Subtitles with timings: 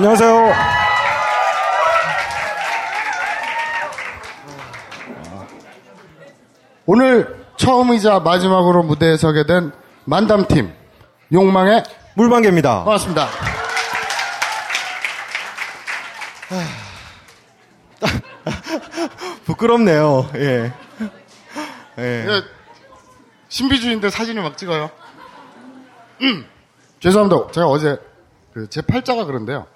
[0.00, 0.50] 안녕하세요.
[6.86, 9.72] 오늘 처음이자 마지막으로 무대에 서게 된
[10.06, 10.72] 만담팀
[11.32, 11.84] 욕망의
[12.14, 12.84] 물방개입니다.
[12.84, 13.28] 반갑습니다.
[19.44, 20.30] 부끄럽네요.
[20.36, 20.72] 예.
[21.98, 22.02] 예.
[22.26, 22.42] 예,
[23.48, 24.90] 신비주의인데 사진을 막 찍어요.
[26.22, 26.46] 음.
[27.00, 27.52] 죄송합니다.
[27.52, 27.98] 제가 어제
[28.54, 29.66] 그 제 팔자가 그런데요.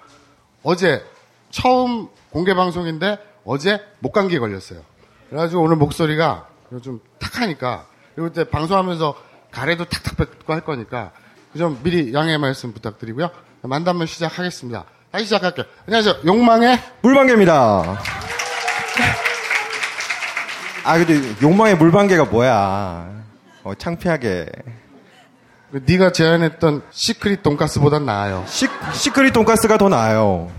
[0.65, 1.05] 어제
[1.51, 4.81] 처음 공개 방송인데 어제 목감기에 걸렸어요.
[5.29, 6.47] 그래가지고 오늘 목소리가
[6.83, 7.85] 좀 탁하니까
[8.15, 9.15] 그리고 그때 방송하면서
[9.51, 11.11] 가래도 탁탁 뱉고 할 거니까
[11.55, 13.29] 좀 미리 양해 말씀 부탁드리고요.
[13.61, 14.85] 만담을 시작하겠습니다.
[15.11, 15.65] 다시 시작할게요.
[15.85, 16.15] 안녕하세요.
[16.25, 17.53] 욕망의 물방개입니다.
[20.83, 23.23] 아, 근데 욕망의 물방개가 뭐야.
[23.63, 24.47] 어, 창피하게.
[25.75, 28.45] 그 네가 제안했던 secret 돈가스보단 나아요.
[28.47, 30.49] 시, secret 돈가스가 더 나아요.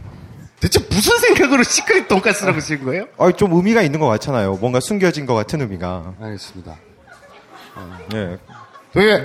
[0.61, 3.07] 대체 무슨 생각으로 secret 돈가스라고 지은 거예요?
[3.17, 4.57] 어, 좀 의미가 있는 것 같잖아요.
[4.57, 6.17] 뭔가 숨겨진 것 같은 의미가.
[6.21, 6.77] 알겠습니다.
[8.15, 8.37] 예.
[8.93, 9.25] 되게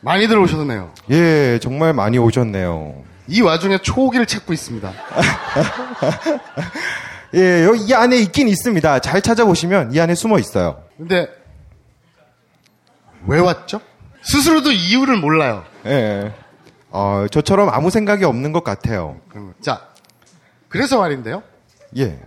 [0.00, 0.90] 많이들 오셨네요.
[1.12, 2.96] 예, 정말 많이 오셨네요.
[3.28, 4.92] 이 와중에 초기를 찾고 있습니다.
[7.34, 8.98] 예, 여기 이 안에 있긴 있습니다.
[8.98, 10.82] 잘 찾아보시면 이 안에 숨어 있어요.
[10.98, 11.28] 근데
[13.28, 13.80] 왜 왔죠?
[14.24, 15.64] 스스로도 이유를 몰라요.
[15.86, 16.32] 예.
[16.90, 19.16] 어, 저처럼 아무 생각이 없는 것 같아요.
[19.60, 19.80] 자,
[20.68, 21.42] 그래서 말인데요.
[21.98, 22.18] 예.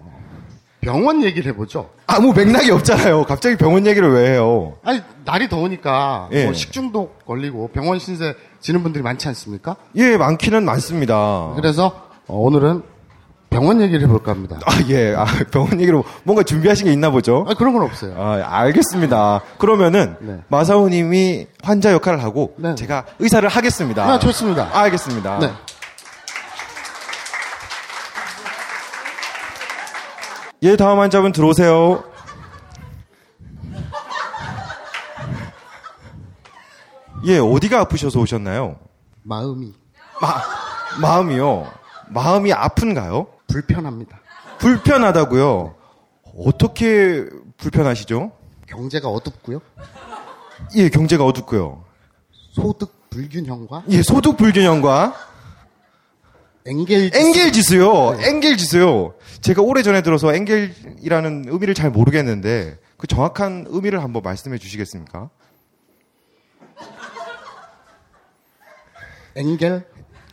[0.82, 1.90] 병원 얘기를 해보죠.
[2.06, 3.26] 아무 맥락이 없잖아요.
[3.26, 4.78] 갑자기 병원 얘기를 왜 해요?
[4.84, 6.46] 아니 날이 더우니까 예.
[6.46, 9.76] 뭐 식중독 걸리고 병원 신세 지는 분들이 많지 않습니까?
[9.96, 11.52] 예, 많기는 많습니다.
[11.56, 12.84] 그래서 어, 오늘은
[13.50, 14.60] 병원 얘기를 해볼까 합니다.
[14.66, 15.16] 아, 예.
[15.16, 17.46] 아, 병원 얘기로 뭔가 준비하신 게 있나 보죠?
[17.48, 18.14] 아, 그런 건 없어요.
[18.18, 19.42] 아, 알겠습니다.
[19.58, 20.40] 그러면은 네.
[20.50, 22.76] 마사오 님이 환자 역할을 하고 네.
[22.76, 24.04] 제가 의사를 하겠습니다.
[24.04, 24.70] 아, 좋습니다.
[24.74, 25.40] 아, 알겠습니다.
[25.40, 25.52] 네.
[30.64, 32.04] 예, 다음 환자분 들어오세요.
[37.26, 38.78] 예, 어디가 아프셔서 오셨나요?
[39.24, 39.74] 마음이
[40.22, 40.42] 마,
[41.02, 41.72] 마음이요.
[42.10, 43.28] 마음이 아픈가요?
[43.48, 44.20] 불편합니다.
[44.60, 45.76] 불편하다고요?
[46.46, 47.26] 어떻게
[47.58, 48.32] 불편하시죠?
[48.68, 49.62] 경제가 어둡고요.
[50.76, 51.84] 예, 경제가 어둡고요.
[52.52, 55.16] 소득 불균형과 예, 소득 불균형과
[56.66, 58.18] 엔겔 엔겔 지수요.
[58.20, 59.14] 엔겔 지수요.
[59.42, 65.30] 제가 오래전에 들어서 엔겔이라는 의미를 잘 모르겠는데 그 정확한 의미를 한번 말씀해 주시겠습니까?
[69.36, 69.86] 엔겔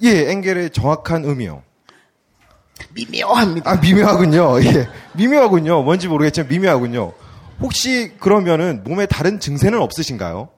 [0.02, 1.62] 예, 엔겔의 정확한 의미요.
[2.94, 3.70] 미묘합니다.
[3.70, 4.62] 아, 미묘하군요.
[4.64, 4.88] 예.
[5.14, 5.82] 미묘하군요.
[5.82, 7.12] 뭔지 모르겠지만 미묘하군요.
[7.60, 10.48] 혹시 그러면은 몸에 다른 증세는 없으신가요?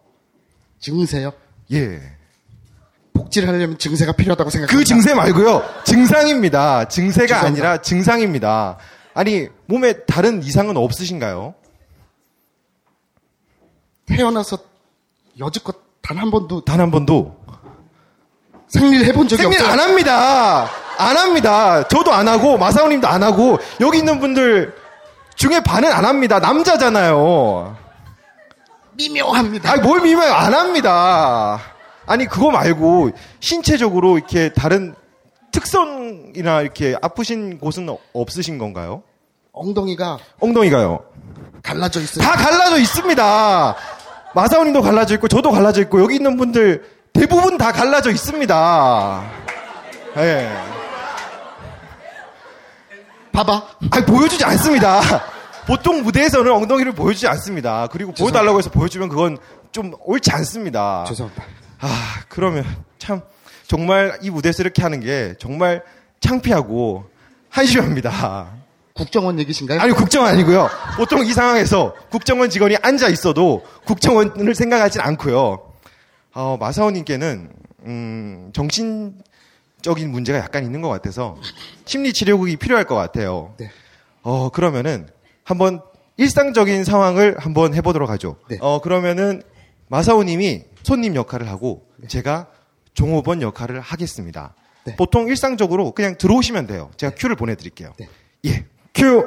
[0.79, 1.33] 증세요.
[1.73, 2.01] 예.
[3.15, 4.79] 복지를 하려면 증세가 필요하다고 생각합니다.
[4.79, 5.63] 그 증세 말고요.
[5.85, 6.87] 증상입니다.
[6.89, 7.47] 증세가 죄송합니다.
[7.69, 8.77] 아니라 증상입니다.
[9.15, 11.55] 아니, 몸에 다른 이상은 없으신가요?
[14.07, 14.59] 태어나서
[15.39, 17.37] 여지껏 단 한 번도 단 한 번도
[18.69, 19.73] 생리를 해본 적이 생리 없어요.
[19.73, 20.69] 안 합니다.
[20.99, 21.87] 안 합니다.
[21.89, 24.75] 저도 안 하고 마사오님도 안 하고 여기 있는 분들
[25.35, 26.39] 중에 반은 안 합니다.
[26.39, 27.77] 남자잖아요.
[28.93, 29.71] 미묘합니다.
[29.73, 31.61] 아니 뭘 미면 안 합니다.
[32.07, 33.11] 아니 그거 말고
[33.41, 34.95] 신체적으로 이렇게 다른
[35.53, 39.03] 특성이나 이렇게 아프신 곳은 어- 없으신 건가요?
[39.53, 41.01] 엉덩이가 엉덩이가요.
[41.63, 42.25] 갈라져 있어요.
[42.25, 43.77] 다 갈라져 있습니다.
[44.35, 49.23] 마사오님도 갈라져 있고 저도 갈라져 있고 여기 있는 분들 대부분 다 갈라져 있습니다.
[50.19, 50.49] 예.
[53.37, 53.63] 봐봐.
[53.91, 55.01] 아니, 보여주지 않습니다.
[55.67, 57.87] 보통 무대에서는 엉덩이를 보여주지 않습니다.
[57.89, 59.37] 그리고 보여달라고 해서 보여주면 그건
[59.73, 61.05] 좀 옳지 않습니다.
[61.07, 61.45] 죄송합니다.
[61.81, 62.65] 아, 그러면
[62.99, 63.21] 참
[63.67, 65.83] 정말 이 무대에서 이렇게 하는 게 정말
[66.21, 67.05] 창피하고
[67.51, 68.49] 한심합니다.
[68.95, 69.81] 국정원 얘기신가요?
[69.81, 70.71] 아니, 국정원 아니고요.
[70.97, 75.73] 보통 이 상황에서 국정원 직원이 앉아 있어도 국정원을 생각하진 않고요.
[76.33, 77.51] 어, 마사오님께는
[77.85, 79.15] 음, 정신
[79.87, 81.37] 적인 문제가 약간 있는 것 같아서
[81.85, 83.55] 심리 치료국이 필요할 것 같아요.
[83.57, 83.71] 네.
[84.23, 85.09] 어, 그러면은
[85.45, 85.81] 한번
[86.17, 88.37] 일상적인 상황을 한번 해보도록 하죠.
[88.49, 88.59] 네.
[88.61, 89.45] 어, 그러면은
[89.87, 92.49] 마사오님이 손님 역할을 하고 제가
[92.95, 94.55] 종업원 역할을 하겠습니다.
[94.83, 94.97] 네.
[94.97, 96.91] 보통 일상적으로 그냥 들어오시면 돼요.
[96.97, 97.93] 제가 큐를 보내드릴게요.
[97.97, 98.09] 네.
[98.47, 98.65] 예.
[98.93, 99.25] 큐!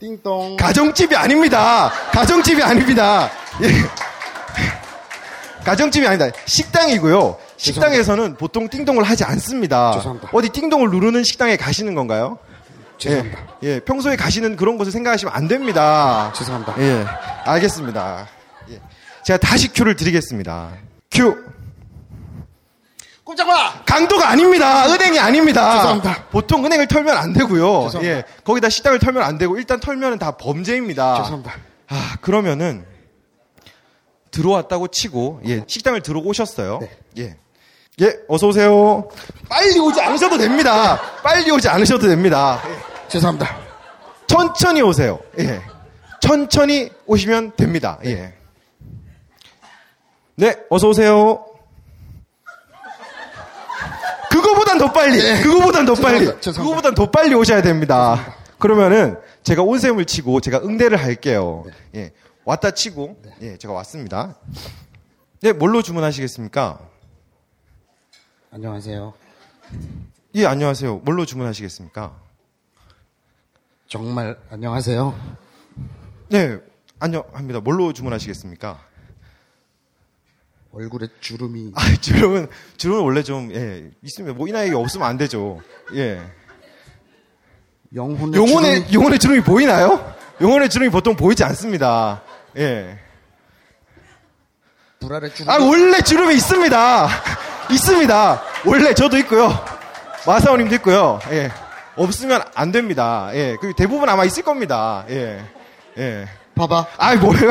[0.00, 0.56] 띵동.
[0.56, 1.90] 가정집이 아닙니다.
[2.12, 3.28] 가정집이 아닙니다.
[3.62, 3.68] 예.
[5.62, 6.30] 가정집이 아니다.
[6.46, 7.47] 식당이고요.
[7.58, 9.92] 식당에서는 보통 띵동을 하지 않습니다.
[9.92, 10.30] 죄송합니다.
[10.32, 12.38] 어디 띵동을 누르는 식당에 가시는 건가요?
[12.98, 13.46] 죄송합니다.
[13.62, 16.32] 예, 예, 평소에 가시는 그런 곳을 생각하시면 안 됩니다.
[16.34, 16.74] 죄송합니다.
[16.78, 17.04] 예,
[17.44, 18.28] 알겠습니다.
[18.70, 18.80] 예.
[19.24, 20.70] 제가 다시 큐를 드리겠습니다.
[21.10, 21.36] 큐.
[23.24, 23.84] 꼼짝마!
[23.84, 24.86] 강도가 아닙니다.
[24.86, 25.76] 은행이 아닙니다.
[25.76, 26.24] 죄송합니다.
[26.30, 27.82] 보통 은행을 털면 안 되고요.
[27.84, 28.02] 죄송합니다.
[28.04, 31.22] 예, 거기다 식당을 털면 안 되고 일단 털면 다 범죄입니다.
[31.22, 31.54] 죄송합니다.
[31.88, 32.86] 아, 그러면은
[34.30, 36.78] 들어왔다고 치고 예, 식당을 들어오셨어요.
[36.80, 36.90] 네.
[37.18, 37.36] 예.
[38.00, 39.08] 예, 어서 오세요.
[39.48, 41.00] 빨리 오지 않으셔도 됩니다.
[41.22, 42.62] 빨리 오지 않으셔도 됩니다.
[42.68, 43.08] 예.
[43.08, 43.58] 죄송합니다.
[44.26, 45.18] 천천히 오세요.
[45.38, 45.60] 예.
[46.20, 47.98] 천천히 오시면 됩니다.
[48.04, 48.34] 예.
[50.36, 51.44] 네, 어서 오세요.
[54.30, 55.18] 그거보단 더 빨리.
[55.18, 55.42] 예.
[55.42, 56.18] 그거보단 더 빨리.
[56.20, 56.40] 죄송합니다.
[56.40, 56.62] 죄송합니다.
[56.62, 58.36] 그거보단 더 빨리 오셔야 됩니다.
[58.58, 61.64] 그러면은 제가 온셈을 치고 제가 응대를 할게요.
[61.96, 62.12] 예.
[62.44, 64.36] 왔다 치고 예, 제가 왔습니다.
[65.40, 66.78] 네, 뭘로 주문하시겠습니까?
[68.50, 69.12] 안녕하세요.
[70.36, 70.98] 예, 안녕하세요.
[70.98, 72.16] 뭘로 주문하시겠습니까?
[73.88, 75.14] 정말 안녕하세요.
[76.30, 76.58] 네,
[76.98, 77.60] 안녕합니다.
[77.60, 78.80] 뭘로 주문하시겠습니까?
[80.72, 85.60] 얼굴에 주름이 아, 주름은, 주름은 원래 좀, 예, 있으면, 뭐, 이 나이에 없으면 안 되죠.
[85.94, 86.20] 예.
[87.94, 90.14] 영혼의 영혼의, 주름이 영혼의 주름이 보이나요?
[90.40, 92.22] 영혼의 주름이 보통 보이지 않습니다.
[92.56, 92.98] 예.
[95.00, 95.50] 불알의 주름.
[95.50, 97.08] 아, 원래 주름이 있습니다.
[97.70, 98.42] 있습니다.
[98.66, 99.50] 원래 저도 있고요.
[100.26, 101.18] 마사오님도 있고요.
[101.30, 101.50] 예.
[101.96, 103.30] 없으면 안 됩니다.
[103.34, 103.56] 예.
[103.60, 105.04] 그 대부분 아마 있을 겁니다.
[105.10, 105.44] 예.
[105.98, 106.26] 예.
[106.54, 106.86] 봐봐.
[106.96, 107.50] 아이, 뭐예요?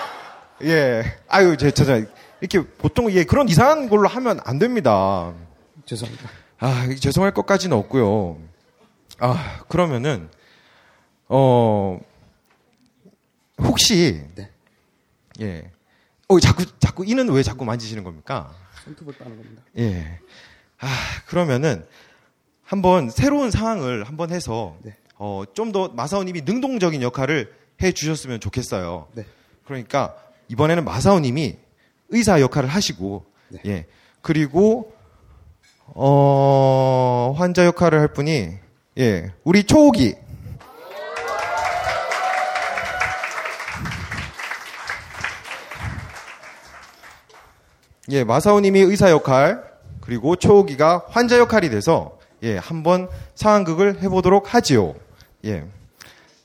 [0.64, 1.18] 예.
[1.28, 2.02] 아유, 제, 저, 저,
[2.40, 5.32] 이렇게 보통, 예, 그런 이상한 걸로 하면 안 됩니다.
[5.84, 6.28] 죄송합니다.
[6.58, 8.38] 아, 죄송할 것까지는 없고요.
[9.18, 10.28] 아, 그러면은,
[11.28, 11.98] 어,
[13.58, 14.50] 혹시, 네.
[15.40, 15.70] 예.
[16.28, 18.52] 어, 자꾸, 자꾸, 이는 왜 자꾸 만지시는 겁니까?
[18.86, 19.62] 손톱을 따는 겁니다.
[19.78, 20.18] 예.
[20.78, 20.88] 아,
[21.26, 21.84] 그러면은,
[22.62, 24.96] 한번 새로운 상황을 한번 해서, 네.
[25.16, 27.52] 어, 좀 더 마사오님이 능동적인 역할을
[27.82, 29.08] 해 주셨으면 좋겠어요.
[29.14, 29.24] 네.
[29.64, 30.16] 그러니까,
[30.48, 31.56] 이번에는 마사오님이
[32.10, 33.60] 의사 역할을 하시고, 네.
[33.66, 33.86] 예.
[34.22, 34.94] 그리고,
[35.86, 38.50] 어, 환자 역할을 할 분이,
[38.98, 40.14] 예, 우리 초옥이.
[48.10, 49.64] 예, 마사오님이 의사 역할,
[50.00, 54.94] 그리고 초옥이가 환자 역할이 돼서, 예, 한번 상황극을 해보도록 하지요.
[55.44, 55.64] 예.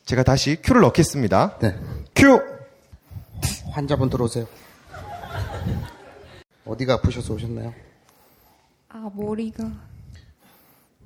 [0.06, 1.58] 제가 다시 큐를 넣겠습니다.
[1.62, 1.76] 네.
[2.16, 2.42] 큐!
[3.72, 4.48] 환자분 들어오세요.
[6.66, 7.74] 어디가 아프셔서 오셨나요?
[8.90, 9.64] 아, 머리가.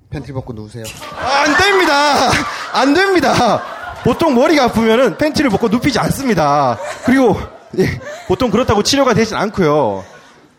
[0.10, 0.86] 팬티 벗고 누우세요.
[1.20, 2.32] 아, 안 됩니다!
[2.74, 3.64] 안 됩니다!
[4.04, 6.78] 보통 머리가 아프면은 팬티를 벗고 눕히지 않습니다.
[7.06, 7.36] 그리고,
[7.78, 10.06] 예, 보통 그렇다고 치료가 되진 않고요.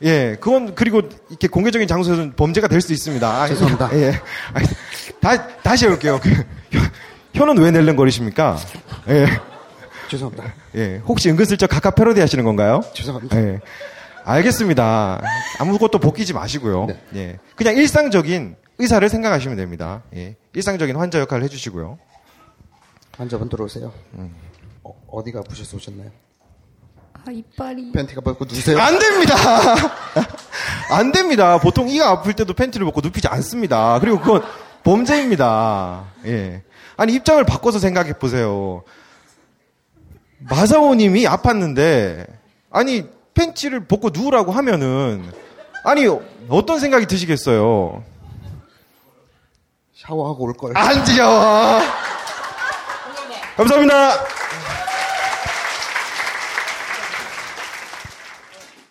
[0.03, 3.27] 예, 그건, 그리고 이렇게 공개적인 장소에서는 범죄가 될 수 있습니다.
[3.29, 3.91] 아, 죄송합니다.
[3.95, 4.13] 예.
[4.53, 4.61] 아,
[5.21, 6.21] 다, 다시 해볼게요.
[6.23, 6.31] 그,
[6.71, 6.81] 혀-
[7.35, 8.59] 혀는 왜 낼름거리십니까?
[9.09, 9.27] 예.
[10.11, 10.55] 죄송합니다.
[10.77, 10.97] 예.
[11.07, 12.83] 혹시 은근슬쩍 각하 패러디 하시는 건가요?
[12.95, 13.37] 죄송합니다.
[13.41, 13.61] 예.
[14.25, 15.23] 알겠습니다.
[15.61, 16.87] 아무것도 벗기지 마시고요.
[16.87, 17.01] 네.
[17.15, 17.39] 예.
[17.55, 20.03] 그냥 일상적인 의사를 생각하시면 됩니다.
[20.15, 20.37] 예.
[20.53, 21.99] 일상적인 환자 역할을 해주시고요.
[23.17, 23.93] 환자분 들어오세요.
[24.83, 26.11] 어, 어디가 아프셔서 오셨나요?
[27.27, 27.91] 아, 이빨이.
[27.91, 28.79] 팬티가 벗고 누우세요.
[28.79, 29.35] 안 됩니다!
[30.91, 31.59] 안 됩니다.
[31.59, 33.99] 보통 이가 아플 때도 팬티를 벗고 눕히지 않습니다.
[33.99, 34.43] 그리고 그건
[34.85, 36.05] 범죄입니다.
[36.27, 36.63] 예.
[36.97, 38.85] 아니, 입장을 바꿔서 생각해 보세요.
[40.39, 42.27] 마사오님이 아팠는데,
[42.71, 43.05] 아니,
[43.35, 45.25] 팬티를 벗고 누우라고 하면은,
[45.85, 46.07] 아니,
[46.49, 48.05] 어떤 생각이 드시겠어요?
[49.97, 50.79] 샤워하고 올 걸.
[50.79, 51.81] 안 지겨워!
[53.57, 54.36] 감사합니다!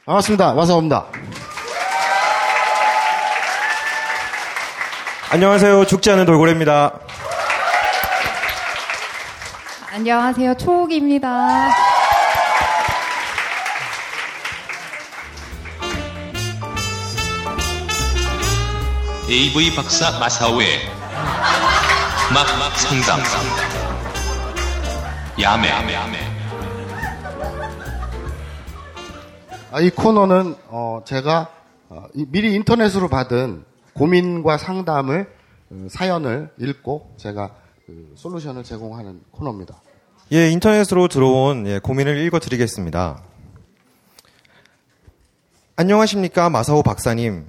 [0.06, 0.54] 반갑습니다.
[0.54, 1.06] 와서옵니다.
[5.32, 5.86] 안녕하세요.
[5.86, 7.00] 죽지 않은 돌고래입니다.
[9.92, 10.54] 안녕하세요.
[10.58, 11.72] 초옥입니다.
[19.28, 20.82] AV 박사 마사오의
[22.32, 23.20] 막 상담
[25.42, 26.35] 야매
[29.82, 31.50] 이 코너는 어, 제가
[31.90, 33.64] 어, 이- 미리 인터넷으로 받은
[33.94, 35.28] 고민과 상담을
[35.72, 37.56] 어, 사연을 읽고 제가
[37.86, 39.82] 그 솔루션을 제공하는 코너입니다.
[40.32, 43.22] 예, 인터넷으로 들어온 예, 고민을 읽어드리겠습니다.
[45.76, 47.46] 안녕하십니까, 마사오 박사님.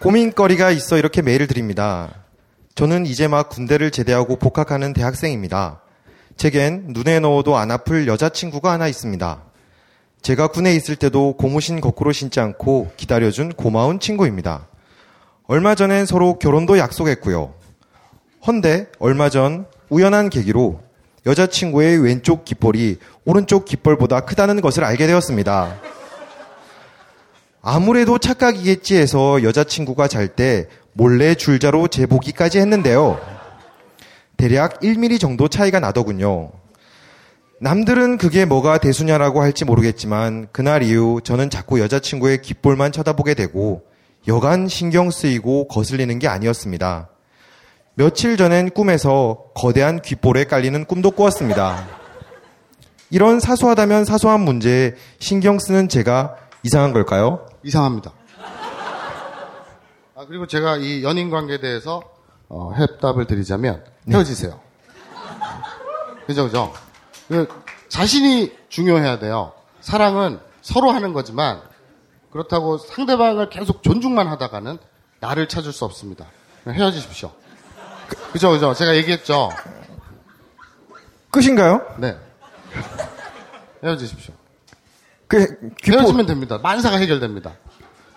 [0.00, 2.10] 고민거리가 있어 이렇게 메일을 드립니다.
[2.74, 5.80] 저는 이제 막 군대를 제대하고 복학하는 대학생입니다.
[6.36, 9.42] 제겐 눈에 넣어도 안 아플 여자친구가 하나 있습니다.
[10.22, 14.66] 제가 군에 있을 때도 고무신 거꾸로 신지 않고 기다려준 고마운 친구입니다.
[15.46, 17.54] 얼마 전엔 서로 결혼도 약속했고요.
[18.46, 20.80] 헌데 얼마 전 우연한 계기로
[21.26, 25.76] 여자친구의 왼쪽 깃볼이 오른쪽 깃볼보다 크다는 것을 알게 되었습니다.
[27.60, 33.20] 아무래도 착각이겠지 해서 여자친구가 잘 때 몰래 줄자로 재보기까지 했는데요.
[34.36, 36.50] 대략 1mm 정도 차이가 나더군요.
[37.60, 43.82] 남들은 그게 뭐가 대수냐라고 할지 모르겠지만 그날 이후 저는 자꾸 여자친구의 깃볼만 쳐다보게 되고
[44.28, 47.08] 여간 신경 쓰이고 거슬리는 게 아니었습니다.
[47.94, 51.88] 며칠 전엔 꿈에서 거대한 귓볼에 깔리는 꿈도 꾸었습니다.
[53.10, 57.46] 이런 사소하다면 사소한 문제에 신경 쓰는 제가 이상한 걸까요?
[57.64, 58.12] 이상합니다.
[60.14, 62.02] 아, 그리고 제가 이 연인 관계에 대해서
[62.48, 64.60] 어, 해답을 드리자면 헤어지세요.
[66.26, 66.72] 그죠, 그죠?
[67.28, 67.46] 그
[67.88, 69.52] 자신이 중요해야 돼요.
[69.80, 71.60] 사랑은 서로 하는 거지만
[72.32, 74.78] 그렇다고 상대방을 계속 존중만 하다가는
[75.20, 76.26] 나를 찾을 수 없습니다.
[76.66, 77.32] 헤어지십시오.
[78.08, 78.74] 그, 그죠, 그죠?
[78.74, 79.50] 제가 얘기했죠.
[81.30, 81.82] 끝인가요?
[81.98, 82.16] 네.
[83.82, 84.34] 헤어지십시오.
[85.26, 86.58] 그 귓볼, 헤어지면 됩니다.
[86.62, 87.52] 만사가 해결됩니다.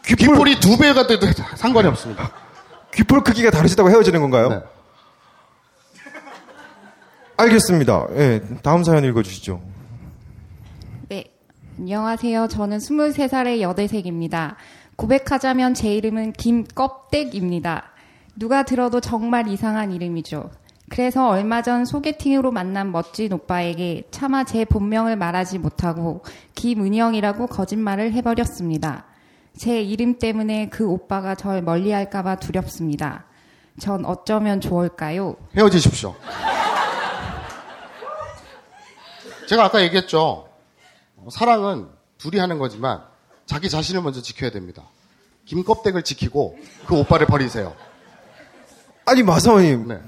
[0.06, 2.32] 귓볼, 귓볼이 두 배가 돼도 상관이 없습니다.
[2.94, 4.50] 귓볼 크기가 다르시다고 헤어지는 건가요?
[4.50, 4.62] 네.
[7.42, 8.08] 알겠습니다.
[8.18, 9.62] 예, 다음 사연 읽어주시죠.
[11.10, 11.26] 네.
[11.80, 12.48] 안녕하세요.
[12.48, 14.58] 저는 23살의 여대생입니다.
[14.96, 17.86] 고백하자면 제 이름은 김껍데기입니다.
[18.36, 20.52] 누가 들어도 정말 이상한 이름이죠.
[20.90, 26.22] 그래서 얼마 전 소개팅으로 만난 멋진 오빠에게 차마 제 본명을 말하지 못하고
[26.54, 29.06] 김은영이라고 거짓말을 해버렸습니다.
[29.58, 33.26] 제 이름 때문에 그 오빠가 절 멀리할까봐 두렵습니다.
[33.80, 35.38] 전 어쩌면 좋을까요?
[35.56, 36.14] 헤어지십시오.
[39.52, 40.48] 제가 아까 얘기했죠.
[41.30, 43.02] 사랑은 둘이 하는 거지만
[43.46, 44.84] 자기 자신을 먼저 지켜야 됩니다.
[45.44, 47.76] 김껍데기를 지키고 그 오빠를 버리세요.
[49.06, 50.00] 아니 마사오님 네.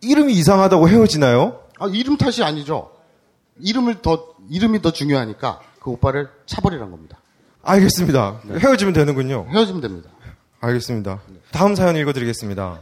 [0.00, 1.60] 이름이 이상하다고 헤어지나요?
[1.78, 2.90] 아, 이름 탓이 아니죠.
[3.60, 7.18] 이름을 더 이름이 더 중요하니까 그 오빠를 차버리란 겁니다.
[7.62, 8.40] 알겠습니다.
[8.48, 9.46] 헤어지면 되는군요.
[9.50, 10.08] 헤어지면 됩니다.
[10.60, 11.20] 알겠습니다.
[11.50, 12.78] 다음 사연 읽어드리겠습니다.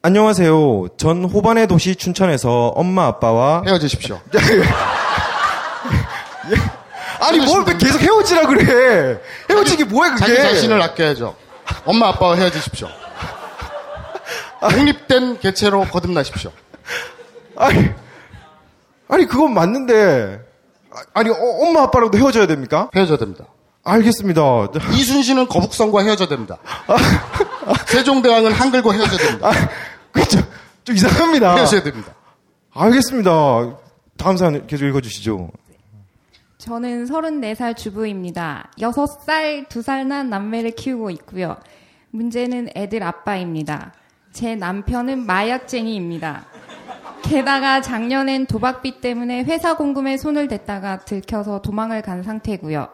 [0.00, 0.96] 안녕하세요.
[0.96, 4.18] 전 호반의 도시 춘천에서 엄마 아빠와 헤어지십시오.
[7.20, 9.20] 아니 뭘 왜 계속 헤어지라 그래?
[9.50, 10.26] 헤어지기 뭐야 그게?
[10.26, 11.36] 자기 자신을 아껴야죠.
[11.84, 12.88] 엄마 아빠와 헤어지십시오.
[14.60, 16.50] 독립된 개체로 거듭나십시오.
[17.56, 17.90] 아니
[19.08, 20.40] 아니 그건 맞는데
[20.92, 22.90] 아, 아니 어, 엄마 아빠랑도 헤어져야 됩니까?
[22.94, 23.44] 헤어져야 됩니다.
[23.84, 24.42] 알겠습니다.
[24.92, 26.58] 이순신은 거북선과 헤어져야 됩니다.
[27.86, 29.48] 세종대왕은 한글과 헤어져야 됩니다.
[29.48, 29.68] 아,
[30.12, 30.42] 그좀
[30.84, 31.54] 좀 이상합니다.
[31.56, 32.12] 헤어져야 됩니다.
[32.74, 33.30] 알겠습니다.
[34.18, 35.50] 다음 사연 계속 읽어주시죠.
[36.66, 38.70] 저는 34살 주부입니다.
[38.78, 41.56] 6살, 2살 난 남매를 키우고 있고요.
[42.10, 43.92] 문제는 애들 아빠입니다.
[44.32, 46.44] 제 남편은 마약쟁이입니다.
[47.22, 52.88] 게다가 작년엔 도박비 때문에 회사 공금에 손을 댔다가 들켜서 도망을 간 상태고요.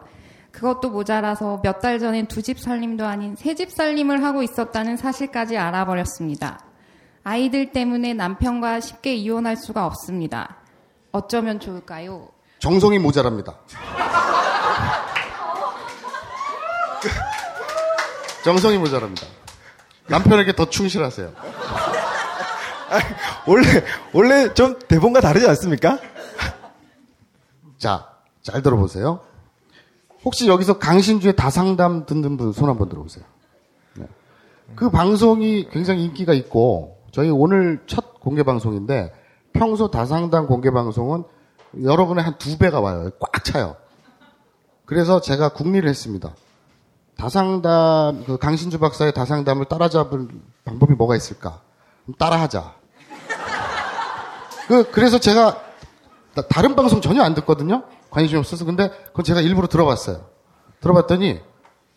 [0.51, 5.57] 그것도 모자라서 몇 달 전엔 두 집 살림도 아닌 세 집 살림을 하고 있었다는 사실까지
[5.57, 6.59] 알아버렸습니다.
[7.23, 10.57] 아이들 때문에 남편과 쉽게 이혼할 수가 없습니다.
[11.11, 12.29] 어쩌면 좋을까요?
[12.63, 13.55] 정성이 모자랍니다.
[18.45, 19.27] 정성이 모자랍니다.
[20.07, 21.33] 남편에게 더 충실하세요.
[23.47, 23.63] 원래
[24.13, 25.99] 원래 좀 대본과 다르지 않습니까?
[27.77, 28.07] 자,
[28.41, 29.19] 잘 들어보세요.
[30.23, 33.25] 혹시 여기서 강신주의 다상담 듣는 분 손 한번 들어보세요.
[33.95, 34.05] 네.
[34.73, 39.13] 그 방송이 굉장히 인기가 있고 저희 오늘 첫 공개 방송인데
[39.51, 41.25] 평소 다상담 공개 방송은
[41.81, 43.09] 여러분의 한 두 배가 와요.
[43.19, 43.75] 꽉 차요.
[44.85, 46.33] 그래서 제가 궁리를 했습니다.
[47.17, 50.27] 다상담 그 강신주 박사의 다상담을 따라잡을
[50.65, 51.61] 방법이 뭐가 있을까?
[52.19, 52.73] 따라하자.
[54.67, 55.61] 그 그래서 제가
[56.35, 57.83] 나- 다른 방송 전혀 안 듣거든요.
[58.09, 60.25] 관심이 없어서 근데 그건 제가 일부러 들어봤어요.
[60.81, 61.39] 들어봤더니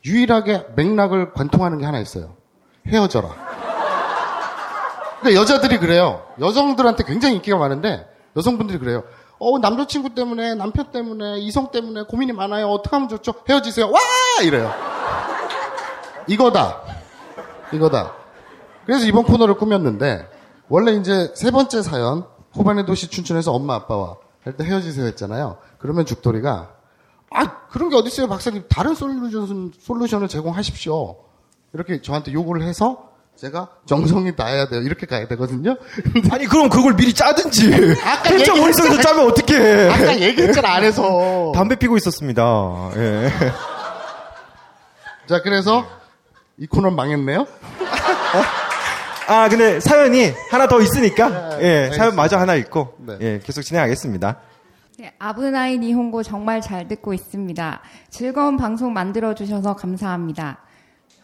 [0.04, 2.34] 유일하게 맥락을 관통하는 게 하나 있어요.
[2.86, 3.28] 헤어져라.
[5.20, 6.22] 그러니까 여자들이 그래요.
[6.40, 8.06] 여성들한테 굉장히 인기가 많은데
[8.36, 9.02] 여성분들이 그래요.
[9.38, 12.68] 어 남자친구 때문에 남편 때문에 이성 때문에 고민이 많아요.
[12.68, 13.34] 어떻게 하면 좋죠?
[13.48, 13.90] 헤어지세요.
[13.90, 13.98] 와
[14.42, 14.70] 이래요.
[16.26, 16.82] 이거다.
[17.72, 18.12] 이거다.
[18.86, 20.28] 그래서 이번 코너를 꾸몄는데
[20.68, 22.24] 원래 이제 세 번째 사연
[22.56, 25.58] 호반의 도시 춘천에서 엄마 아빠와 할 때 헤어지세요 했잖아요.
[25.78, 26.70] 그러면 죽돌이가
[27.32, 31.16] 아 그런 게 어딨어요 박사님 다른 솔루션 솔루션을 제공하십시오.
[31.74, 33.05] 이렇게 저한테 요구를 해서
[33.36, 34.80] 제가 정성이 나야 돼요.
[34.80, 35.76] 이렇게 가야 되거든요.
[36.30, 37.96] 아니 그럼 그걸 미리 짜든지.
[38.02, 38.60] 아까 얘기했잖아.
[38.60, 39.90] 머릿속에서 짜면 어떡해.
[39.90, 41.52] 아까 얘기했잖아 안에서.
[41.54, 42.42] 담배 피고 있었습니다.
[42.96, 43.30] 예.
[45.28, 45.84] 자 그래서
[46.56, 47.46] 이 코너 망했네요.
[49.28, 51.96] 아 근데 사연이 하나 더 있으니까 네, 예.
[51.96, 53.18] 사연 마저 하나 읽고 네.
[53.20, 54.36] 예, 계속 진행하겠습니다.
[54.98, 57.80] 네, 아브나이 니홍고 정말 잘 듣고 있습니다.
[58.08, 60.60] 즐거운 방송 만들어 주셔서 감사합니다.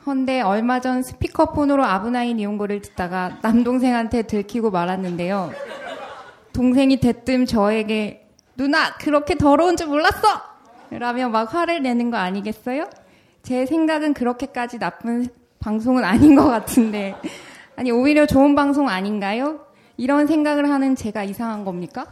[0.04, 5.52] 헌데 얼마 전 스피커폰으로 아브나이 니홍고를 듣다가 남동생한테 들키고 말았는데요.
[6.52, 10.42] 동생이 대뜸 저에게 누나 그렇게 더러운 줄 몰랐어!
[10.90, 12.90] 라며 막 화를 내는 거 아니겠어요?
[13.42, 15.28] 제 생각은 그렇게까지 나쁜
[15.60, 17.14] 방송은 아닌 것 같은데
[17.76, 19.60] 아니 오히려 좋은 방송 아닌가요?
[19.96, 22.06] 이런 생각을 하는 제가 이상한 겁니까?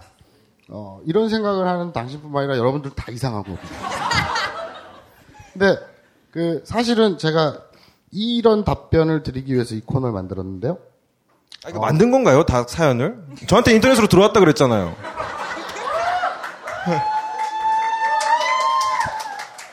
[0.69, 3.59] 어, 이런 생각을 하는 당신뿐만 아니라 여러분들 다 이상하고.
[5.53, 5.77] 근데
[6.31, 7.70] 그 사실은 제가
[8.13, 10.79] 이런 답변을 드리기 위해서 이 코너를 만들었는데요.
[11.65, 12.45] 아, 이거 만든 건가요?
[12.45, 13.23] 다 사연을?
[13.47, 14.97] 저한테 인터넷으로 들어왔다 그랬잖아요.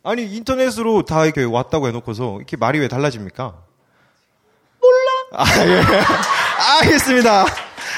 [0.03, 3.56] 아니 인터넷으로 다 이렇게 왔다고 해놓고서 이렇게 말이 왜 달라집니까?
[4.79, 5.12] 몰라.
[5.34, 5.82] 아 예.
[6.82, 7.46] 알겠습니다.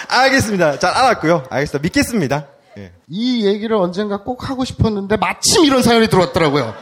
[0.08, 0.79] 알겠습니다.
[0.79, 1.44] 잘 알았고요.
[1.50, 1.83] 알겠습니다.
[1.83, 2.48] 믿겠습니다.
[2.77, 2.94] 예.
[3.07, 6.74] 이 얘기를 언젠가 꼭 하고 싶었는데 마침 이런 사연이 들어왔더라고요.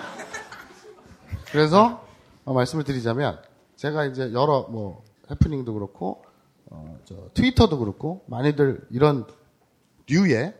[1.51, 2.05] 그래서
[2.45, 3.37] 어, 말씀을 드리자면
[3.77, 6.23] 제가 이제 여러 뭐 해프닝도 그렇고
[6.65, 9.25] 어, 저 트위터도 그렇고 많이들 이런
[10.09, 10.53] 류의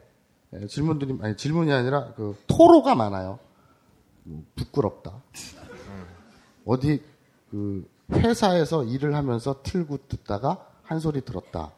[0.53, 3.39] 예, 질문들이 아니 질문이 아니라 그 토로가 많아요.
[4.23, 5.21] 뭐, 부끄럽다.
[6.65, 7.03] 어디
[7.49, 11.71] 그 회사에서 일을 하면서 틀고 듣다가 한 소리 들었다.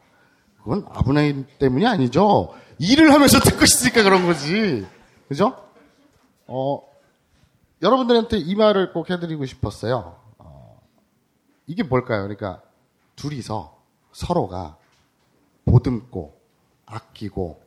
[0.58, 2.54] 그건 아브나인 때문이 아니죠.
[2.78, 4.86] 일을 하면서 듣고 있으니까 그런 거지.
[5.28, 5.56] 그죠?
[6.46, 6.82] 어,
[7.82, 10.16] 여러분들한테 이 말을 꼭 해드리고 싶었어요.
[11.70, 12.22] 어, 이게 뭘까요?
[12.22, 12.60] 그러니까
[13.16, 13.76] 둘이서
[14.12, 14.76] 서로가
[15.64, 16.34] 보듬고
[16.84, 17.62] 아끼고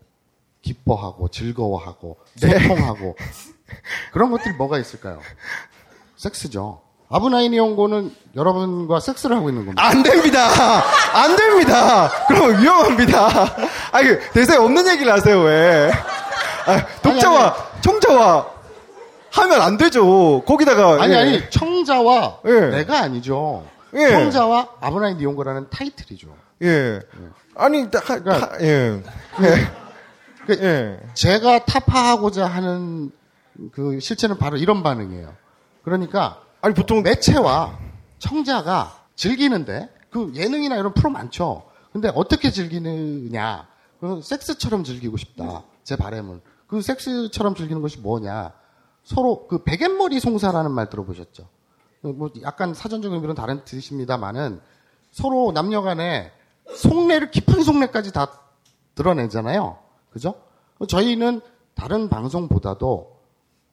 [0.62, 3.16] 기뻐하고 즐거워하고 소통하고
[4.12, 5.22] 그런 것들이 뭐가 있을까요?
[6.18, 6.82] 섹스죠.
[7.10, 9.84] 아브나인이 연고는 여러분과 섹스를 하고 있는 겁니다.
[9.86, 10.84] 안 됩니다.
[11.14, 12.10] 안 됩니다.
[12.28, 13.30] 그럼 위험합니다.
[13.92, 15.92] 아니 대사에 없는 얘기를 하세요 왜?
[16.66, 18.48] 아, 독자와 청자와
[19.32, 20.44] 하면 안 되죠.
[20.46, 21.18] 거기다가 아니 예.
[21.18, 22.52] 아니 청자와 예.
[22.70, 23.64] 내가 아니죠.
[23.96, 24.10] 예.
[24.10, 26.36] 청자와 아브나인 니온고라는 타이틀이죠.
[26.64, 27.00] 예.
[27.56, 29.02] 아니 다, 하- 그러니까- 하- 예.
[29.42, 29.84] 예.
[30.46, 31.00] 그 예.
[31.14, 33.12] 제가 타파하고자 하는
[33.72, 35.34] 그 실체는 바로 이런 반응이에요.
[35.84, 37.78] 그러니까 아니 보통 매체와
[38.20, 41.64] 청자가 즐기는데 그 예능이나 이런 프로 많죠.
[41.92, 43.68] 근데 어떻게 즐기느냐?
[44.00, 45.64] 그 섹스처럼 즐기고 싶다.
[45.84, 48.52] 제 바람은 그 섹스처럼 즐기는 것이 뭐냐?
[49.04, 51.48] 서로 그 베갯머리 송사라는 말 들어보셨죠?
[52.12, 54.60] 뭐 약간 사전적인 의미는 다른 뜻입니다만은
[55.12, 56.32] 서로 남녀 간에
[56.76, 58.28] 속내를 깊은 속내까지 다
[58.96, 59.78] 드러내잖아요.
[60.12, 60.36] 그죠?
[60.88, 61.42] 저희는
[61.76, 63.20] 다른 방송보다도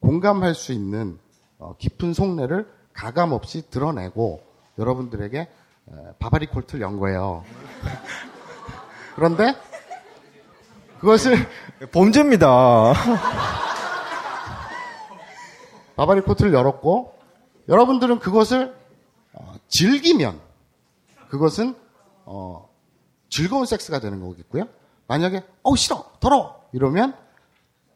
[0.00, 1.18] 공감할 수 있는
[1.58, 4.40] 어, 깊은 속내를 가감 없이 드러내고
[4.78, 5.48] 여러분들에게 에,
[6.18, 7.44] 바바리 콜트를 연 거예요.
[9.16, 9.54] 그런데
[11.00, 11.34] 그것을
[11.92, 12.92] 범죄입니다.
[15.96, 17.19] 바바리 코트를 열었고
[17.70, 18.74] 여러분들은 그것을
[19.32, 20.40] 어, 즐기면
[21.28, 21.76] 그것은
[22.24, 22.68] 어,
[23.30, 24.64] 즐거운 섹스가 되는 거겠고요.
[25.06, 27.14] 만약에 어 싫어 더러워 이러면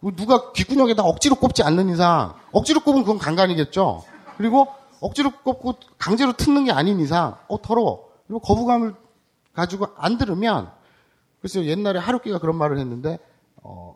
[0.00, 4.04] 뭐 누가 귓구녕에다 억지로 꼽지 않는 이상 억지로 꼽으면 그건 강간이겠죠.
[4.37, 4.68] 그리고
[5.00, 8.94] 억지로 꼽고 강제로 틀는 게 아닌 이상 어 더러워 그리고 거부감을
[9.52, 10.70] 가지고 안 들으면
[11.40, 13.18] 글쎄요 옛날에 하루키가 그런 말을 했는데
[13.56, 13.94] 어,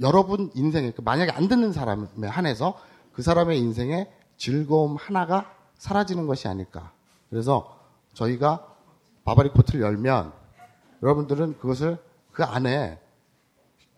[0.00, 2.78] 여러분 인생에 그 만약에 안 듣는 사람에 한해서
[3.12, 5.46] 그 사람의 인생에 즐거움 하나가
[5.78, 6.92] 사라지는 것이 아닐까.
[7.30, 7.76] 그래서
[8.14, 8.64] 저희가
[9.24, 10.32] 바바리 코트를 열면
[11.02, 11.98] 여러분들은 그것을
[12.32, 12.98] 그 안에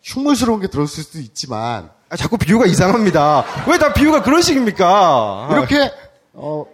[0.03, 3.45] 흉물스러운 게 들었을 수도 있지만 아, 자꾸 비유가 이상합니다.
[3.71, 5.49] 왜 다 비유가 그런 식입니까?
[5.53, 5.93] 이렇게
[6.33, 6.65] 어,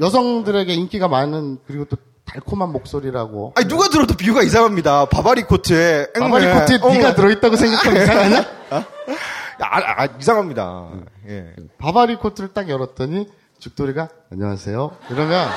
[0.00, 3.52] 여성들에게 인기가 많은 그리고 또 달콤한 목소리라고.
[3.54, 5.04] 아니 누가 들어도 비유가 이상합니다.
[5.06, 8.44] 바바리 코트에 바바리 코트에 어, 네가 들어있다고 생각하면 이상하냐?
[8.70, 8.84] 아,
[9.60, 10.88] 아, 아, 이상합니다.
[11.28, 11.54] 예.
[11.78, 14.96] 바바리 코트를 딱 열었더니 죽돌이가 안녕하세요.
[15.10, 15.48] 이러면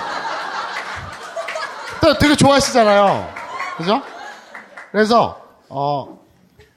[2.01, 3.33] 또 되게 좋아하시잖아요.
[3.77, 4.01] 그죠?
[4.91, 6.19] 그래서 어,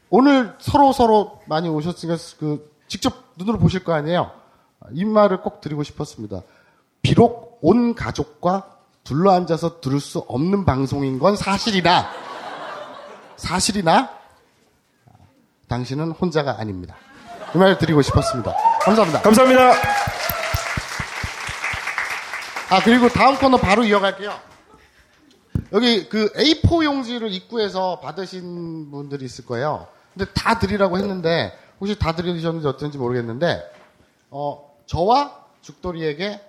[0.08, 4.32] 오늘 서로 서로 많이 오셨으니까 그 직접 눈으로 보실 거 아니에요.
[4.92, 6.42] 이 말을 꼭 드리고 싶었습니다.
[7.02, 12.10] 비록 온 가족과 둘러 앉아서 들을 수 없는 방송인 건 사실이나
[13.36, 14.10] 사실이나
[15.68, 16.96] 당신은 혼자가 아닙니다.
[17.54, 18.54] 이 말을 드리고 싶었습니다.
[18.82, 19.22] 감사합니다.
[19.22, 19.72] 감사합니다.
[22.70, 24.38] 아, 그리고 다음 코너 바로 이어갈게요.
[25.72, 29.88] 여기 그 A4 용지를 입구에서 받으신 분들이 있을 거예요.
[30.14, 33.62] 근데 다 드리라고 했는데, 혹시 다 드리셨는지 어떤지 모르겠는데,
[34.30, 36.40] 어, 저와 죽돌이에게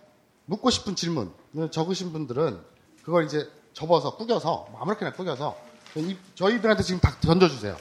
[0.46, 2.60] 묻고 싶은 질문을 적으신 분들은
[3.04, 5.56] 그걸 이제 접어서 꾸겨서, 뭐 아무렇게나 꾸겨서,
[5.96, 7.76] 이- 저희들한테 지금 다 던져주세요.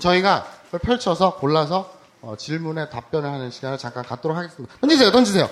[0.00, 4.74] 저희가 그걸 펼쳐서 골라서 어, 질문에 답변을 하는 시간을 잠깐 갖도록 하겠습니다.
[4.80, 5.48] 던지세요, 던지세요.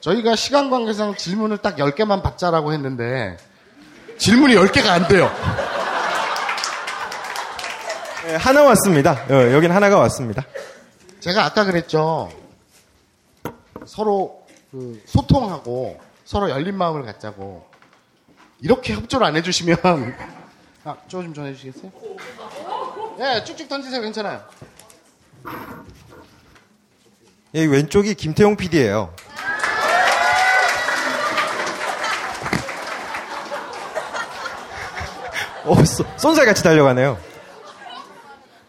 [0.00, 3.38] 저희가 시간 관계상 질문을 딱 10개만 받자라고 했는데
[4.18, 5.30] 질문이 10개가 안 돼요.
[8.28, 9.12] 예, 하나 왔습니다.
[9.30, 10.44] 어, 여긴 하나가 왔습니다.
[11.20, 12.30] 제가 아까 그랬죠.
[13.86, 17.66] 서로 그 소통하고 서로 열린 마음을 갖자고.
[18.64, 19.76] 이렇게 협조를 안 해주시면
[20.84, 21.92] 아, 저좀 전해주시겠어요?
[23.20, 24.00] 예, 쭉쭉 던지세요.
[24.00, 24.42] 괜찮아요.
[27.54, 29.14] 예, 왼쪽이 김태용 PD예요.
[35.66, 35.76] 오,
[36.16, 37.18] 쏜살 같이 달려가네요.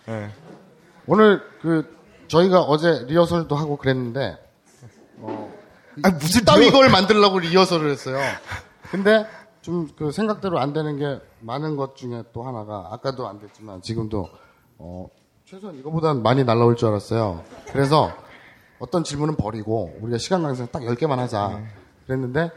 [0.10, 0.29] 예.
[1.08, 1.93] 오늘 그
[2.27, 4.38] 저희가 어제 리허설도 하고 그랬는데
[6.03, 8.19] 아, 무슨 따위 리허- 걸 만들려고 리허설을 했어요.
[8.91, 9.25] 근데
[9.65, 14.30] 좀 그 생각대로 안 되는 게 많은 것 중에 또 하나가 아까도 안 됐지만 지금도
[14.78, 15.08] 어
[15.45, 17.43] 최소한 이거보단 많이 날라올 줄 알았어요.
[17.71, 18.12] 그래서
[18.78, 21.63] 어떤 질문은 버리고 우리가 시간 관계상 딱 10개만 하자.
[22.06, 22.51] 그랬는데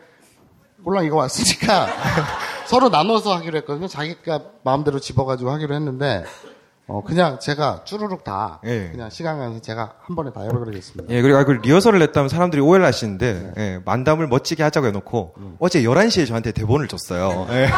[0.84, 1.86] 꼴랑 이거 왔으니까
[2.68, 3.86] 서로 나눠서 하기로 했거든요.
[3.86, 6.24] 자기가 마음대로 집어가지고 하기로 했는데
[6.90, 8.88] 어 그냥 제가 쭈루룩 다 예.
[8.90, 11.12] 그냥 시간 관계상 제가 한 번에 다 열어드리겠습니다.
[11.14, 15.82] 예, 그리고 아, 그 리허설을 냈다면 사람들이 오해를 하시는데, 예, 만담을 멋지게 하자고 해놓고, 어제
[15.82, 17.46] 11시에 저한테 대본을 줬어요.
[17.50, 17.64] 예.
[17.64, 17.68] 예.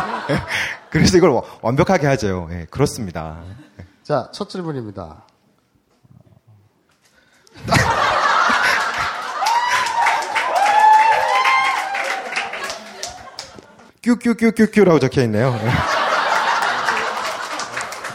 [0.90, 2.48] 그래서 이걸 와- 완벽하게 하죠.
[2.52, 3.38] 예, 그렇습니다.
[4.04, 5.24] 자, 첫 질문입니다.
[14.02, 15.54] 뀨뀨뀨뀨뀨라고 적혀 있네요.
[15.62, 15.70] 예.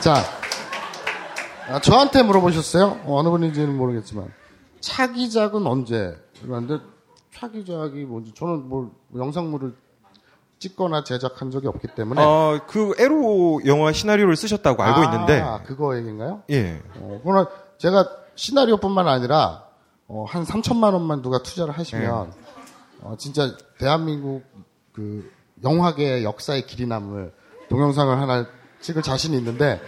[0.01, 0.23] 자,
[1.67, 3.01] 아, 저한테 물어보셨어요?
[3.05, 4.31] 어, 느 분인지는 모르겠지만
[4.81, 6.15] 차기작은 언제?
[6.41, 6.77] 그런데
[7.33, 9.73] 차기작이 뭔지 저는 뭐 영상물을
[10.59, 15.97] 찍거나 제작한 적이 없기 때문에 어, 그 에로 영화 시나리오를 쓰셨다고 알고 아, 있는데, 그거
[15.97, 16.43] 얘기인가요?
[16.49, 16.81] 예.
[16.97, 19.65] 어, 그러나 제가 시나리오뿐만 아니라
[20.07, 22.35] 어, 한 3천만 원만 누가 투자를 하시면 네.
[23.01, 24.43] 어, 진짜 대한민국
[24.93, 25.29] 그
[25.63, 27.33] 영화계의 역사의 길이 남을
[27.69, 28.45] 동영상을 하나
[28.81, 29.81] 찍을 자신이 있는데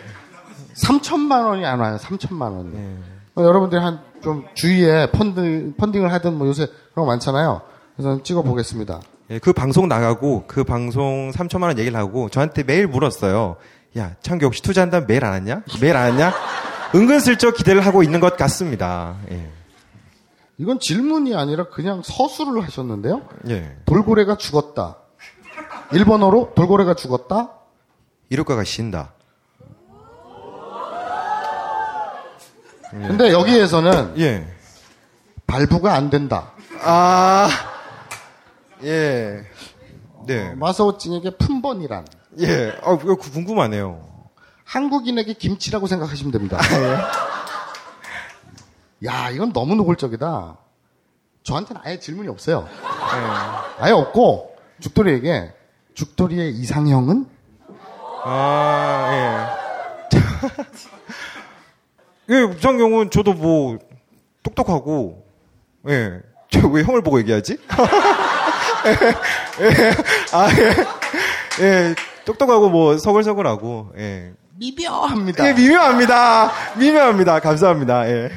[0.84, 1.98] 3천만 원이 안 와요.
[2.00, 2.72] 3천만 원이.
[2.74, 2.98] 네.
[3.36, 7.62] 어, 여러분들이 한 좀 주위에 펀드 펀딩을 하든 뭐 요새 그런 거 많잖아요.
[7.96, 9.00] 그래서 찍어 보겠습니다.
[9.30, 13.58] 예, 그 방송 나가고 그 방송 3천만 원 얘기를 하고 저한테 매일 물었어요.
[13.98, 15.64] 야, 창규 혹시 투자한다면 매일 안 왔냐?
[15.82, 16.34] 매일 안 왔냐?
[16.96, 19.16] 은근슬쩍 기대를 하고 있는 것 같습니다.
[19.32, 19.50] 예.
[20.58, 23.22] 이건 질문이 아니라 그냥 서술을 하셨는데요.
[23.50, 23.78] 예.
[23.86, 24.98] 돌고래가 죽었다.
[25.92, 27.52] 일본어로 돌고래가 죽었다.
[28.30, 29.14] 이륙가가 쉰다.
[32.92, 34.48] 근데 여기에서는 예.
[35.46, 36.52] 발부가 안 된다.
[36.84, 37.50] 아,
[38.84, 39.44] 예.
[40.26, 40.54] 네.
[40.56, 42.06] 마사오찡에게 품번이란
[42.40, 42.70] 예.
[42.84, 44.06] 아, 이거 궁금하네요.
[44.66, 46.58] 한국인에게 김치라고 생각하시면 됩니다.
[49.06, 50.58] 야, 이건 너무 노골적이다.
[51.44, 52.68] 저한테는 아예 질문이 없어요.
[53.80, 55.54] 아예 없고 죽돌이에게
[55.94, 57.28] 죽돌이의 이상형은
[58.26, 60.18] 아, 예.
[62.30, 63.78] 예, 우상 경우는 저도 뭐,
[64.44, 65.26] 똑똑하고,
[65.90, 66.22] 예.
[66.50, 67.58] 저 왜 형을 보고 얘기하지?
[69.60, 69.92] 예, 예.
[70.34, 70.48] 아,
[71.60, 71.64] 예.
[71.64, 71.96] 예.
[72.26, 74.34] 똑똑하고 뭐, 서글서글하고, 예.
[74.56, 75.48] 미묘합니다.
[75.48, 76.52] 예, 미묘합니다.
[76.78, 77.40] 미묘합니다.
[77.40, 78.10] 감사합니다.
[78.10, 78.32] 예.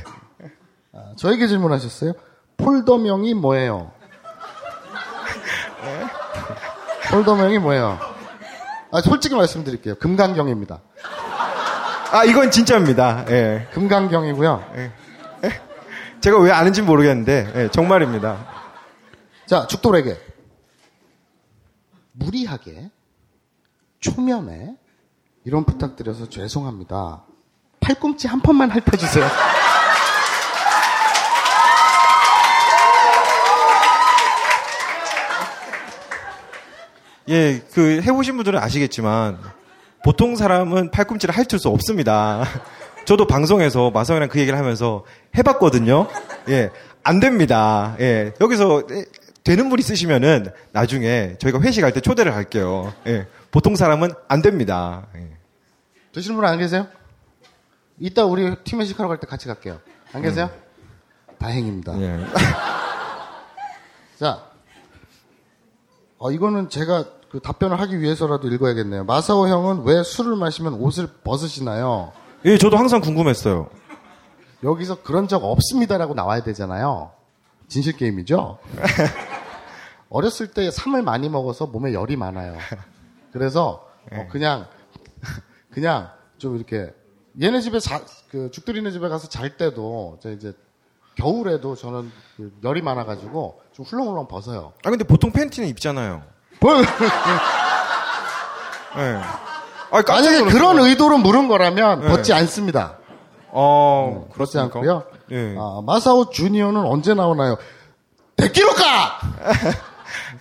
[0.92, 2.12] 아, 저에게 질문하셨어요.
[2.58, 3.90] 폴더명이 뭐예요?
[5.82, 6.06] 네?
[7.10, 7.98] 폴더명이 뭐예요?
[8.92, 9.94] 아, 솔직히 말씀드릴게요.
[9.96, 10.80] 금강경입니다.
[12.12, 13.24] 아, 이건 진짜입니다.
[13.28, 13.68] 예.
[13.72, 14.64] 금강경이고요.
[16.20, 18.46] 제가 왜 아는지 모르겠는데 예, 정말입니다.
[19.46, 20.18] 자, 죽돌에게
[22.12, 22.90] 무리하게
[24.00, 24.76] 초면에
[25.44, 27.22] 이런 부탁드려서 죄송합니다.
[27.80, 29.24] 팔꿈치 한 번만 핥아주세요.
[37.28, 39.38] 예, 그 해보신 분들은 아시겠지만
[40.04, 42.44] 보통 사람은 팔꿈치를 핥을 수 없습니다.
[43.04, 45.04] 저도 방송에서 마성이랑 그 얘기를 하면서
[45.36, 46.08] 해봤거든요.
[46.48, 46.70] 예,
[47.02, 47.96] 안 됩니다.
[48.00, 49.04] 예, 여기서 예,
[49.44, 52.92] 되는 분 있으시면은 나중에 저희가 회식할 때 초대를 할게요.
[53.06, 55.06] 예, 보통 사람은 안 됩니다.
[55.16, 55.28] 예.
[56.14, 56.86] 되시는 분 안 계세요?
[57.98, 59.80] 이따 우리 팀 회식하러 갈 때 같이 갈게요.
[60.12, 60.50] 안 계세요?
[61.38, 62.00] 다행입니다.
[62.00, 62.18] 예.
[64.18, 64.44] 자,
[66.18, 69.04] 어, 이거는 제가 그 답변을 하기 위해서라도 읽어야겠네요.
[69.04, 72.12] 마사오 형은 왜 술을 마시면 옷을 벗으시나요?
[72.44, 73.70] 예, 저도 항상 궁금했어요.
[74.64, 77.12] 여기서 그런 적 없습니다라고 나와야 되잖아요.
[77.68, 78.58] 진실 게임이죠?
[80.10, 82.58] 어렸을 때 삼을 많이 먹어서 몸에 열이 많아요.
[83.32, 84.66] 그래서 어, 그냥
[85.70, 86.92] 그냥 좀 이렇게
[87.40, 90.52] 얘네 집에 자, 그 죽들이네 집에 가서 잘 때도 저 이제
[91.14, 94.72] 겨울에도 저는 그 열이 많아가지고 좀 훌렁훌렁 벗어요.
[94.82, 96.24] 아 근데 보통 팬티는 입잖아요.
[96.60, 96.76] 뭐,
[98.96, 99.20] 예.
[99.92, 100.50] 아, 깜짝 만약에.
[100.52, 102.08] 그런 의도로 물은 거라면 네.
[102.08, 102.98] 벗지 않습니다.
[103.48, 104.78] 어, 그렇지 그렇습니까?
[104.78, 105.02] 않고요.
[105.32, 105.56] 예.
[105.58, 107.56] 아, 마사오 주니어는 언제 나오나요?
[108.36, 109.18] 데키로까!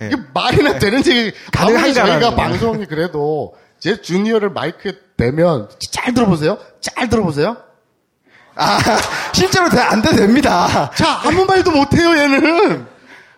[0.02, 1.32] 이게 말이나 되는 얘기.
[1.58, 6.58] 아무리 저희가 방송이 그래도 제 주니어를 마이크에 대면 잘 들어보세요.
[6.80, 7.56] 잘 들어보세요.
[8.54, 8.78] 아,
[9.32, 10.90] 실제로 돼- 안 돼도 됩니다.
[10.94, 12.86] 자, 아무 말도 못해요, 얘는.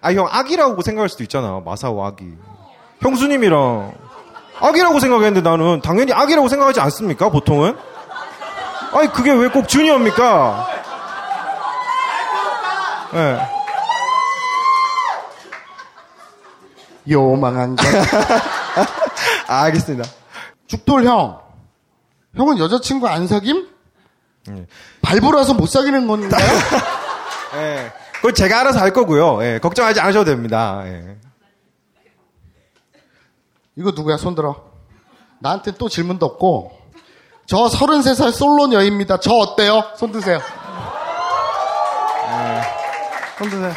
[0.01, 1.61] 아, 형, 악이라고 생각할 수도 있잖아.
[1.65, 2.25] 마사오 악이.
[3.03, 3.93] 형수님이랑
[4.61, 7.29] 악이라고 생각했는데 나는 당연히 악이라고 생각하지 않습니까?
[7.31, 7.77] 보통은?
[8.95, 10.69] 아니, 그게 왜 꼭 주니어입니까?
[13.15, 13.39] 예.
[17.11, 17.85] 요망한 것.
[19.49, 20.09] 아, 알겠습니다.
[20.67, 21.41] 죽돌 형.
[22.37, 23.69] 형은 여자친구 안 사김?
[24.51, 24.67] 예.
[25.03, 26.47] 발부라서 못 사귀는 건가요?
[27.57, 27.93] 예.
[28.15, 29.43] 그건 제가 알아서 할 거고요.
[29.45, 30.83] 예, 걱정하지 않으셔도 됩니다.
[30.87, 31.17] 예.
[33.83, 34.17] 이거 누구야?
[34.17, 34.63] 손 들어.
[35.41, 36.79] 나한테 또 질문도 없고.
[37.47, 39.19] 저 33살 솔로 여입니다.
[39.19, 39.83] 저 어때요?
[39.97, 40.39] 손 드세요.
[42.29, 42.63] 네.
[43.37, 43.73] 손 드세요.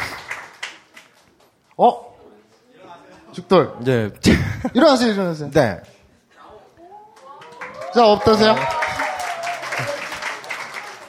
[1.76, 2.16] 어?
[3.32, 3.76] 죽돌.
[3.88, 4.10] 예.
[4.72, 5.50] 일어나세요, 일어나세요.
[5.50, 5.80] 네.
[7.92, 8.54] 자, 어떠세요?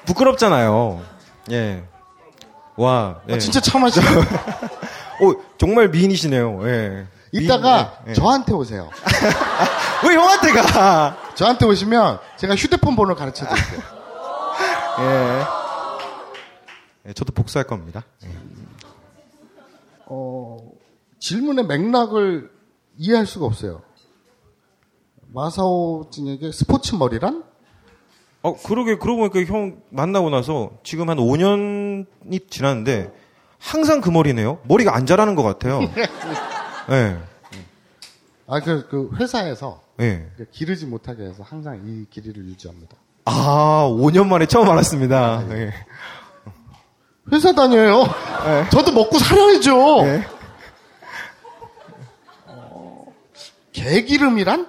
[0.06, 1.04] 부끄럽잖아요.
[1.52, 1.84] 예.
[2.76, 3.22] 와.
[3.30, 3.36] 예.
[3.36, 4.06] 아, 진짜 참하시네.
[5.22, 6.68] 오, 정말 미인이시네요.
[6.68, 7.08] 예.
[7.32, 8.14] 이따가 미인, 예.
[8.14, 8.90] 저한테 오세요.
[10.08, 11.18] 왜 형한테 가?
[11.36, 13.82] 저한테 오시면 제가 휴대폰 번호 가르쳐 드릴게요.
[15.00, 15.44] 예.
[17.10, 18.04] 예, 저도 복수할 겁니다.
[18.26, 18.30] 예.
[20.06, 20.58] 어,
[21.20, 22.52] 질문의 맥락을
[22.98, 23.82] 이해할 수가 없어요.
[25.34, 27.44] 마사오 찡에게 스포츠 머리란?
[28.44, 33.12] 어, 그러게, 그러고 보니까 형 만나고 나서 지금 한 5년이 지났는데
[33.60, 34.60] 항상 그 머리네요.
[34.64, 35.82] 머리가 안 자라는 것 같아요.
[36.90, 37.18] 예.
[38.48, 40.30] 아, 그, 그, 회사에서 예.
[40.52, 42.96] 기르지 못하게 해서 항상 이 길이를 유지합니다.
[43.26, 45.44] 아, 5년 만에 처음 알았습니다.
[45.52, 45.74] 예.
[47.32, 48.06] 회사 다녀요.
[48.72, 50.06] 저도 먹고 살아야죠.
[50.06, 50.28] 예.
[53.74, 54.68] 개기름이란?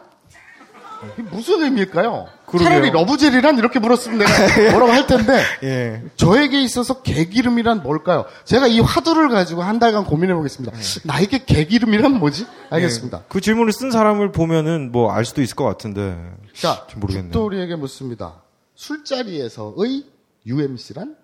[1.13, 2.27] 이게 무슨 의미일까요?
[2.49, 2.69] 그러게요.
[2.69, 4.31] 차라리 러브젤이란 이렇게 물었으면 내가
[4.73, 6.03] 뭐라고 할 텐데 예.
[6.17, 8.25] 저에게 있어서 개기름이란 뭘까요?
[8.45, 10.77] 제가 이 화두를 가지고 한 달간 고민해 보겠습니다.
[11.05, 12.47] 나에게 개기름이란 뭐지?
[12.71, 13.19] 알겠습니다.
[13.19, 13.23] 예.
[13.29, 16.17] 그 질문을 쓴 사람을 보면은 뭐 알 수도 있을 것 같은데.
[16.55, 16.87] 자.
[16.89, 18.43] 죽돌이에게 묻습니다.
[18.75, 20.05] 술자리에서의
[20.47, 21.17] UMC란?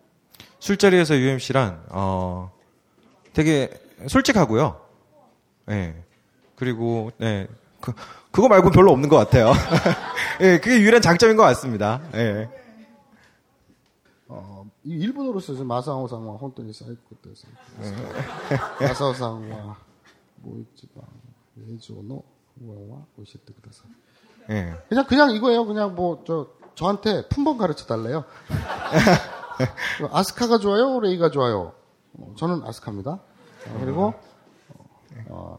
[0.59, 2.51] 술자리에서 UMC란, 어,
[3.33, 3.71] 되게
[4.09, 4.81] 솔직하고요.
[5.71, 5.95] 예.
[6.57, 7.47] 그리고, 네.
[7.81, 7.93] 그,
[8.35, 9.53] 그거 말고 별로 없는 것 같아요.
[10.41, 12.01] 예, 그게 유일한 장점인 것 같습니다.
[12.15, 12.49] 예.
[14.27, 17.47] 어, 이 일본어로 써서 マサオさんは 本当に 最高です マサ
[18.81, 19.77] オさんは
[20.37, 21.01] もう一番
[21.59, 22.23] 예조노
[22.61, 23.85] 우와 오시트 그다사
[24.51, 24.75] 예.
[24.89, 25.65] 그냥 그냥 이거예요.
[25.65, 28.25] 그냥 뭐 저 저한테 품번 가르쳐 달래요.
[30.11, 31.73] 아스카가 좋아요, 레이가 좋아요.
[32.19, 33.11] 어, 저는 아스카입니다.
[33.13, 34.13] 어, 그리고
[35.29, 35.57] 어,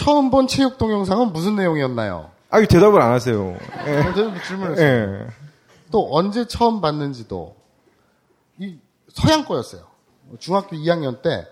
[0.00, 2.30] 처음 본 체육 동영상은 무슨 내용이었나요?
[2.48, 3.54] 아유, 대답을 안 하세요.
[3.86, 3.98] 예.
[3.98, 4.86] 어, 저는 질문했어요.
[4.86, 5.26] 예.
[5.90, 7.54] 또 언제 처음 봤는지도
[8.58, 8.78] 이
[9.12, 9.82] 서양 거였어요.
[10.38, 11.46] 중학교 2학년 때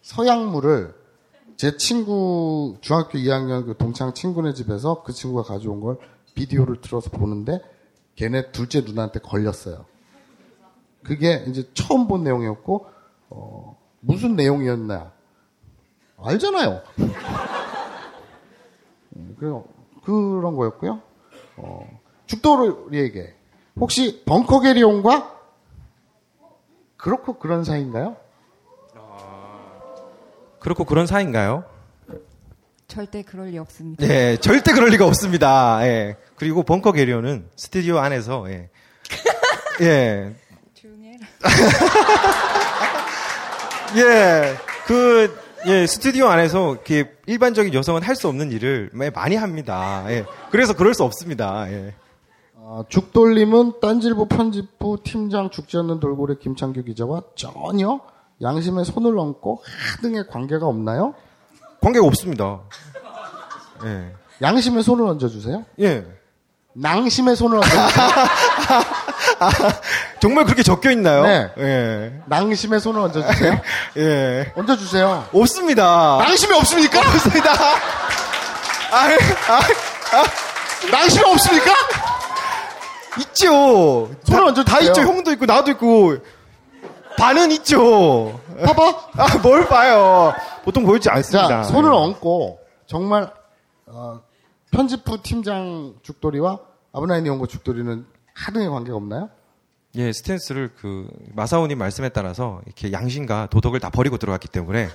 [0.00, 0.94] 서양물을
[1.56, 5.98] 제 친구 중학교 2학년 그 동창 친구네 집에서 그 친구가 가져온 걸
[6.34, 7.60] 비디오를 틀어서 보는데
[8.16, 9.84] 걔네 둘째 누나한테 걸렸어요.
[11.04, 12.86] 그게 이제 처음 본 내용이었고
[13.30, 15.12] 어, 무슨 내용이었나
[16.18, 16.82] 알잖아요.
[19.16, 19.64] 음, 그래서
[20.04, 21.00] 그런 거였고요.
[21.56, 23.34] 어, 죽도리에게
[23.76, 25.40] 혹시 벙커 게리온과
[26.96, 28.16] 그렇고 그런 사이인가요?
[30.60, 31.64] 그렇고 그런 사이인가요?
[32.86, 34.06] 절대 그럴 리 없습니다.
[34.06, 35.80] 예, 절대 그럴 리가 없습니다.
[35.86, 36.16] 예.
[36.36, 38.68] 그리고 벙커 게리온은 스튜디오 안에서 예.
[39.80, 40.34] 예.
[40.74, 41.26] 조용히 해라.
[43.96, 44.54] 예.
[44.86, 45.34] 그
[45.66, 50.04] 예, 스튜디오 안에서 이렇게 일반적인 여성은 할 수 없는 일을 많이 합니다.
[50.08, 50.24] 예.
[50.50, 51.70] 그래서 그럴 수 없습니다.
[51.70, 51.94] 예.
[52.56, 58.00] 아, 죽돌림은 딴질보 편집부 팀장 죽지 않는 돌고래 김창규 기자와 전혀
[58.40, 59.62] 양심에 손을 얹고
[59.96, 61.14] 하등의 관계가 없나요?
[61.80, 62.60] 관계가 없습니다.
[63.84, 64.12] 예.
[64.42, 65.64] 양심에 손을 얹어주세요.
[65.80, 66.04] 예.
[66.74, 67.82] 낭심에 손을 얹어주세요.
[70.22, 71.24] 정말 그렇게 적혀 있나요?
[71.24, 71.50] 네.
[71.58, 72.22] 예.
[72.26, 73.60] 낭심에 손을 얹어주세요.
[73.98, 74.52] 예.
[74.54, 75.30] 얹어주세요.
[75.32, 76.18] 없습니다.
[76.18, 77.00] 낭심이 없습니까?
[77.00, 77.50] 없습니다.
[78.92, 79.08] 아,
[80.92, 81.72] 낭심이 없습니까?
[83.18, 84.10] 있죠.
[84.22, 84.64] 손을 다, 얹어주세요.
[84.64, 85.00] 다 있죠.
[85.00, 86.18] 형도 있고 나도 있고
[87.18, 88.40] 반은 있죠.
[88.64, 89.08] 봐봐.
[89.16, 90.34] 아, 뭘 봐요.
[90.62, 91.48] 보통 보이지 않습니다.
[91.48, 93.28] 자, 손을 얹고 정말
[93.86, 94.20] 어,
[94.70, 96.60] 편집부 팀장 죽돌이와
[96.92, 99.28] 아브나인이 온거 죽돌이는 하등의 관계가 없나요?
[99.96, 104.88] 예, 스탠스를 그 마사오님 말씀에 따라서 이렇게 양심과 도덕을 다 버리고 들어갔기 때문에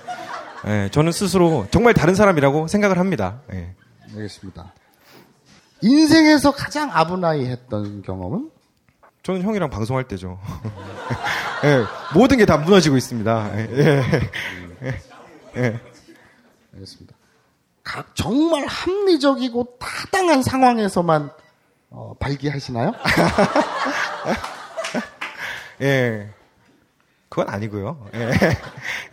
[0.66, 3.40] 예, 저는 스스로 정말 다른 사람이라고 생각을 합니다.
[3.52, 3.74] 예.
[4.14, 4.72] 알겠습니다.
[5.82, 8.50] 인생에서 가장 아브나이 했던 경험은?
[9.22, 10.40] 저는 형이랑 방송할 때죠.
[11.64, 11.84] 예,
[12.18, 13.50] 모든 게 다 무너지고 있습니다.
[13.56, 13.68] 예,
[14.82, 15.00] 예,
[15.56, 15.80] 예.
[16.74, 17.14] 알겠습니다.
[17.84, 21.30] 각 정말 합리적이고 타당한 상황에서만
[21.90, 22.92] 어, 발기하시나요?
[25.82, 26.28] 예.
[27.28, 28.08] 그건 아니고요.
[28.14, 28.30] 예.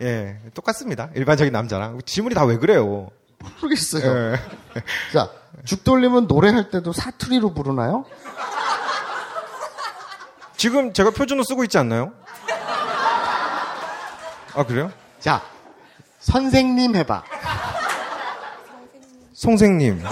[0.02, 0.40] 예.
[0.54, 1.10] 똑같습니다.
[1.14, 2.00] 일반적인 남자랑.
[2.06, 3.10] 지문이 다 왜 그래요?
[3.60, 4.32] 모르겠어요.
[4.32, 4.36] 예.
[5.12, 5.30] 자,
[5.64, 8.04] 죽돌림은 노래할 때도 사투리로 부르나요?
[10.56, 12.12] 지금 제가 표준어 쓰고 있지 않나요?
[14.54, 14.90] 아, 그래요?
[15.20, 15.42] 자,
[16.20, 17.22] 선생님 해봐.
[19.34, 20.02] 송생님.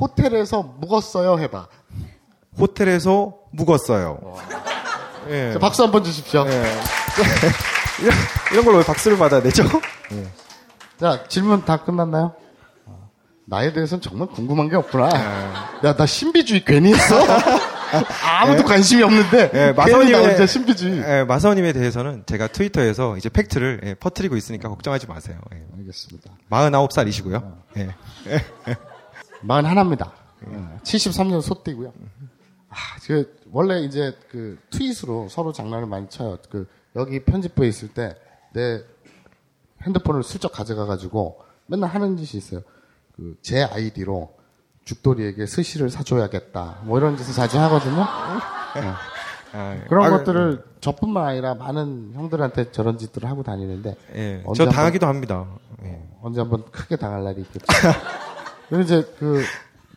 [0.00, 1.66] 호텔에서 묵었어요 해봐.
[2.58, 4.18] 호텔에서 묵었어요.
[5.30, 5.52] 예.
[5.52, 6.44] 자, 박수 한번 주십시오.
[6.48, 6.50] 예.
[8.00, 8.14] 이런,
[8.52, 9.64] 이런 걸 왜 박수를 받아야 되죠?
[10.98, 12.32] 자, 질문 다 끝났나요?
[12.86, 13.10] 어,
[13.46, 15.08] 나에 대해서는 정말 궁금한 게 없구나.
[15.84, 17.16] 야, 나 신비주의 괜히 했어?
[18.24, 19.50] 아무도 관심이 없는데.
[19.54, 20.98] 예, 마사오님의, 신비주의.
[21.06, 25.38] 예, 마사오님에 대해서는 제가 트위터에서 이제 팩트를 예, 퍼뜨리고 있으니까 걱정하지 마세요.
[25.54, 25.62] 예.
[25.78, 26.30] 알겠습니다.
[26.50, 27.54] 49살이시고요.
[27.78, 27.88] 예.
[29.42, 30.10] 41입니다.
[30.82, 31.92] 73년 소띠고요.
[32.70, 32.74] 아,
[33.06, 36.38] 그 원래 이제 그 트윗으로 서로 장난을 많이 쳐요.
[36.50, 38.16] 그 여기 편집부에 있을 때
[38.54, 38.80] 내
[39.82, 42.62] 핸드폰을 슬쩍 가져가 가지고 맨날 하는 짓이 있어요.
[43.14, 44.32] 그 제 아이디로
[44.84, 46.78] 죽돌이에게 스시를 사줘야겠다.
[46.84, 48.02] 뭐 이런 짓을 자주 하거든요.
[49.52, 54.42] 아, 그런 아, 것들을 저뿐만 아니라 많은 형들한테 저런 짓들을 하고 다니는데 예.
[54.54, 55.46] 저 한번- 당하기도 합니다.
[55.84, 56.02] 예.
[56.22, 57.66] 언제 한번 크게 당할 날이 있겠죠.
[58.82, 59.42] 이제 그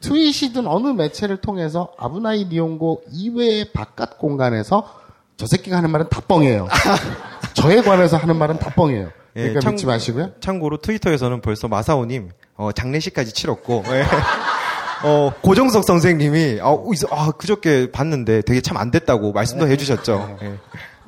[0.01, 4.99] 트윗이든 어느 매체를 통해서 아브나이 니온고 이외의 바깥 공간에서
[5.37, 6.67] 저 새끼가 하는 말은 다 뻥이에요.
[7.53, 9.07] 저에 관해서 하는 말은 다 뻥이에요.
[9.35, 10.31] 예, 그러니까 참- 믿지 마시고요.
[10.39, 14.03] 참고로 트위터에서는 벌써 마사오님 어, 장례식까지 치렀고 예.
[15.03, 20.37] 어, 고정석 선생님이 아, 있어- 아, 그저께 봤는데 되게 참 안 됐다고 말씀도 해주셨죠.
[20.43, 20.57] 예.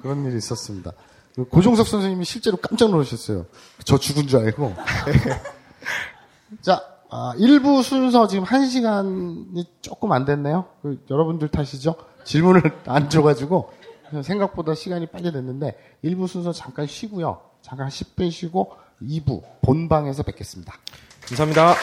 [0.02, 0.92] 그런 일이 있었습니다.
[1.36, 3.46] 그 고종석 선생님이 실제로 깜짝 놀라셨어요.
[3.86, 4.76] 저 죽은 줄 알고.
[7.14, 10.66] 자, 아, 1부 순서 지금 1시간이 조금 안 됐네요.
[10.82, 11.94] 그 여러분들 탓이죠.
[12.24, 13.70] 질문을 안 줘가지고
[14.24, 17.40] 생각보다 시간이 빨리 됐는데 1부 순서 잠깐 쉬고요.
[17.62, 18.72] 잠깐 10분 쉬고
[19.04, 20.74] 2부 본방에서 뵙겠습니다.
[21.28, 21.76] 감사합니다.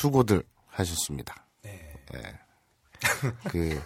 [0.00, 1.44] 수고들 하셨습니다.
[1.62, 1.94] 네.
[3.50, 3.82] 그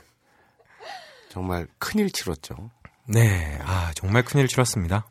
[1.28, 2.70] 정말 큰일 치렀죠.
[3.06, 5.06] 네, 아 정말 큰일 치렀습니다.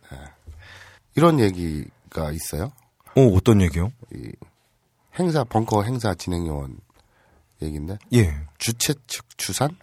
[1.15, 2.71] 이런 얘기가 있어요.
[3.17, 3.91] 오 어떤 얘기요?
[4.13, 4.31] 이
[5.19, 6.79] 행사 벙커 행사 진행 요원
[7.61, 9.77] 얘기인데 예, 주최 측 주산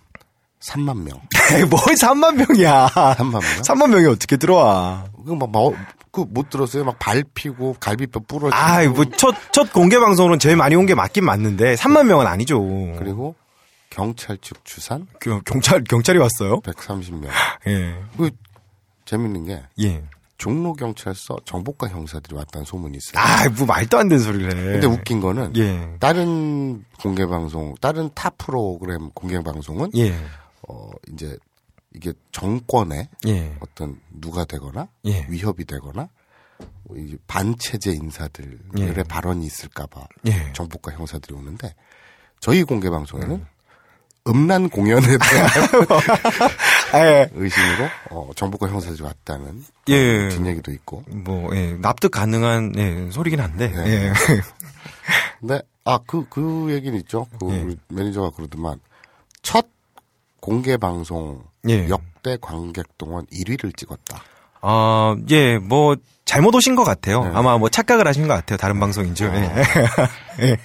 [0.61, 1.21] 3만 명.
[1.71, 2.89] 뭘 3만 명이야.
[2.89, 3.41] 3만 명?
[3.41, 5.05] 3만 명이 어떻게 들어와.
[5.27, 5.75] 그막 뭐,
[6.13, 6.85] 그못 들었어요.
[6.85, 8.55] 막 밟히고 갈비뼈 부러지고.
[8.55, 12.61] 아, 뭐, 첫, 첫 공개 방송으로는 제일 많이 온 게 맞긴 맞는데, 3만 명은 아니죠.
[12.99, 13.35] 그리고
[13.91, 16.61] 경찰 측 주산 그 경찰, 경찰이 왔어요?
[16.61, 17.29] 130명.
[17.69, 17.95] 예.
[18.17, 18.31] 그
[19.05, 20.03] 재밌는 게 예.
[20.39, 23.21] 종로 경찰서 정보과 형사들이 왔다는 소문이 있어요.
[23.23, 24.73] 아, 뭐 말도 안 되는 소리를 해.
[24.73, 25.97] 근데 웃긴 거는 예.
[25.99, 30.15] 다른 공개 방송, 다른 타 프로그램 공개 방송은 예.
[30.69, 31.37] 어 이제
[31.95, 33.57] 이게 정권의 예.
[33.61, 35.27] 어떤 누가 되거나 예.
[35.29, 36.09] 위협이 되거나
[36.85, 39.03] 뭐이 반체제 인사들의 예.
[39.05, 40.53] 발언이 있을까봐 예.
[40.53, 41.75] 정보과 형사들이 오는데
[42.39, 43.45] 저희 공개 방송에는
[44.29, 45.51] 음란 공연에 대한
[46.95, 47.31] 예.
[47.33, 50.29] 의심으로 어, 정보과 형사들이 왔다는 예.
[50.29, 51.05] 뒷얘기도 있고.
[51.09, 51.73] 뭐, 예.
[51.75, 53.87] 납득 가능한, 예, 소리긴 한데, 네.
[53.87, 54.13] 예.
[55.41, 57.27] 근데 아그그 얘기는 있죠.
[57.41, 57.77] 그 예.
[57.89, 58.81] 매니저가 그러더만
[59.43, 59.67] 첫
[60.41, 61.89] 공개 방송 예.
[61.89, 64.23] 역대 관객 동원 1위를 찍었다.
[64.63, 67.25] 아, 예, 뭐, 잘못 오신 것 같아요.
[67.25, 67.31] 네.
[67.35, 68.57] 아마 뭐 착각을 하신 것 같아요.
[68.59, 69.33] 다른 방송인 줄.
[69.35, 69.53] 예.
[70.41, 70.57] 예.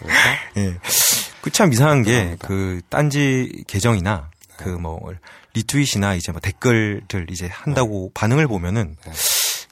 [0.57, 0.75] 예.
[1.41, 5.13] 그참 이상한 게, 그, 딴지 계정이나, 그 뭐,
[5.53, 8.95] 리트윗이나 이제 뭐 댓글들 이제 한다고 반응을 보면은,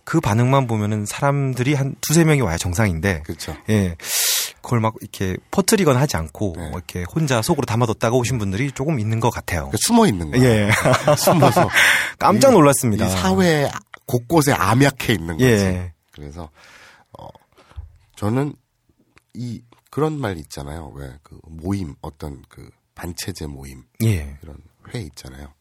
[0.04, 3.56] 그 반응만 보면은 사람들이 한 두세 명이 와야 정상인데, 그렇죠.
[3.70, 3.96] 예.
[4.64, 6.70] 그걸 막 이렇게 퍼뜨리거나 하지 않고, 네.
[6.70, 9.70] 뭐 이렇게 혼자 속으로 담아뒀다가 오신 분들이 조금 있는 것 같아요.
[9.76, 10.42] 숨어 있는 거야.
[10.42, 10.72] 예.
[11.18, 11.70] 숨어서
[12.18, 13.06] 깜짝 놀랐습니다.
[13.06, 13.70] 이 사회
[14.08, 15.46] 곳곳에 암약해 있는 거지.
[15.46, 15.94] 예.
[16.12, 16.50] 그래서
[17.20, 17.28] 어
[18.16, 18.56] 저는
[19.36, 19.62] 이
[19.92, 20.92] 그런 말 있잖아요.
[20.96, 24.38] 왜 그 모임 어떤 그 반체제 모임 예.
[24.42, 24.58] 이런
[24.94, 25.54] 회 있잖아요.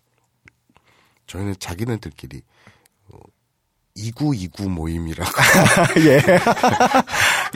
[1.27, 2.52] 저희는 자기네들끼리 어,
[3.95, 5.31] 2929 모임이라고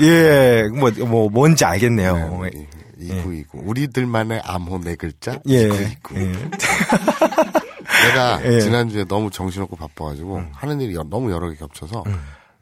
[0.01, 2.41] 예, 뭐, 뭐, 뭔지 알겠네요.
[2.43, 2.69] 네,
[2.99, 5.67] 2929 우리들만의 암호 네 글자 예.
[5.67, 6.33] 2929 예.
[8.09, 8.49] 내가 예.
[8.57, 8.61] 음.
[8.61, 12.05] 지난주에 너무 정신없고 바빠가지고 하는 일이 여- 너무 여러 개 겹쳐서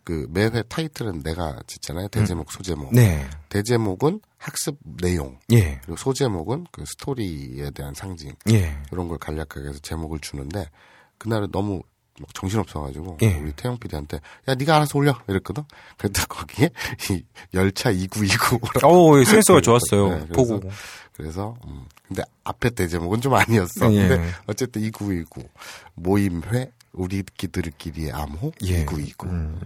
[0.05, 2.09] 그 매회 타이틀은 내가 짓잖아요.
[2.09, 2.95] 대제목, 소제목.
[2.95, 3.25] 네.
[3.49, 5.39] 대제목은 학습 내용.
[5.51, 5.81] 예.
[5.83, 8.33] 그리고 소제목은 그 스토리에 대한 상징.
[8.51, 8.77] 예.
[8.93, 10.69] 이런 걸 간략하게 해서 제목을 주는데
[11.17, 11.81] 그날은 너무
[12.21, 13.35] 막 정신 없어가지고 예.
[13.39, 15.65] 우리 태영 PD한테 야 네가 알아서 올려 이랬거든.
[15.99, 16.71] 그랬더니 거기에
[17.11, 20.09] 이 열차 2929라고 오, 예, 센스가 좋았어요.
[20.09, 20.71] 네, 그래서- 보고.
[21.13, 23.93] 그래서 음, 근데 앞에 대제목은 좀 아니었어.
[23.93, 24.09] 예.
[24.09, 25.49] 근데 어쨌든 2929
[25.95, 28.83] 모임회 우리끼들끼리의 암호 예.
[28.83, 29.27] 2929.
[29.29, 29.61] 음.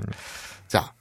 [0.68, 0.92] 자,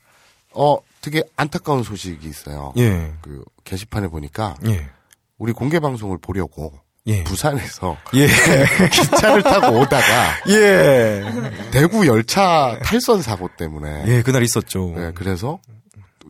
[0.54, 2.74] 어 되게 안타까운 소식이 있어요.
[2.78, 3.14] 예.
[3.22, 4.90] 그 게시판에 보니까 예.
[5.38, 7.24] 우리 공개 방송을 보려고 예.
[7.24, 8.28] 부산에서 예.
[8.92, 10.04] 기차를 타고 오다가
[10.50, 11.24] 예.
[11.72, 14.94] 대구 열차 탈선 사고 때문에 예, 그날 있었죠.
[14.96, 15.60] 네, 그래서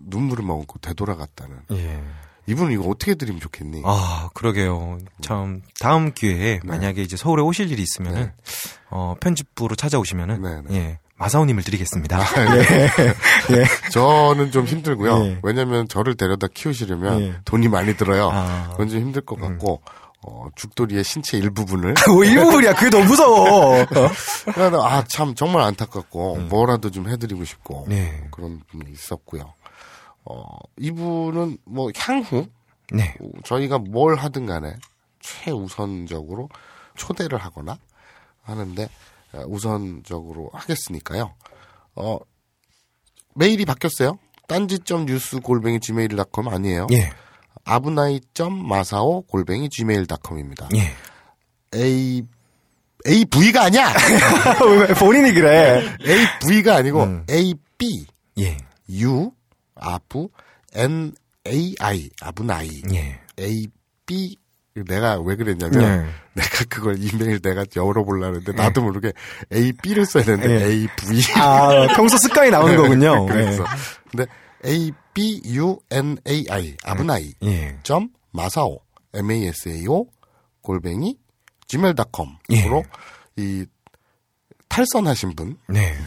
[0.10, 2.02] 눈물을 머금고 되돌아갔다는 예.
[2.48, 3.82] 이분은 이거 어떻게 드리면 좋겠니?
[3.86, 5.00] 아, 그러게요.
[5.22, 8.34] 참, 다음 기회에 만약에 이제 서울에 오실 일이 있으면은, 네.
[8.90, 10.76] 어, 편집부로 찾아오시면은, 네, 네.
[10.78, 11.00] 예.
[11.18, 12.20] 마사오님을 드리겠습니다.
[13.92, 15.26] 저는 좀 힘들고요.
[15.26, 15.40] 예.
[15.42, 17.34] 왜냐하면 저를 데려다 키우시려면 예.
[17.44, 18.30] 돈이 많이 들어요.
[18.32, 18.70] 아.
[18.72, 19.82] 그건 좀 힘들 것 같고
[20.30, 22.74] 어, 죽돌이의 신체 일부분을 뭐 일부분이야.
[22.76, 23.86] 그게 더 무서워.
[24.54, 28.28] 그래서 아 참 정말 안타깝고 뭐라도 좀 해드리고 싶고 네.
[28.32, 29.54] 그런 분이 있었고요.
[30.26, 30.44] 어,
[30.78, 32.46] 이분은 뭐 향후
[32.92, 33.16] 네.
[33.46, 34.76] 저희가 뭘 하든 간에
[35.22, 36.50] 최우선적으로
[36.96, 37.78] 초대를 하거나
[38.44, 38.90] 하는데
[39.34, 41.34] 어, 우선적으로 하겠으니까요.
[41.96, 42.18] 어,
[43.36, 44.18] 메일이 바뀌었어요.
[44.48, 46.88] 딴지점 뉴스 골뱅이 gmail.com 아니에요.
[46.92, 47.12] 예.
[47.68, 50.70] 아브나이.마사오 골뱅이 gmail.com입니다.
[50.76, 50.94] 예.
[51.76, 52.24] A
[53.08, 53.94] AV가 아니야.
[54.82, 55.84] 왜 본인이 그래?
[56.44, 57.26] AV가 아니고 음.
[57.30, 58.06] AB
[58.40, 58.58] 예.
[58.90, 59.32] U
[59.76, 60.30] 아부
[60.76, 61.14] N
[61.48, 63.20] A I 아브나이 예.
[63.40, 63.68] A
[64.06, 64.36] B
[64.86, 66.06] 내가 왜 그랬냐면 예.
[66.34, 69.12] 내가 그걸 이메일 내가 열어보려는데 나도 모르게
[69.54, 70.66] A B를 써야 되는데 예.
[70.66, 73.26] A V 아, 평소 습관이 나오는 거군요.
[73.26, 73.64] 그래서
[74.12, 74.26] 근데
[74.66, 77.80] A B U N A I 아브나이 예.
[77.82, 78.82] 점 마사오
[79.16, 80.06] M A S A O
[80.62, 81.18] 골뱅이
[81.66, 82.84] gmail.com으로
[83.40, 83.42] 예.
[83.42, 83.66] 이
[84.70, 85.98] 탈선하신 분 네.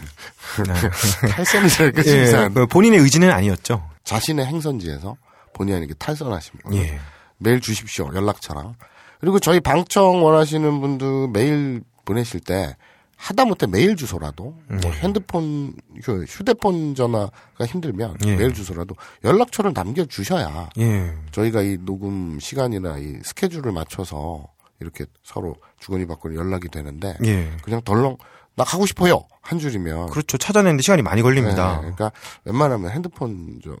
[1.29, 2.23] 탈선이라니까 좀 예.
[2.23, 3.85] 이상한데 그 본인의 의지는 아니었죠.
[4.05, 5.17] 자신의 행선지에서
[5.55, 6.97] 본의 아니게 탈선하신 분 예.
[7.37, 8.75] 메일 주십시오 연락처랑
[9.19, 12.77] 그리고 저희 방청 원하시는 분들 메일 보내실 때
[13.21, 14.91] 하다못해 메일 주소라도 뭐 네.
[14.93, 18.35] 핸드폰 휴- 휴대폰 전화가 힘들면 예.
[18.35, 21.13] 메일 주소라도 연락처를 남겨 주셔야 예.
[21.31, 24.47] 저희가 이 녹음 시간이나 이 스케줄을 맞춰서
[24.79, 27.51] 이렇게 서로 주거니 받거니 연락이 되는데 예.
[27.63, 28.17] 그냥 덜렁
[28.55, 30.37] 나 가고 싶어요 한 줄이면 그렇죠.
[30.39, 31.75] 찾아내는데 시간이 많이 걸립니다.
[31.75, 32.11] 네, 그러니까
[32.45, 33.77] 웬만하면 핸드폰 좀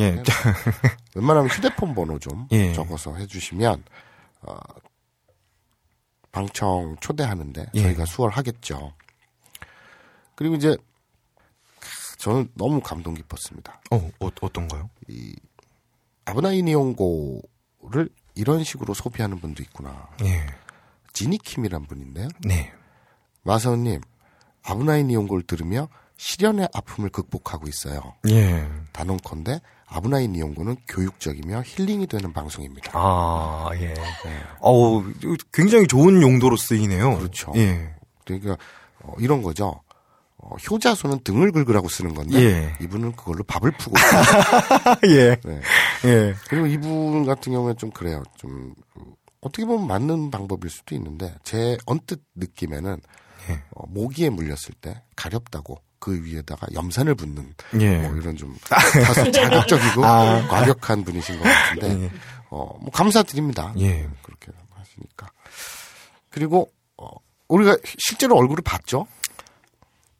[0.00, 0.20] 예.
[1.14, 2.72] 웬만하면 휴대폰 번호 좀 예.
[2.72, 3.84] 적어서 해주시면
[4.42, 4.56] 어,
[6.32, 7.82] 방청 초대하는데 예.
[7.82, 8.92] 저희가 수월하겠죠.
[10.34, 10.76] 그리고 이제
[12.18, 13.80] 저는 너무 감동 깊었습니다.
[13.90, 14.90] 어, 어 어떤가요?
[16.24, 20.08] 아브나이 니온고를 이런 식으로 소비하는 분도 있구나.
[20.24, 20.46] 예.
[21.12, 22.28] 지니킴이란 분인데요.
[22.44, 22.72] 네.
[23.42, 24.00] 마사오님,
[24.62, 25.88] 아브나이 니온고를 들으며
[26.18, 28.00] 시련의 아픔을 극복하고 있어요.
[28.28, 28.68] 예.
[28.92, 32.90] 단언컨대 아브나이 니온고는 교육적이며 힐링이 되는 방송입니다.
[32.92, 33.94] 아, 예.
[34.60, 35.04] 어우,
[35.52, 37.18] 굉장히 좋은 용도로 쓰이네요.
[37.18, 37.52] 그렇죠.
[37.56, 37.94] 예.
[38.24, 38.56] 그러니까
[39.00, 39.80] 어, 이런 거죠.
[40.38, 42.84] 어, 효자손은 등을 긁으라고 쓰는 건데 예.
[42.84, 43.96] 이분은 그걸로 밥을 푸고.
[45.08, 45.36] 예.
[45.36, 45.60] 네.
[46.04, 46.34] 예.
[46.48, 48.24] 그리고 이분 같은 경우에 좀 그래요.
[48.36, 49.00] 좀 그,
[49.40, 53.00] 어떻게 보면 맞는 방법일 수도 있는데 제 언뜻 느낌에는
[53.50, 53.62] 예.
[53.70, 57.98] 어, 모기에 물렸을 때 가렵다고 그 위에다가 염산을 붓는 예.
[57.98, 60.46] 뭐 이런 좀 다소 자극적이고 아.
[60.48, 62.10] 과격한 분이신 것 같은데
[62.50, 63.74] 어, 뭐 감사드립니다.
[63.78, 64.08] 예.
[64.22, 65.28] 그렇게 하시니까
[66.30, 67.08] 그리고 어,
[67.48, 69.06] 우리가 실제로 얼굴을 봤죠.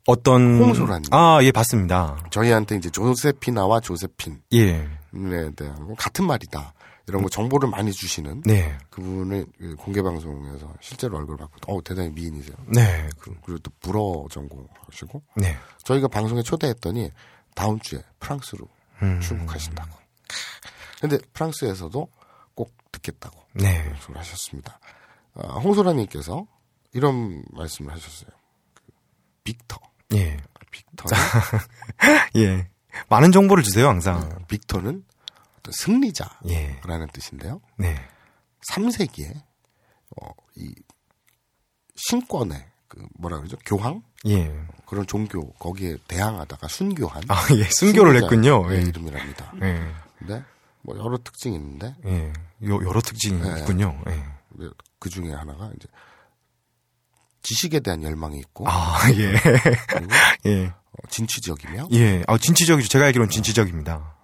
[0.06, 0.58] 어떤.
[0.58, 1.12] 홍소라님.
[1.12, 2.16] 아, 예, 봤습니다.
[2.30, 4.88] 저희한테 이제 조세피나와 조세핀에 예.
[5.54, 6.72] 대한 같은 말이다.
[7.08, 8.76] 이런 거 정보를 많이 주시는 네.
[8.90, 12.54] 그분을 그 공개 방송에서 실제로 얼굴 봤고, 어 대단히 미인이세요.
[12.66, 13.08] 네.
[13.18, 15.56] 그- 그리고 또 불어 전공하시고 네.
[15.84, 17.10] 저희가 방송에 초대했더니
[17.54, 18.68] 다음 주에 프랑스로
[19.02, 19.20] 음.
[19.20, 19.90] 출국하신다고.
[21.00, 22.08] 근데 프랑스에서도
[22.54, 23.84] 꼭 듣겠다고 네.
[23.88, 24.78] 말씀을 하셨습니다.
[25.34, 26.46] 아, 홍소라님께서
[26.92, 28.30] 이런 말씀을 하셨어요.
[28.74, 28.82] 그
[29.44, 29.78] 빅터,
[30.14, 30.36] 예.
[30.70, 31.16] 빅터는
[32.36, 32.68] 예.
[33.08, 34.18] 많은 정보를 주세요, 항상.
[34.20, 35.04] 어, 빅터는
[35.68, 37.12] 어떤 승리자라는 예.
[37.12, 37.60] 뜻인데요.
[37.76, 37.94] 네.
[38.70, 39.34] 3세기에
[40.20, 40.74] 어, 이
[41.96, 43.56] 신권의 그 뭐라 그러죠?
[43.64, 44.52] 교황 예.
[44.86, 47.64] 그런 종교 거기에 대항하다가 순교한 아, 예.
[47.64, 48.66] 순교를 했군요.
[48.72, 48.80] 예.
[48.80, 49.52] 이름이랍니다.
[49.62, 49.92] 예.
[50.18, 50.42] 근데
[50.82, 52.32] 뭐 여러 특징이 있는데 예.
[52.66, 53.60] 요, 여러 특징이 예.
[53.60, 54.00] 있군요.
[54.08, 54.24] 예.
[54.98, 55.86] 그 중에 하나가 이제
[57.42, 59.34] 지식에 대한 열망이 있고 아, 예.
[59.88, 60.12] 그리고
[60.46, 60.66] 예.
[60.66, 62.24] 어, 진취적이며 예.
[62.26, 62.88] 아, 진취적이죠.
[62.88, 64.17] 제가 알기로는 진취적입니다.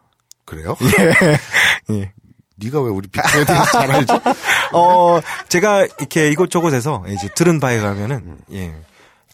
[0.44, 0.76] 그래요?
[1.90, 2.12] 예.
[2.56, 4.14] 네가 왜 우리 빅터에 대해서 잘 알죠?
[4.72, 8.74] 어, 제가 이렇게 이곳저곳에서 이제 들은 바에 가면은, 예.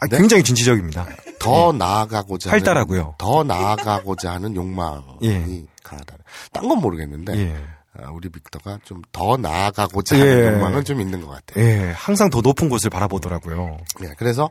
[0.00, 0.16] 아, 네?
[0.16, 1.06] 굉장히 진취적입니다.
[1.38, 3.16] 더 나아가고자 하는, 활달하고요.
[3.18, 5.64] 더 나아가고자 하는 욕망이 예.
[5.82, 6.16] 강하다.
[6.52, 7.56] 딴 건 모르겠는데 예.
[8.02, 10.46] 아, 우리 빅터가 좀 더 나아가고자 하는 예.
[10.54, 11.62] 욕망은 좀 있는 것 같아요.
[11.64, 11.90] 예.
[11.94, 13.76] 항상 더 높은 곳을 바라보더라고요.
[14.00, 14.48] 네, 그래서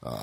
[0.00, 0.16] 어,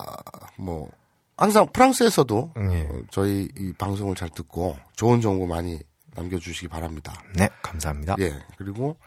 [0.58, 0.90] 뭐
[1.38, 2.82] 항상 프랑스에서도 예.
[2.84, 5.80] 어, 저희 이 방송을 잘 듣고 좋은 정보 많이
[6.16, 7.14] 남겨주시기 바랍니다.
[7.36, 8.16] 네, 감사합니다.
[8.20, 8.98] 예, 그리고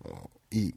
[0.00, 0.10] 어,
[0.52, 0.70] 이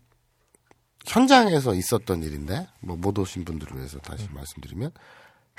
[1.06, 4.92] 현장에서 있었던 일인데 뭐 못 오신 분들을 위해서 다시 말씀드리면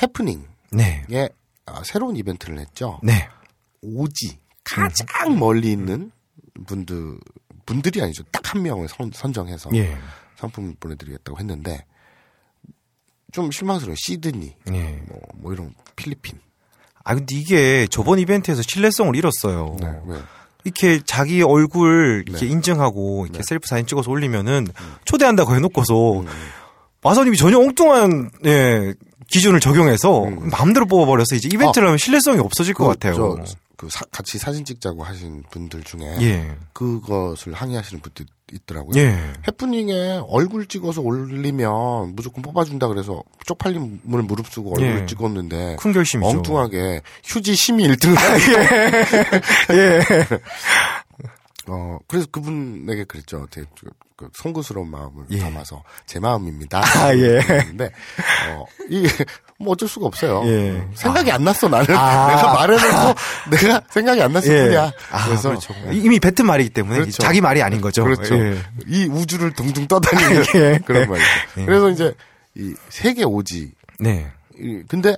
[0.03, 1.29] 해프닝에 네.
[1.67, 2.99] 아, 새로운 이벤트를 했죠.
[3.03, 3.29] 네.
[3.83, 6.11] 오지 가장 멀리 있는
[6.67, 7.19] 분들
[7.65, 8.25] 분들이 아니죠.
[8.33, 9.95] 딱 한 명을 선, 선정해서 예.
[10.37, 11.85] 상품 보내드리겠다고 했는데
[13.33, 13.97] 좀 실망스러워요.
[13.99, 15.03] 시드니, 예.
[15.09, 16.39] 뭐, 뭐 이런 필리핀.
[17.05, 19.77] 아, 근데 이게 저번 이벤트에서 신뢰성을 잃었어요.
[19.81, 20.19] 네, 네.
[20.65, 22.53] 이렇게 자기 얼굴 이렇게 네.
[22.53, 23.45] 인증하고 이렇게 네.
[23.47, 24.67] 셀프 사진 찍어서 올리면은
[25.05, 26.27] 초대한다고 해놓고서 음,
[27.03, 28.95] 마사님이 전혀 엉뚱한 예,
[29.29, 30.49] 기준을 적용해서 음.
[30.51, 33.15] 마음대로 뽑아버려서 이제 이벤트를 하면 신뢰성이 없어질 것 같아요.
[33.15, 33.37] 저,
[33.77, 36.57] 그 사- 같이 사진 찍자고 하신 분들 중에 예.
[36.73, 39.01] 그것을 항의하시는 분들 있더라고요.
[39.01, 39.17] 예.
[39.47, 45.07] 해프닝에 얼굴 찍어서 올리면 무조건 뽑아준다 그래서 쪽팔림을 무릅쓰고 얼굴 예.
[45.07, 46.29] 찍었는데 큰 결심이죠.
[46.29, 48.17] 엉뚱하게 휴지 심의 1등을
[49.75, 50.01] 예.
[51.71, 53.47] 어 그래서 그분에게 그랬죠.
[53.51, 55.39] 되게 그- 그 송구스러운 마음을 예.
[55.39, 56.81] 담아서 제 마음입니다.
[56.83, 57.41] 아, 예.
[57.67, 57.93] 근데
[58.51, 59.09] 어 이게
[59.61, 60.43] 뭐 어쩔 수가 없어요.
[60.47, 60.87] 예.
[60.95, 62.29] 생각이 안 났어 나는 아.
[62.37, 63.15] 내가 말해놓고
[63.51, 64.63] 내가 생각이 안 났을 예.
[64.65, 64.93] 뿐이야.
[65.11, 65.75] 아, 그래서 그렇죠.
[65.89, 65.95] 예.
[65.97, 67.21] 이미 뱉은 말이기 때문에 그렇죠.
[67.23, 68.05] 자기 말이 아닌 거죠.
[68.05, 68.37] 그렇죠.
[68.37, 68.57] 예.
[68.87, 70.79] 이 우주를 둥둥 떠다니는 예.
[70.85, 71.29] 그런 말이죠.
[71.59, 71.65] 예.
[71.65, 72.15] 그래서 이제
[72.55, 73.73] 이 세계 오지.
[73.99, 74.31] 네.
[74.59, 75.17] 이- 근데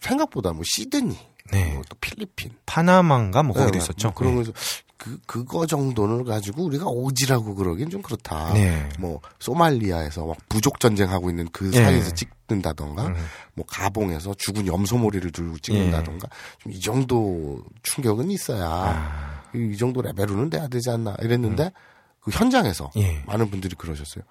[0.00, 1.18] 생각보다 뭐 시드니,
[1.50, 1.72] 네.
[1.72, 4.08] 뭐 또 필리핀 파나마인가 뭐 거기도 네, 있었죠.
[4.08, 4.52] 뭐 그런 거서
[4.98, 8.52] 그 그거 정도를 가지고 우리가 오지라고 그러긴 좀 그렇다.
[8.52, 8.88] 네.
[8.98, 11.82] 뭐 소말리아에서 막 부족 전쟁 하고 있는 그 예.
[11.82, 13.14] 사이에서 찍는다던가, 음.
[13.54, 16.28] 뭐 가봉에서 죽은 염소머리를 들고 찍는다던가,
[16.58, 19.42] 좀 이 정도 충격은 있어야 아.
[19.54, 21.72] 이, 이 정도 레벨로는 돼야 되지 않나 이랬는데
[22.20, 23.22] 그 현장에서 예.
[23.26, 24.24] 많은 분들이 그러셨어요.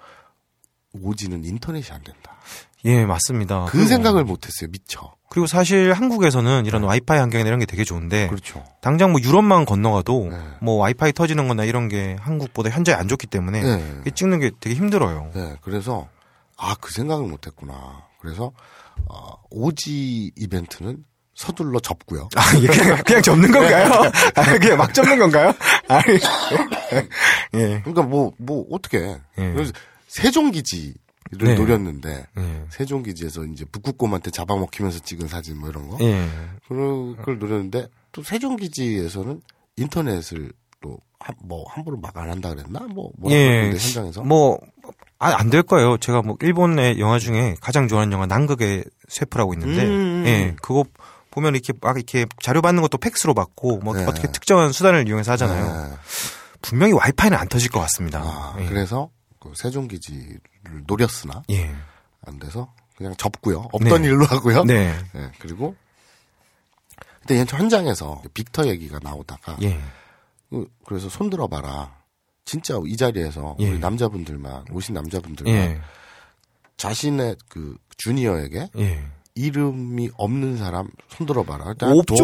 [0.93, 2.38] 오지는 인터넷이 안 된다.
[2.86, 3.66] 예, 맞습니다.
[3.66, 4.70] 그 그리고- 생각을 못했어요.
[4.72, 5.14] 미쳐.
[5.30, 8.64] 그리고 사실 한국에서는 이런 와이파이 환경이나 이런 게 되게 좋은데 그렇죠.
[8.82, 10.38] 당장 뭐 유럽만 건너가도 네.
[10.62, 14.04] 뭐 와이파이 터지는 거나 이런 게 한국보다 현저히 안 좋기 때문에 네.
[14.16, 15.32] 찍는 게 되게 힘들어요.
[15.36, 16.08] 네, 그래서
[16.58, 18.04] 아 그 생각을 못했구나.
[18.22, 18.52] 그래서
[19.10, 21.04] 어, 오지 이벤트는
[21.36, 22.30] 서둘러 접고요.
[22.36, 23.92] 아, 그냥, 그냥 접는 건가요?
[24.36, 25.54] 아, 그냥 막 접는 건가요?
[25.88, 26.14] 아니,
[27.54, 27.82] 예.
[27.82, 29.18] 그러니까 뭐 뭐 어떻게?
[29.38, 29.56] 예.
[30.08, 30.94] 세종기지
[31.32, 31.56] 를 네.
[31.56, 32.64] 노렸는데 예.
[32.70, 36.28] 세종기지에서 이제 북극곰한테 잡아먹히면서 찍은 사진 뭐 이런 거 예.
[36.68, 39.42] 그런 걸 노렸는데 또 세종기지에서는
[39.78, 40.52] 인터넷을
[40.82, 41.00] 또
[41.44, 43.46] 뭐 함부로 막 안 한다 그랬나 뭐 뭐라 예.
[43.48, 44.60] 그랬는데 현장에서 뭐,
[45.20, 45.98] 아, 안 될 거예요.
[45.98, 50.24] 제가 뭐, 일본의 영화 중에 가장 좋아하는 영화, 남극의 쇠프라고 있는데, 음.
[50.28, 50.86] 예, 그거
[51.32, 54.06] 보면 이렇게 막 이렇게 자료 받는 것도 팩스로 받고, 뭐, 네.
[54.06, 55.90] 어떻게 특정한 수단을 이용해서 하잖아요.
[55.90, 55.96] 네.
[56.62, 58.20] 분명히 와이파이는 안 터질 것 같습니다.
[58.22, 58.66] 아, 예.
[58.68, 59.10] 그래서
[59.40, 60.40] 그 세종기지를
[60.86, 61.74] 노렸으나 예.
[62.26, 63.68] 안 돼서 그냥 접고요.
[63.72, 64.07] 없던 네.
[64.07, 64.63] 일로 하고요.
[64.63, 64.93] 네.
[65.15, 65.76] 예, 그리고
[67.22, 69.80] 그때 현장에서 빅터 얘기가 나오다가 예.
[70.49, 71.95] 그- 그래서 손 들어봐라.
[72.45, 73.70] 진짜 이 자리에서 예.
[73.70, 75.82] 우리 남자분들만 오신 남자분들만 예.
[76.78, 79.05] 자신의 그 주니어에게 예.
[79.38, 81.76] 이름이 없는 사람 손 들어봐라.
[81.80, 82.16] 없죠.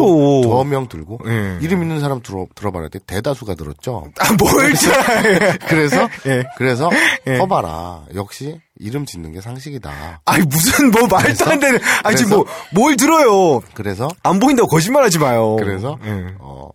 [0.42, 1.58] 두명 들고 예.
[1.62, 2.84] 이름 있는 사람 들어 들어봐라.
[2.84, 4.10] 했더니 대다수가 들었죠.
[4.18, 5.58] 아, 뭘 잘.
[5.68, 6.44] 그래서 예.
[6.56, 6.90] 그래서
[7.28, 7.38] 예.
[7.38, 8.04] 커봐라.
[8.14, 10.22] 역시 이름 짓는 게 상식이다.
[10.24, 11.78] 아니, 무슨, 뭐, 말도 안 되는.
[12.02, 13.60] 아니, 지금 뭐, 뭘 들어요.
[13.74, 15.54] 그래서 안 보인다고 거짓말 하지 마요.
[15.56, 16.34] 그래서 예.
[16.40, 16.70] 어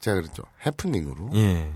[0.00, 0.44] 제가 그랬죠.
[0.64, 1.68] 해프닝으로 예.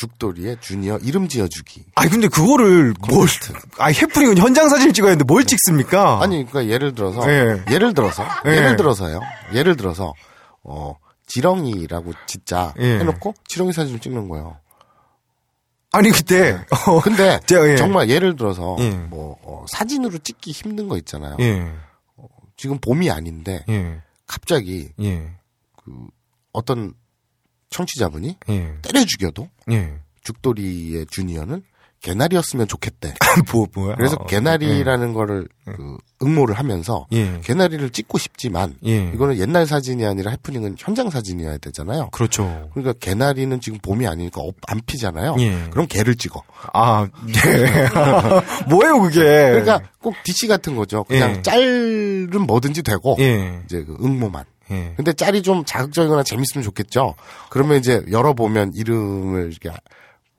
[0.00, 1.84] 죽돌이의 주니어 이름 지어주기.
[1.94, 3.28] 아니, 근데 그거를 뭘,
[3.78, 6.22] 아니, 해프닝은 현장 사진을 찍어야 하는데 뭘 찍습니까?
[6.22, 7.62] 아니 그러니까 예를 들어서 예.
[7.70, 8.50] 예를 들어서 예.
[8.52, 9.20] 예를 들어서요.
[9.52, 10.14] 예를 들어서
[10.62, 10.96] 어
[11.26, 12.98] 지렁이라고 진짜 예.
[13.00, 14.56] 해놓고 지렁이 사진을 찍는 거예요.
[15.92, 17.76] 아니, 그때, 어, 근데 제가, 예.
[17.76, 18.90] 정말 예를 들어서 예.
[18.90, 21.36] 뭐 어, 사진으로 찍기 힘든 거 있잖아요.
[21.40, 21.70] 예.
[22.56, 24.00] 지금 봄이 아닌데 예.
[24.26, 25.30] 갑자기 예.
[26.52, 26.94] 어떤
[27.70, 28.74] 청취자분이 예.
[28.82, 29.94] 때려 죽여도 예.
[30.22, 31.62] 죽돌이의 주니어는
[32.02, 33.12] 개나리였으면 좋겠대.
[33.52, 33.94] 뭐, 뭐야?
[33.96, 37.40] 그래서 어, 개나리라는 거를 그 응모를 하면서 예.
[37.44, 39.10] 개나리를 찍고 싶지만 예.
[39.14, 42.08] 이거는 옛날 사진이 아니라 해프닝은 현장 사진이어야 되잖아요.
[42.10, 42.70] 그렇죠.
[42.72, 45.36] 그러니까 개나리는 지금 봄이 아니니까 업- 안 피잖아요.
[45.40, 45.68] 예.
[45.70, 46.42] 그럼 개를 찍어.
[46.72, 47.88] 아, 예.
[48.70, 49.20] 뭐예요, 그게?
[49.20, 51.04] 그러니까 꼭 DC 같은 거죠.
[51.04, 51.42] 그냥 예.
[51.42, 53.60] 짤은 뭐든지 되고 예.
[53.66, 54.44] 이제 그 응모만.
[54.70, 54.94] 예.
[54.96, 57.14] 근데 짤이 좀 자극적이거나 재밌으면 좋겠죠.
[57.50, 59.70] 그러면 이제 열어보면 이름을 이렇게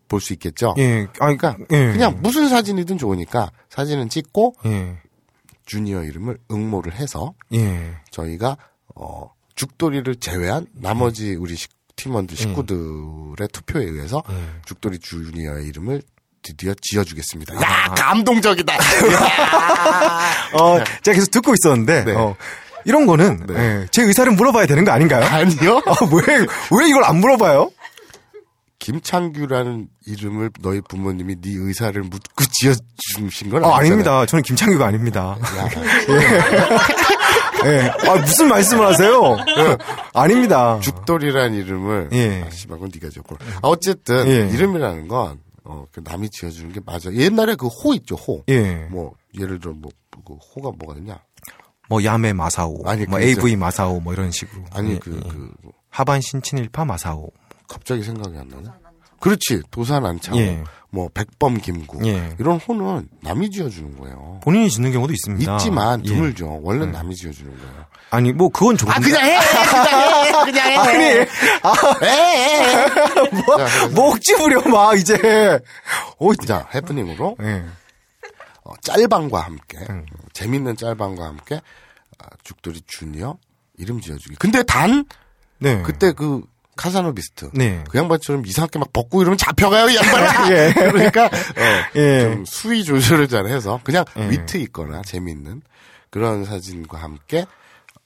[0.08, 0.76] 볼 수 있겠죠.
[0.78, 1.08] 예.
[1.20, 1.92] 아니, 그러니까 예.
[1.92, 4.98] 그냥 무슨 사진이든 좋으니까 사진은 찍고 예.
[5.66, 7.96] 주니어 이름을 응모를 해서 예.
[8.12, 8.58] 저희가
[8.96, 12.42] 어 죽돌이를 제외한 나머지 우리 식- 팀원들 예.
[12.42, 14.34] 식구들의 투표에 의해서 예.
[14.66, 16.02] 죽돌이 주니어의 이름을
[16.42, 17.54] 드디어 지어주겠습니다.
[17.56, 17.62] 아.
[17.62, 18.74] 야 감동적이다.
[20.60, 22.14] 어, 제가 계속 듣고 있었는데, 네.
[22.14, 22.36] 어,
[22.86, 23.54] 이런 거는, 네.
[23.56, 25.24] 예, 제 의사를 물어봐야 되는 거 아닌가요?
[25.26, 25.78] 아니요.
[25.88, 25.94] 아,
[26.28, 27.72] 왜, 왜 이걸 안 물어봐요?
[28.80, 33.78] 김창규라는 이름을 너희 부모님이 네 의사를 묻고 지어주신 건 아.
[33.78, 34.26] 아닙니다.
[34.26, 35.38] 저는 김창규가 아닙니다.
[35.58, 35.70] 야,
[37.66, 37.92] 예.
[38.10, 39.38] 아, 무슨 말씀을 하세요?
[39.60, 39.78] 예.
[40.14, 40.80] 아닙니다.
[40.82, 42.44] 죽돌이라는 이름을 예.
[42.44, 44.50] 아, 씨발 그건 네가 지었고 아, 어쨌든 예.
[44.52, 47.14] 이름이라는 건 어, 그 남이 지어주는 게 맞아.
[47.14, 48.44] 옛날에 그 호 있죠 호.
[48.50, 48.88] 예.
[48.90, 49.92] 뭐 예를 들어 뭐
[50.26, 51.18] 그 호가 뭐가 있냐?
[51.92, 52.82] 뭐, 야메 마사오.
[52.86, 53.30] 아니, 뭐, 그죠.
[53.42, 54.64] AV 마사오, 뭐, 이런 식으로.
[54.74, 55.30] 아니 예, 그 예.
[55.30, 55.52] 그
[55.90, 57.30] 하반 신친일파 마사오.
[57.68, 58.64] 갑자기 생각이 안 나네.
[59.20, 60.64] 그렇지 도산 안창호, 예.
[60.90, 62.34] 뭐 백범 김구 예.
[62.40, 64.40] 이런 호는 남이 지어주는 거예요.
[64.42, 65.58] 본인이 짓는 경우도 있습니다.
[65.58, 66.10] 있지만 예.
[66.10, 66.60] 드물죠.
[66.64, 67.86] 원래 는 남이 지어주는 거예요.
[68.10, 69.10] 아니, 뭐, 그건 좋은데.
[69.10, 69.38] 해, 그냥 해,
[70.44, 70.78] 그냥 해.
[70.78, 71.28] 아니,
[73.46, 75.60] 뭐, 자, 그래서- 목지 부려, 막, 이제.
[76.18, 77.64] 어, 자 해프닝으로 예.
[78.64, 80.06] 어, 짤방과 함께 음.
[80.14, 81.62] 어, 재밌는 짤방과 함께
[82.20, 83.38] 아, 죽돌이 주니어
[83.78, 84.36] 이름 지어주기.
[84.36, 85.06] 근데 단
[85.60, 85.82] 네.
[85.82, 86.44] 그때 그
[86.76, 87.84] 카사노비스트 네.
[87.90, 90.52] 그 양반처럼 이상하게 막 벗고 이러면 잡혀가요 이 양반아.
[90.54, 90.74] 예.
[90.74, 91.30] 그러니까 어,
[91.96, 92.22] 예.
[92.22, 94.30] 좀 수위 조절을 잘 해서 그냥 예.
[94.30, 95.62] 위트 있거나 재미있는
[96.10, 97.46] 그런 사진과 함께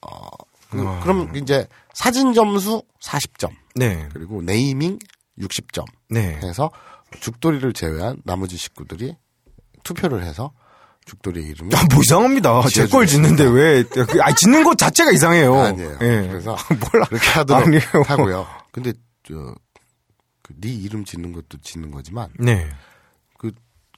[0.00, 0.28] 어
[0.70, 4.08] 그, 럼 이제 사진 점수 40점 네.
[4.12, 4.98] 그리고 네이밍
[5.38, 6.38] 60점 네.
[6.42, 6.70] 해서
[7.20, 9.16] 죽돌이를 제외한 나머지 식구들이
[9.86, 10.52] 투표를 해서
[11.06, 12.62] 죽돌이의 이름을 아, 뭐 이상합니다.
[12.68, 15.54] 제 걸 짓는데 왜, 그, 아, 짓는 것 자체가 이상해요.
[15.54, 15.92] 아니에요.
[16.00, 16.26] 예.
[16.28, 16.56] 그래서
[16.92, 17.06] 몰라.
[17.06, 17.82] 그렇게 하도록 아니에요.
[18.06, 18.46] 하고요.
[18.72, 19.54] 근데 저네
[20.64, 22.68] 이름 짓는 것도 짓는 거지만 네.
[23.38, 23.52] 그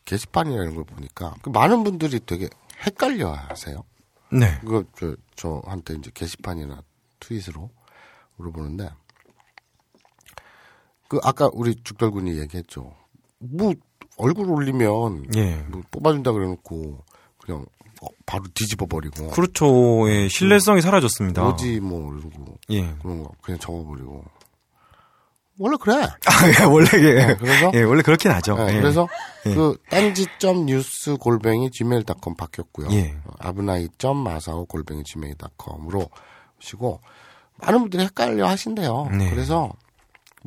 [0.05, 2.49] 게시판이라는 걸 보니까 그 많은 분들이 되게
[2.87, 3.83] 헷갈려 하세요.
[4.31, 4.59] 네.
[4.61, 6.83] 그거 저, 저한테 이제 게시판이나
[7.21, 7.71] 트윗으로
[8.37, 8.91] 물어보는데
[11.09, 12.95] 그 아까 우리 죽돌군이 얘기했죠.
[13.39, 13.73] 뭐
[14.19, 15.57] 얼굴 올리면 예.
[15.69, 17.05] 뭐 뽑아준다 그래놓고
[17.39, 17.65] 그냥
[18.03, 19.67] 어, 바로 뒤집어 버리고 그렇죠.
[20.11, 21.43] 예, 신뢰성이 사라졌습니다.
[21.43, 22.95] 뭐지 뭐 이러고 예.
[23.03, 24.25] 그런 거 그냥 접어버리고
[25.61, 25.95] 원래 그래.
[25.97, 27.37] 아, 예, 원래, 예.
[27.37, 27.73] 그래서?
[27.75, 28.57] 예, 원래 그렇긴 하죠.
[28.57, 28.81] 네, 예.
[28.81, 29.09] 그래서
[29.47, 29.55] 예.
[29.55, 32.89] 그 딴지점 뉴스 골뱅이 gmail.com 바뀌었고요.
[32.93, 33.17] 예.
[33.41, 36.09] 아브나이점 마사오 골뱅이 gmail.com으로
[36.61, 37.01] 시고
[37.57, 39.09] 많은 분들이 헷갈려 하신대요.
[39.19, 39.31] 네.
[39.31, 39.73] 그래서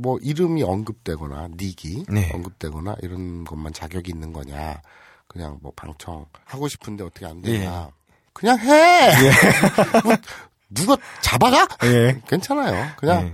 [0.01, 2.31] 뭐 이름이 언급되거나 닉이 네.
[2.33, 4.81] 언급되거나 이런 것만 자격이 있는 거냐.
[5.27, 7.89] 그냥 뭐 방청 하고 싶은데 어떻게 안 되냐.
[8.33, 9.11] 그냥 해.
[10.03, 10.15] 뭐
[10.69, 11.67] 누가 잡아가?
[11.85, 12.21] 예.
[12.27, 12.87] 괜찮아요.
[12.97, 13.31] 그냥 예.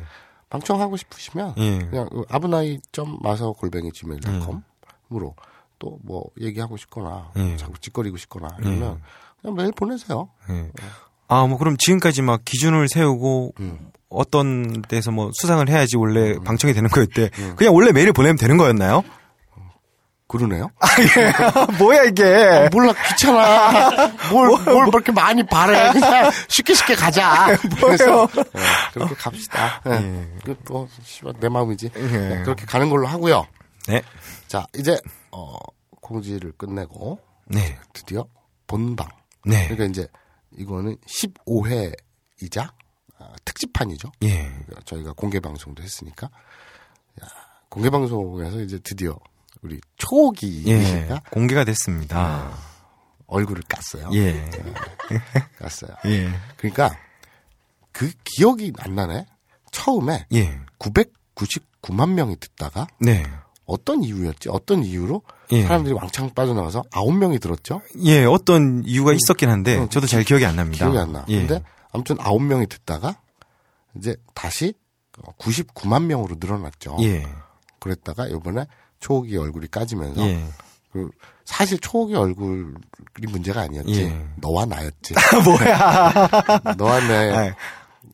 [0.50, 1.80] 방청하고 싶으시면 예.
[1.90, 5.36] 그냥 아브나이 점 마서 골뱅이 gmail.com으로
[5.80, 7.56] 또 뭐 얘기하고 싶거나 예.
[7.58, 9.02] 자꾸 찌꺼리고 싶거나 이러면
[9.42, 10.30] 그냥 메일 보내세요.
[10.50, 10.72] 예.
[11.28, 13.92] 아, 뭐 그럼 지금까지 막 기준을 세우고 음.
[14.10, 17.30] 어떤 데서 뭐 수상을 해야지 원래 방청이 되는 거였대.
[17.56, 19.04] 그냥 원래 메일을 보내면 되는 거였나요?
[20.28, 20.70] 그러네요.
[21.80, 22.24] 뭐야 이게?
[22.24, 24.08] 아, 몰라 귀찮아.
[24.32, 25.92] 뭘, 뭘 그렇게 많이 바래.
[25.94, 27.58] 그냥 쉽게 쉽게 가자.
[27.80, 28.28] 그래서 어,
[28.94, 29.82] 그렇게 갑시다.
[29.88, 30.28] 예.
[30.44, 31.90] 그 뭐, 씨발, 내 마음이지.
[31.92, 33.48] 네, 그렇게 가는 걸로 하고요.
[33.88, 34.02] 네.
[34.48, 35.00] 자, 이제
[35.32, 35.56] 어,
[36.02, 37.78] 공지를 끝내고 네.
[37.94, 38.26] 드디어
[38.68, 39.08] 본방.
[39.46, 39.68] 네.
[39.70, 40.08] 그러니까 이제
[40.58, 42.72] 이거는 15회이자 아,
[43.46, 44.12] 특집판이죠.
[44.24, 44.44] 예.
[44.50, 46.30] 그러니까 저희가 공개 방송도 했으니까
[47.22, 47.28] 야,
[47.70, 49.18] 공개 방송에서 이제 드디어
[49.62, 50.84] 우리 초기 예.
[50.84, 52.52] 씨가 공개가 됐습니다.
[53.28, 54.14] 얼굴을 깠어요.
[54.16, 54.50] 예.
[55.60, 55.96] 깠어요.
[56.06, 56.30] 예.
[56.58, 56.98] 그러니까
[57.92, 59.26] 그 기억이 안 나네.
[59.72, 60.60] 처음에 예.
[60.80, 63.26] 999만 명이 듣다가 네.
[63.66, 64.50] 어떤 이유였지?
[64.50, 65.64] 어떤 이유로 예.
[65.64, 67.82] 사람들이 왕창 빠져나가서 9명이 들었죠?
[68.06, 70.86] 예, 어떤 이유가 있었긴 한데 응, 저도 잘 기억이 안 납니다.
[70.86, 71.26] 기억이 안 나.
[71.28, 71.46] 예.
[71.46, 71.62] 근데
[71.92, 73.16] 아무튼 9명이 듣다가
[73.96, 74.74] 이제 다시
[75.40, 76.98] 99만 명으로 늘어났죠.
[77.02, 77.26] 예.
[77.80, 78.66] 그랬다가 이번에
[79.00, 80.46] 초옥이 얼굴이 까지면서 예.
[80.92, 81.10] 그
[81.46, 82.74] 사실 초옥이 얼굴이
[83.30, 84.02] 문제가 아니었지.
[84.02, 84.26] 예.
[84.38, 85.14] 너와 나였지.
[85.46, 86.74] 뭐야?
[86.78, 87.56] 너와 내 아,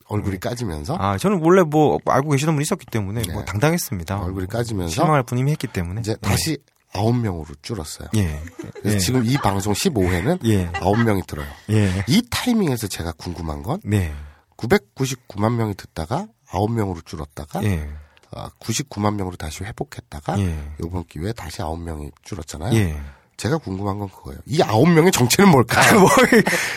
[0.06, 3.44] 얼굴이 까지면서 아, 저는 원래 뭐 알고 계시던 분이 있었기 때문에 뭐 네.
[3.44, 4.20] 당당했습니다.
[4.20, 6.00] 얼굴이 까지면서 실망할 뿐이미 했기 때문에.
[6.00, 6.58] 이제 다시
[6.94, 8.08] 9명으로 줄었어요.
[8.16, 8.40] 예.
[8.80, 8.98] 그래서 예.
[8.98, 10.70] 지금 이 방송 15회는 예.
[10.72, 11.46] 9명이 들어요.
[11.70, 12.04] 예.
[12.06, 14.14] 이 타이밍에서 제가 궁금한 건 네.
[14.56, 17.88] 999만 명이 듣다가 9명으로 줄었다가 예.
[18.32, 20.56] 아, 99만 명으로 다시 회복했다가 예.
[20.82, 22.74] 이번 기회에 다시 9명이 줄었잖아요.
[22.74, 23.00] 예.
[23.36, 24.38] 제가 궁금한 건 그거예요.
[24.46, 25.98] 이 9명의 정체는 뭘까요?
[25.98, 26.08] 뭐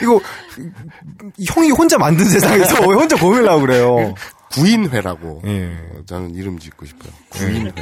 [0.02, 0.20] 이거
[1.46, 4.16] 형이 혼자 만든 세상에서 왜 혼자 고민을 하고 그래요.
[4.52, 5.74] 구인회라고 예.
[5.94, 7.12] 어, 저는 이름 짓고 싶어요.
[7.30, 7.74] 구인회.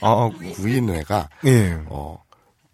[0.00, 1.78] 아, 구인회가 예.
[1.86, 2.22] 어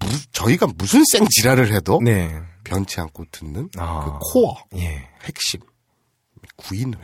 [0.01, 2.41] 무- 저희가 무슨 쌩 지랄을 해도 네.
[2.65, 4.05] 변치 않고 듣는 아.
[4.05, 5.09] 그 코어 예.
[5.25, 5.61] 핵심
[6.57, 6.99] 구인회.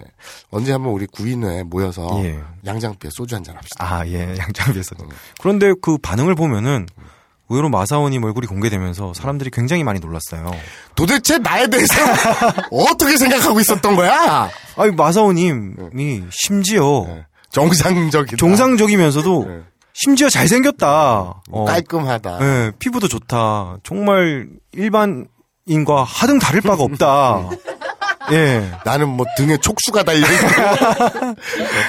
[0.00, 0.04] 예.
[0.50, 2.40] 언제 한번 우리 구인회에 모여서 예.
[2.64, 3.84] 양장비에 소주 한잔 합시다.
[3.98, 4.36] 아, 예.
[4.38, 4.96] 양장비에서.
[5.40, 6.86] 그런데 그 반응을 보면은
[7.48, 10.50] 의외로 마사오님 얼굴이 공개되면서 사람들이 굉장히 많이 놀랐어요.
[10.94, 11.94] 도대체 나에 대해서
[12.70, 14.50] 어떻게 생각하고 있었던 거야?
[14.76, 17.26] 아니, 마사오님이 심지어 예.
[17.50, 18.36] 정상적이다.
[18.38, 19.62] 정상적이면서도 예.
[19.92, 21.42] 심지어 잘생겼다.
[21.50, 22.38] 어, 깔끔하다.
[22.40, 23.76] 예, 피부도 좋다.
[23.82, 27.50] 정말 일반인과 하등 다를 바가 없다.
[28.32, 31.34] 예, 나는 뭐 등에 촉수가 달려 있고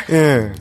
[0.11, 0.51] 예.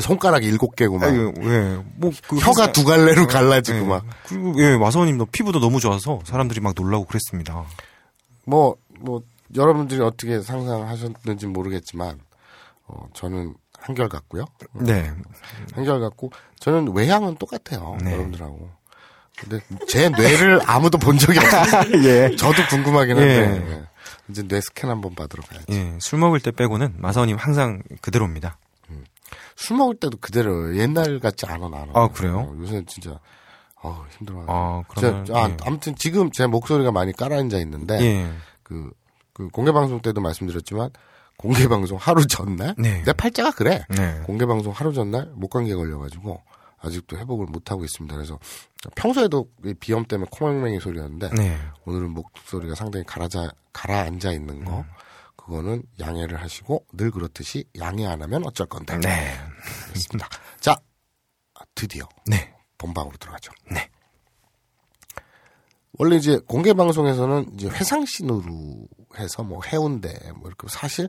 [0.00, 1.82] 손가락 일곱 개고 막 아유, 예.
[1.96, 3.82] 뭐, 그 혀가 회사- 두 갈래로 갈라지고 예.
[3.82, 7.64] 막 그리고, 예, 마사오님도 피부도 너무 좋아서 사람들이 막 놀라고 그랬습니다.
[8.46, 9.22] 뭐, 뭐,
[9.56, 12.18] 여러분들이 어떻게 상상하셨는지 모르겠지만,
[12.86, 14.44] 어, 저는 한결 같고요.
[14.72, 15.10] 네.
[15.74, 16.30] 한결 같고,
[16.60, 17.96] 저는 외향은 똑같아요.
[18.02, 18.12] 네.
[18.12, 18.70] 여러분들하고.
[19.38, 21.82] 근데 제 뇌를 아무도 본 적이 없어요.
[22.04, 22.36] 예.
[22.36, 23.72] 저도 궁금하긴 한데, 예.
[23.72, 23.82] 예.
[24.28, 25.66] 이제 뇌 스캔 한번 받으러 가야지.
[25.70, 28.56] 예, 술 먹을 때 빼고는 마사오님 항상 그대로입니다.
[29.56, 31.90] 술 먹을 때도 그대로 옛날 같지 않아, 나는.
[31.94, 32.40] 아, 그래요?
[32.40, 33.18] 어, 요새 진짜,
[33.82, 34.46] 어우, 힘들어요.
[34.48, 35.56] 아, 그러면, 제- 아, 예.
[35.64, 38.30] 아무튼 지금 제 목소리가 많이 깔아앉아 있는데, 예.
[38.62, 38.90] 그,
[39.32, 40.90] 그 공개 방송 때도 말씀드렸지만,
[41.36, 42.74] 공개 방송 하루 전날?
[42.78, 43.02] 네.
[43.04, 43.84] 내 팔자가 그래.
[43.90, 44.20] 네.
[44.24, 46.40] 공개 방송 하루 전날 목감기에 걸려가지고,
[46.80, 48.14] 아직도 회복을 못 하고 있습니다.
[48.14, 48.38] 그래서
[48.94, 51.58] 평소에도 이 비염 때문에 코맹맹이 소리였는데, 네.
[51.86, 54.84] 오늘은 목소리가 상당히 가라자, 가라앉아 있는 거, 음.
[55.44, 58.96] 그거는 양해를 하시고, 늘 그렇듯이 양해 안 하면 어쩔 건데.
[58.98, 59.34] 네.
[59.88, 60.28] 그렇습니다.
[60.60, 60.76] 자,
[61.74, 62.54] 드디어 네.
[62.78, 63.52] 본방으로 들어가죠.
[63.70, 63.88] 네.
[65.98, 68.88] 원래 이제 공개 방송에서는 이제 회상신으로
[69.18, 71.08] 해서 뭐 해운대 뭐 이렇게 사실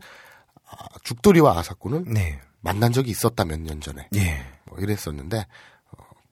[0.70, 2.40] 아, 죽돌이와 아사코는 네.
[2.62, 4.46] 만난 적이 있었다 몇 년 전에 예.
[4.66, 5.46] 뭐 이랬었는데 어,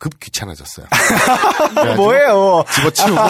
[0.04, 0.86] 급 귀찮아졌어요.
[1.96, 2.66] 뭐예요?
[2.76, 3.22] 집어치우고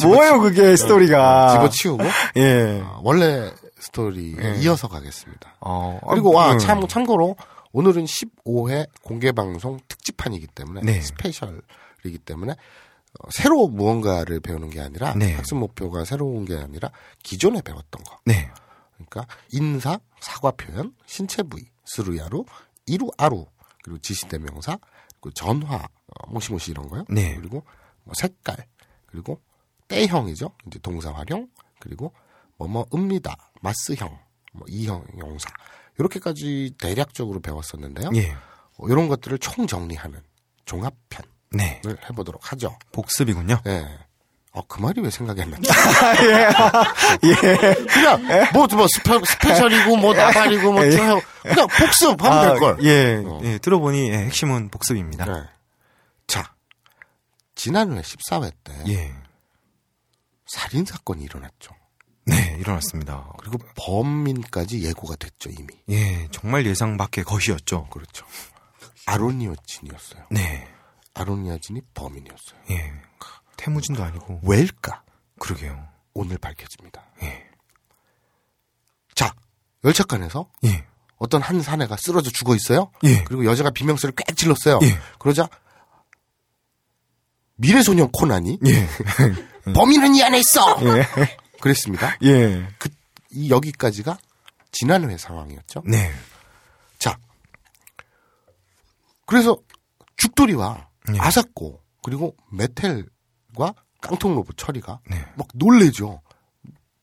[0.08, 1.52] 뭐예요, 그게 스토리가.
[1.52, 2.04] 집어치우고
[2.36, 2.80] 예.
[2.80, 5.56] 어, 원래 스토리에 이어서 가겠습니다.
[5.60, 6.58] 어, 그리고 아, 아, 음.
[6.58, 7.36] 참 참고로
[7.72, 11.02] 오늘은 15회 공개 방송 특집판이기 때문에 네.
[11.02, 15.34] 스페셜이기 때문에 어, 새로 무언가를 배우는 게 아니라 네.
[15.34, 16.90] 학습 목표가 새로운 게 아니라
[17.22, 18.18] 기존에 배웠던 거.
[18.24, 18.50] 네.
[18.94, 22.46] 그러니까 인사, 사과 표현, 신체 부위, 스루야루,
[22.86, 23.44] 이루 아루
[23.82, 24.78] 그리고 지시대명사,
[25.26, 27.04] 그리고 전화, 어, 모시모시 이런 거요.
[27.08, 27.34] 네.
[27.36, 27.64] 그리고
[28.04, 28.56] 뭐 색깔,
[29.06, 29.40] 그리고
[29.88, 30.50] 때형이죠.
[30.66, 31.48] 이제 동사 활용,
[31.80, 32.12] 그리고
[32.58, 34.16] 뭐뭐읍니다, 마스형,
[34.52, 35.50] 뭐 이형 용사
[35.98, 38.10] 이렇게까지 대략적으로 배웠었는데요.
[38.14, 38.30] 예.
[38.78, 40.22] 어, 이런 것들을 총 정리하는
[40.64, 41.80] 종합편을 네.
[42.08, 42.78] 해보도록 하죠.
[42.92, 43.60] 복습이군요.
[43.66, 43.84] 예.
[44.56, 45.68] 어, 그 말이 왜 생각이 안 났지?
[47.28, 47.74] 예.
[47.84, 52.78] 그냥, 뭐, 뭐, 스페, 스페셜이고, 뭐, 나발이고, 뭐, 쭉 하고, 그냥 복습하면 될걸.
[52.84, 53.38] 예, 어.
[53.44, 55.26] 예, 들어보니 예, 핵심은 복습입니다.
[55.26, 55.32] 네.
[56.26, 56.54] 자,
[57.54, 59.12] 지난해 14회 때, 예.
[60.46, 61.74] 살인사건이 일어났죠.
[62.24, 63.30] 네, 일어났습니다.
[63.38, 65.66] 그리고 범인까지 예고가 됐죠, 이미.
[65.90, 67.88] 예, 정말 예상 밖의 것이었죠.
[67.90, 68.24] 그렇죠.
[69.04, 70.24] 아로니아진이었어요.
[70.30, 70.66] 네.
[71.12, 72.60] 아로니아진이 범인이었어요.
[72.70, 72.92] 예.
[73.66, 74.40] 태무진도 아니고.
[74.44, 75.02] 왜일까?
[75.40, 75.88] 그러게요.
[76.14, 77.04] 오늘 밝혀집니다.
[77.22, 77.46] 예.
[79.14, 79.34] 자,
[79.82, 80.86] 열차간에서 예.
[81.16, 82.92] 어떤 한 사내가 쓰러져 죽어 있어요.
[83.02, 83.24] 예.
[83.24, 84.78] 그리고 여자가 비명소리를 꽥 질렀어요.
[84.82, 84.98] 예.
[85.18, 85.48] 그러자
[87.56, 88.88] 미래소년 코난이 예.
[89.74, 90.78] 범인은 이 안에 있어.
[90.82, 91.08] 예.
[91.60, 92.16] 그랬습니다.
[92.22, 92.68] 예.
[92.78, 92.88] 그,
[93.32, 94.16] 이 여기까지가
[94.70, 95.82] 지난회 상황이었죠.
[95.86, 96.12] 네.
[97.00, 97.18] 자,
[99.26, 99.58] 그래서
[100.16, 101.18] 죽돌이와 예.
[101.18, 103.06] 아사코 그리고 메텔
[103.56, 105.16] 과 깡통 로봇 처리가 네.
[105.36, 106.20] 막 놀래죠.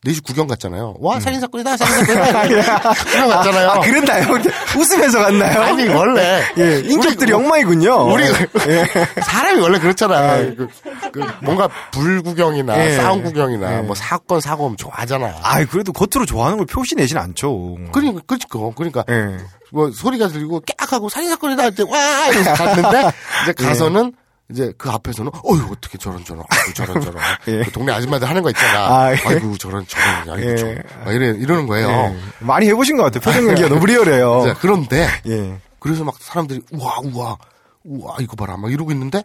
[0.05, 0.95] 내집 구경 갔잖아요.
[0.99, 3.69] 와 살인사건이다 살인사건이다 구경 갔잖아요.
[3.71, 4.27] 아, 그랬나요?
[4.77, 5.61] 웃으면서 갔나요?
[5.61, 8.11] 아니 원래 예, 인격들이 엉망이군요.
[8.13, 8.85] 우리 예.
[9.23, 10.37] 사람이 원래 그렇잖아.
[10.39, 10.67] 그,
[11.13, 12.97] 그 뭔가 불구경이나 예.
[12.97, 13.81] 싸움 구경이나 예.
[13.81, 15.35] 뭐 사건 사고면 좋아하잖아.
[15.41, 17.77] 아, 그래도 겉으로 좋아하는 걸 표시 내진 않죠.
[17.93, 19.37] 그러니까 그러니까 그러니까 예.
[19.71, 22.99] 뭐 소리가 들리고 깍 하고 살인사건이다 할 때 와 이러면서 갔는데
[23.43, 23.63] 이제 예.
[23.65, 24.11] 가서는
[24.51, 27.63] 이제 그 앞에서는 어휴 어떻게 저런 저런 아이고 저런 저런 예.
[27.63, 29.17] 그 동네 아줌마들 하는 거 있잖아 아, 예.
[29.25, 30.55] 아이고 저런 저런 아이고 예.
[30.55, 31.87] 저막 이래 이러는 거예요.
[31.89, 32.19] 예.
[32.39, 33.21] 많이 해보신 것 같아요.
[33.21, 34.55] 표정 연기가 너무 리얼해요.
[34.59, 35.59] 그런데 예.
[35.79, 37.37] 그래서 막 사람들이 우와 우와
[37.83, 39.23] 우와 이거 봐라 막 이러고 있는데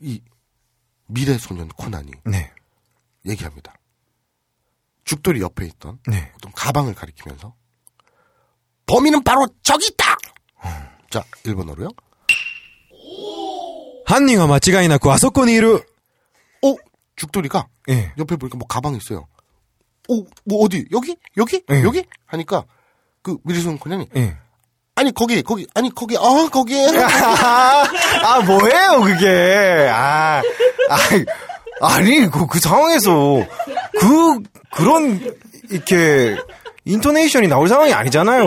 [0.00, 0.20] 이
[1.06, 2.50] 미래 소년 코난이 네.
[3.26, 3.74] 얘기합니다.
[5.04, 6.30] 죽돌이 옆에 있던 네.
[6.36, 7.54] 어떤 가방을 가리키면서
[8.86, 10.16] 범인은 바로 저기 있다.
[11.10, 11.88] 자 일본어로요.
[14.07, 15.85] 犯人は間違いなくあそこにいる。
[16.61, 16.75] 어
[17.15, 18.13] 죽돌이가 예.
[18.17, 19.27] 옆에 보니까 뭐 가방이 있어요.
[20.09, 20.13] 어,
[20.45, 20.85] 뭐 어디?
[20.91, 21.17] 여기?
[21.37, 21.61] 여기?
[21.69, 21.83] 예.
[21.83, 22.03] 여기?
[22.25, 22.65] 하니까
[23.21, 24.37] 그 미리손 코난이 예.
[24.95, 26.87] 아니 거기 거기 아니 거기 어 거기에
[28.23, 29.89] 아, 뭐예요, 그게.
[29.91, 30.41] 아,
[30.89, 30.97] 아,
[31.81, 33.45] 아니, 그, 그 상황에서,
[33.99, 34.39] 그,
[34.71, 35.19] 그런,
[35.69, 36.37] 이렇게,
[36.85, 38.45] 인토네이션이 나올 상황이 아니잖아요.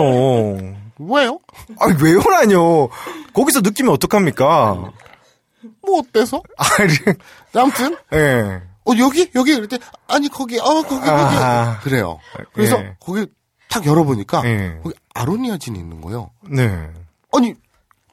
[0.99, 1.39] 왜요?
[1.79, 2.89] 아니, 왜요라뇨.
[3.33, 4.91] 거기서 느끼면 어떡합니까?
[5.82, 6.42] 뭐 어때서?
[6.56, 6.94] 아니,
[7.54, 8.62] 아무튼 예.
[8.84, 9.78] 어 여기 여기 그럴 때
[10.08, 11.78] 아니 거기 어 거기 거기 아.
[11.82, 12.18] 그래요.
[12.52, 12.96] 그래서 예.
[13.00, 13.26] 거기
[13.68, 14.80] 탁 열어보니까 예.
[14.82, 16.30] 거기 아로니아진이 있는 거예요.
[16.48, 16.90] 네.
[17.32, 17.54] 아니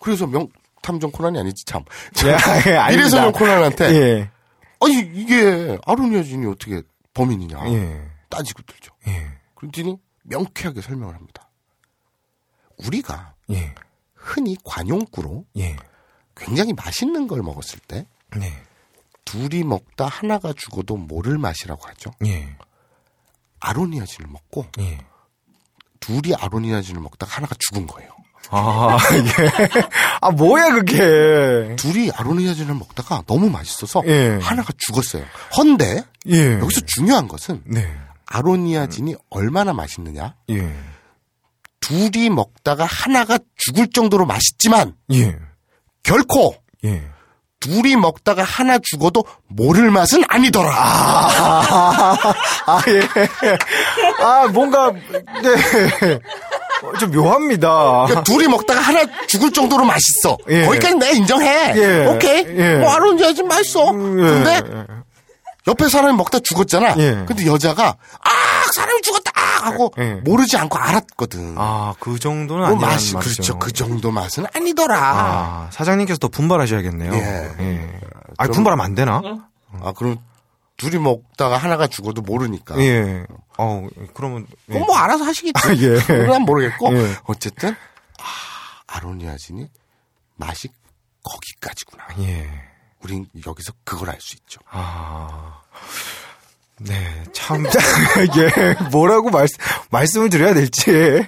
[0.01, 0.47] 그래서 명
[0.81, 1.83] 탐정 코난이 아니지 참.
[2.23, 2.33] 예, 예,
[2.77, 2.89] 아닙니다.
[2.89, 4.31] 미래소년 코난한테 예.
[4.81, 6.81] 아니 이게 아로니아진이 어떻게
[7.13, 8.01] 범인이냐 예.
[8.29, 8.93] 따지고 들죠.
[9.07, 9.27] 예.
[9.55, 11.49] 그랬더니 명쾌하게 설명을 합니다.
[12.85, 13.73] 우리가 예.
[14.13, 15.75] 흔히 관용구로 예.
[16.39, 18.53] 굉장히 맛있는 걸 먹었을 때 네.
[19.25, 22.11] 둘이 먹다 하나가 죽어도 모를 맛이라고 하죠.
[22.25, 22.55] 예.
[23.59, 24.97] 아로니아진을 먹고 예.
[25.99, 28.09] 둘이 아로니아진을 먹다가 하나가 죽은 거예요.
[28.51, 29.69] 아, 예.
[30.21, 31.75] 아, 뭐야, 그게.
[31.75, 34.39] 둘이 아로니아진을 먹다가 너무 맛있어서 예.
[34.41, 35.25] 하나가 죽었어요.
[35.57, 36.53] 헌데 예.
[36.53, 37.95] 여기서 중요한 것은 네.
[38.25, 40.35] 아로니아진이 얼마나 맛있느냐?
[40.51, 40.75] 예.
[41.81, 45.37] 둘이 먹다가 하나가 죽을 정도로 맛있지만 예.
[46.03, 47.03] 결코 예.
[47.59, 50.69] 둘이 먹다가 하나 죽어도 모를 맛은 아니더라.
[52.65, 53.01] 아, 예.
[54.23, 56.19] 아, 뭔가, 네.
[56.83, 58.05] 어, 좀 묘합니다.
[58.05, 60.37] 그러니까 둘이 먹다가 하나 죽을 정도로 맛있어.
[60.49, 60.65] 예.
[60.65, 61.73] 거기까지 내가 인정해.
[61.75, 62.05] 예.
[62.05, 62.45] 오케이.
[62.47, 62.75] 예.
[62.77, 63.91] 뭐 아로니아진 맛있어.
[63.91, 64.23] 음, 예.
[64.23, 64.85] 근데
[65.67, 66.95] 옆에 사람이 먹다 죽었잖아.
[66.97, 67.25] 예.
[67.27, 68.29] 근데 여자가 아
[68.73, 69.28] 사람이 죽었다
[69.65, 70.15] 하고 예.
[70.15, 71.55] 모르지 않고 알았거든.
[71.57, 73.33] 아, 그 정도는 뭐 아니라는 맛이 말이죠.
[73.33, 73.59] 그렇죠.
[73.59, 74.97] 그 정도 맛은 아니더라.
[74.99, 77.13] 아, 사장님께서 더 분발하셔야겠네요.
[77.13, 77.99] 예.
[78.37, 79.21] 아, 좀- 분발하면 안 되나?
[79.81, 80.17] 아 그럼
[80.77, 82.77] 둘이 먹다가 하나가 죽어도 모르니까.
[82.79, 83.25] 예.
[83.57, 84.47] 어, 그러면.
[84.69, 84.79] 예.
[84.79, 85.53] 뭐 알아서 하시겠지.
[85.67, 85.99] 아, 예.
[86.05, 87.15] 그건 모르겠고 예.
[87.25, 88.23] 어쨌든 아
[88.87, 89.67] 아로니아진이
[90.37, 90.69] 맛이
[91.23, 92.03] 거기까지구나.
[92.19, 92.49] 예.
[93.03, 94.59] 우린 여기서 그걸 알 수 있죠.
[94.69, 95.61] 아.
[96.79, 97.63] 네, 참,
[98.37, 99.47] 예, 뭐라고 말,
[99.91, 100.91] 말씀을 드려야 될지.
[100.91, 101.27] 예.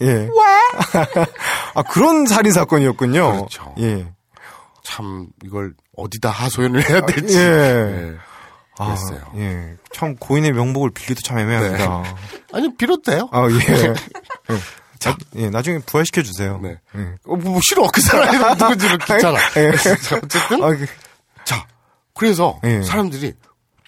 [0.00, 0.28] 왜?
[1.74, 3.32] 아, 그런 살인 사건이었군요.
[3.32, 3.74] 그렇죠.
[3.78, 4.06] 예.
[4.82, 7.36] 참 이걸 어디다 하소연을 해야 될지.
[7.36, 7.42] 예.
[7.42, 8.16] 예.
[8.78, 8.96] 아.
[9.34, 9.42] 네.
[9.42, 9.76] 예.
[9.92, 12.02] 참, 고인의 명복을 빌기도 참 애매합니다.
[12.52, 13.28] 아니 비롯 돼요.
[13.32, 13.54] 아, 예.
[14.50, 14.58] 예.
[14.98, 16.58] 자, 예, 나중에 부활시켜 주세요.
[16.62, 16.76] 네.
[16.96, 17.00] 예.
[17.26, 19.38] 어, 뭐, 뭐 싫어 그 사람이 누군지를 귀찮아.
[19.56, 19.68] 예.
[19.68, 20.86] 어쨌든 아, 그-
[21.44, 21.66] 자
[22.14, 22.82] 그래서 예.
[22.82, 23.32] 사람들이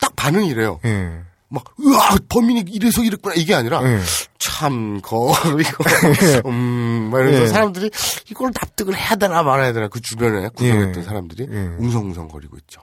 [0.02, 0.80] 딱 반응이래요.
[0.84, 1.20] 예.
[1.48, 4.00] 막 으아 범인이 이래서 이랬구나 이게 아니라 예.
[4.38, 7.46] 참 거 이거 음 막 이러면서 예.
[7.48, 7.90] 사람들이
[8.30, 11.06] 이걸 납득을 해야 되나 말아야 되나 그 주변에 구성했던 예.
[11.06, 11.56] 사람들이 예.
[11.78, 12.80] 웅성웅성거리고 있죠.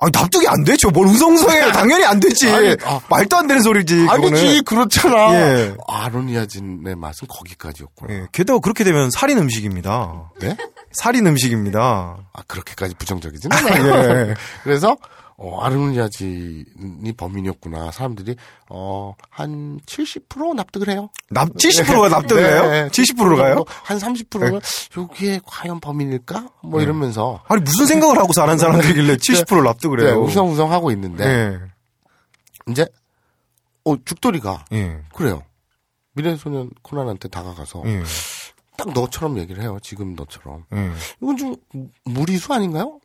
[0.00, 0.90] 아, 납득이 안 되죠.
[0.90, 1.72] 뭘 우성우성해요.
[1.72, 2.48] 당연히 안 되지.
[2.48, 3.00] 아니, 아.
[3.10, 4.06] 말도 안 되는 소리지.
[4.08, 4.64] 아니지 그거는.
[4.64, 5.34] 그렇잖아.
[5.34, 5.74] 예.
[5.88, 8.14] 아로니아진의 맛은 거기까지였구나.
[8.14, 10.30] 예, 게다가 그렇게 되면 살인 음식입니다.
[10.40, 10.56] 네?
[10.92, 11.80] 살인 음식입니다.
[12.32, 14.28] 아 그렇게까지 부정적이진 않아요.
[14.30, 14.34] 예.
[14.62, 14.96] 그래서
[15.40, 17.92] 어, 아로니아진이 범인이었구나.
[17.92, 18.34] 사람들이
[18.70, 21.10] 어, 한 70% 납득을 해요.
[21.30, 22.88] 납, 70%가 납득을 네, 해요?
[22.90, 23.64] 70%로 가요?
[23.84, 24.60] 한 30%는
[24.96, 26.48] 여기에 과연 범인일까?
[26.64, 30.22] 뭐 이러면서 아니, 무슨 생각을 하고 사는 사람들이길래 70% 납득을 네, 해요?
[30.22, 31.58] 우성우성 하고 있는데 예.
[32.68, 32.84] 이제
[33.84, 35.42] 어 죽돌이가 예, 그래요.
[36.14, 38.02] 미래소년 코난한테 다가가서 예,
[38.76, 39.78] 딱 너처럼 얘기를 해요.
[39.82, 40.64] 지금 너처럼.
[40.74, 40.90] 예.
[41.22, 41.56] 이건 좀
[42.04, 42.98] 무리수 아닌가요?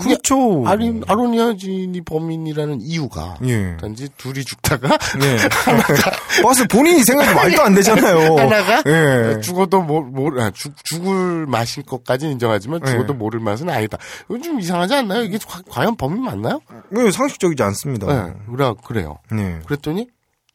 [0.00, 0.64] 그렇죠.
[0.66, 3.76] 아리, 아로니아진이 범인이라는 이유가 예.
[3.76, 6.42] 단지 둘이 죽다가 예.
[6.42, 8.36] 버스 본인이 생각이 말도 안 되잖아요.
[8.36, 9.40] 하나가 예.
[9.40, 13.16] 죽어도 모, 모, 아, 죽, 죽을 맛일 것까지 인정하지만 죽어도 예.
[13.16, 13.98] 모를 맛은 아니다.
[14.28, 15.22] 이건 좀 이상하지 않나요?
[15.22, 16.60] 이게 과, 과연 범인 맞나요?
[16.96, 18.06] 예, 상식적이지 않습니다.
[18.06, 19.18] 네, 그래, 그래요.
[19.30, 19.60] 네.
[19.66, 20.08] 그랬더니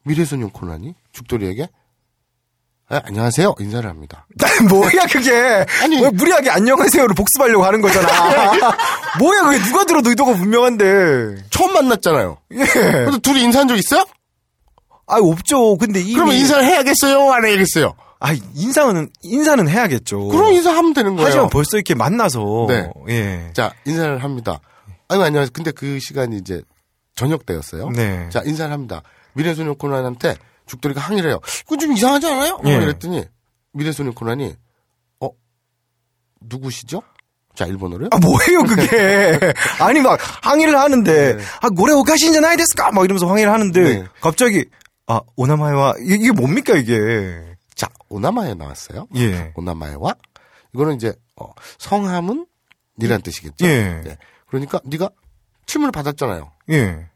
[0.03, 1.67] 미래소년 코난이 죽돌이에게
[2.91, 4.27] 아, 안녕하세요 인사를 합니다.
[4.69, 5.31] 뭐야, 그게.
[5.81, 6.01] 아니.
[6.01, 8.51] 왜 무리하게 안녕하세요로 복습하려고 하는 거잖아.
[9.17, 11.45] 뭐야, 그게 누가 들어도 의도가 분명한데.
[11.49, 12.37] 처음 만났잖아요.
[12.51, 12.57] 예.
[12.65, 14.03] 근데 둘이 인사한 적 있어요?
[15.07, 15.77] 아, 없죠.
[15.77, 16.15] 근데 이미.
[16.15, 17.31] 그러면 인사를 해야겠어요?
[17.31, 17.93] 안 해야겠어요?
[18.19, 20.27] 아, 인사는, 인사는 해야겠죠.
[20.27, 21.27] 그럼 인사하면 되는 거예요.
[21.27, 22.65] 하지만 벌써 이렇게 만나서.
[22.67, 22.89] 네.
[23.07, 23.51] 예.
[23.53, 24.59] 자, 인사를 합니다.
[25.07, 25.51] 아이고, 안녕하세요.
[25.53, 26.61] 근데 그 시간이 이제
[27.15, 27.89] 저녁 때였어요.
[27.91, 28.27] 네.
[28.29, 29.01] 자, 인사를 합니다.
[29.33, 30.35] 미래소년 코난한테
[30.65, 31.39] 죽돌이가 항의를 해요.
[31.65, 32.59] 그거 좀 이상하지 않아요?
[32.65, 32.79] 예.
[32.79, 33.25] 그랬더니
[33.73, 34.55] 미래소년 코난이
[35.19, 35.29] 어?
[36.41, 37.01] 누구시죠?
[37.53, 38.09] 자, 일본어로요?
[38.11, 39.37] 아, 뭐예요, 그게.
[39.79, 42.91] 아니, 막, 항의를 하는데, 아, 고래 오카신지 나이 데스까?
[42.91, 44.05] 막 이러면서 항의를 하는데, 네.
[44.21, 44.65] 갑자기,
[45.05, 47.57] 아, 오나마이와, 이게, 이게 뭡니까, 이게.
[47.75, 49.07] 자, 오나마에 나왔어요.
[49.15, 49.51] 예.
[49.55, 50.15] 오나마에와
[50.73, 51.49] 이거는 이제 어,
[51.79, 52.45] 성함은
[52.99, 53.65] 니란 뜻이겠죠.
[53.65, 54.01] 예.
[54.03, 54.17] 네.
[54.47, 55.09] 그러니까 네가
[55.65, 56.51] 침을 받았잖아요.
[56.71, 57.09] 예.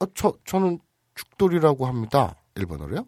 [0.00, 0.78] 어, 저 저는
[1.18, 2.36] 죽돌이라고 합니다.
[2.54, 3.06] 일본어로요.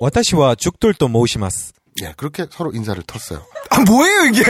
[0.00, 1.72] 私와 죽돌도 모시마스.
[2.02, 3.42] 예, 그렇게 서로 인사를 텄어요.
[3.70, 4.42] 아, 뭐예요, 이게!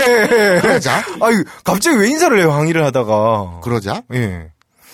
[0.61, 1.05] 그러자.
[1.21, 3.61] 아유, 갑자기 왜 인사를 해요, 항의를 하다가.
[3.63, 4.03] 그러자.
[4.15, 4.51] 예.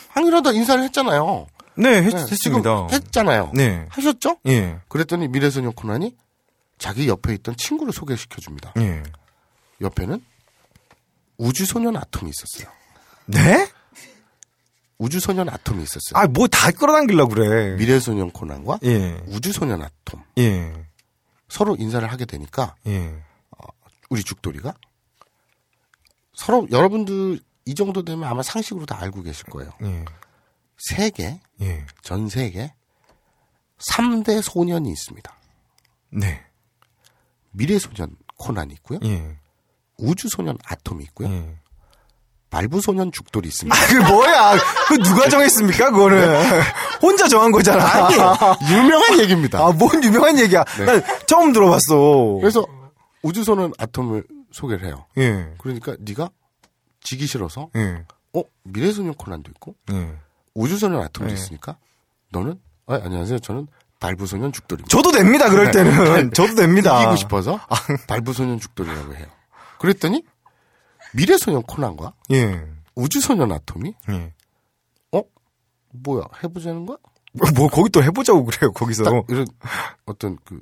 [0.08, 1.46] 항의를 하다 인사를 했잖아요.
[1.76, 3.52] 네, 했, 예, 네, 습니다 했잖아요.
[3.54, 3.86] 네.
[3.88, 4.36] 하셨죠?
[4.46, 4.78] 예.
[4.88, 6.14] 그랬더니 미래소녀 코난이
[6.78, 8.74] 자기 옆에 있던 친구를 소개시켜줍니다.
[8.78, 9.02] 예.
[9.80, 10.22] 옆에는
[11.38, 12.70] 우주소년 아톰이 있었어요.
[13.26, 13.66] 네?
[15.02, 16.14] 우주소년 아톰이 있었어요.
[16.14, 17.76] 아, 뭐 다 끌어당기려고 그래.
[17.76, 19.20] 미래소년 코난과 예.
[19.26, 20.72] 우주소년 아톰 예.
[21.48, 23.22] 서로 인사를 하게 되니까 예.
[24.10, 24.74] 우리 죽돌이가
[26.34, 29.72] 서로 여러분들 이 정도 되면 아마 상식으로 다 알고 계실 거예요.
[29.82, 30.04] 예.
[30.78, 31.86] 세계 예.
[32.02, 32.72] 전 세계
[33.90, 35.36] 3대 소년이 있습니다.
[36.10, 36.44] 네.
[37.50, 39.00] 미래소년 코난이 있고요.
[39.04, 39.36] 예.
[39.98, 41.28] 우주소년 아톰이 있고요.
[42.52, 42.56] 예.
[42.56, 43.74] 발부소년 죽돌이 있습니다.
[43.76, 44.56] 아, 그 뭐야.
[44.88, 46.42] 그 누가 정했습니까, 그거는.
[47.00, 48.06] 혼자 정한 거잖아.
[48.06, 48.14] 아니,
[48.70, 49.58] 유명한 얘기입니다.
[49.64, 50.64] 아, 뭔 유명한 얘기야.
[50.78, 50.84] 네.
[50.84, 52.38] 난 처음 들어봤어.
[52.40, 52.64] 그래서
[53.22, 55.06] 우주소년 아톰을 소개를 해요.
[55.18, 55.54] 예.
[55.58, 56.28] 그러니까 네가
[57.02, 58.04] 지기 싫어서 예.
[58.34, 60.12] 어 미래소년 코난도 있고 예.
[60.54, 61.34] 우주소년 아톰도 네.
[61.34, 61.76] 있으니까
[62.30, 63.38] 너는 아, 안녕하세요.
[63.38, 63.66] 저는
[64.00, 64.88] 발부소년 죽돌입니다.
[64.94, 66.32] 저도 됩니다, 그럴 때는.
[66.32, 66.98] 저도 됩니다.
[66.98, 67.60] 이기고 싶어서
[68.08, 69.26] 발부소년 죽돌이라고 해요.
[69.78, 70.24] 그랬더니
[71.14, 72.66] 미래소년 코난과 예.
[72.94, 74.32] 우주소년 아톰이 예.
[75.12, 75.22] 어
[75.90, 76.96] 뭐야 해보자는 거야?
[77.56, 79.04] 뭐, 거기 또 해보자고 그래요, 거기서.
[79.04, 79.46] 딱 이런
[80.04, 80.60] 어떤 그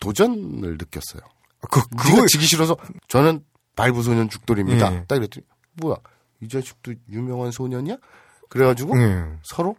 [0.00, 1.22] 도전을 느꼈어요.
[1.70, 2.76] 그, 네가 그거, 지기 싫어서
[3.08, 3.44] 저는
[3.76, 4.92] 발부소년 죽돌입니다.
[4.94, 5.04] 예.
[5.06, 5.96] 딱 이랬더니 뭐야
[6.40, 7.96] 이 자식도 유명한 소년이야?
[8.48, 9.24] 그래가지고 예.
[9.44, 9.76] 서로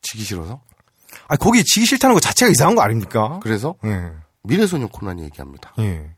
[0.00, 0.62] 지기 싫어서
[1.28, 3.40] 아, 거기 지기 싫다는 거 자체가 이상한 거 아닙니까?
[3.42, 4.12] 그래서 예.
[4.44, 5.74] 미래소년 코난이 얘기합니다.
[5.78, 6.14] 예.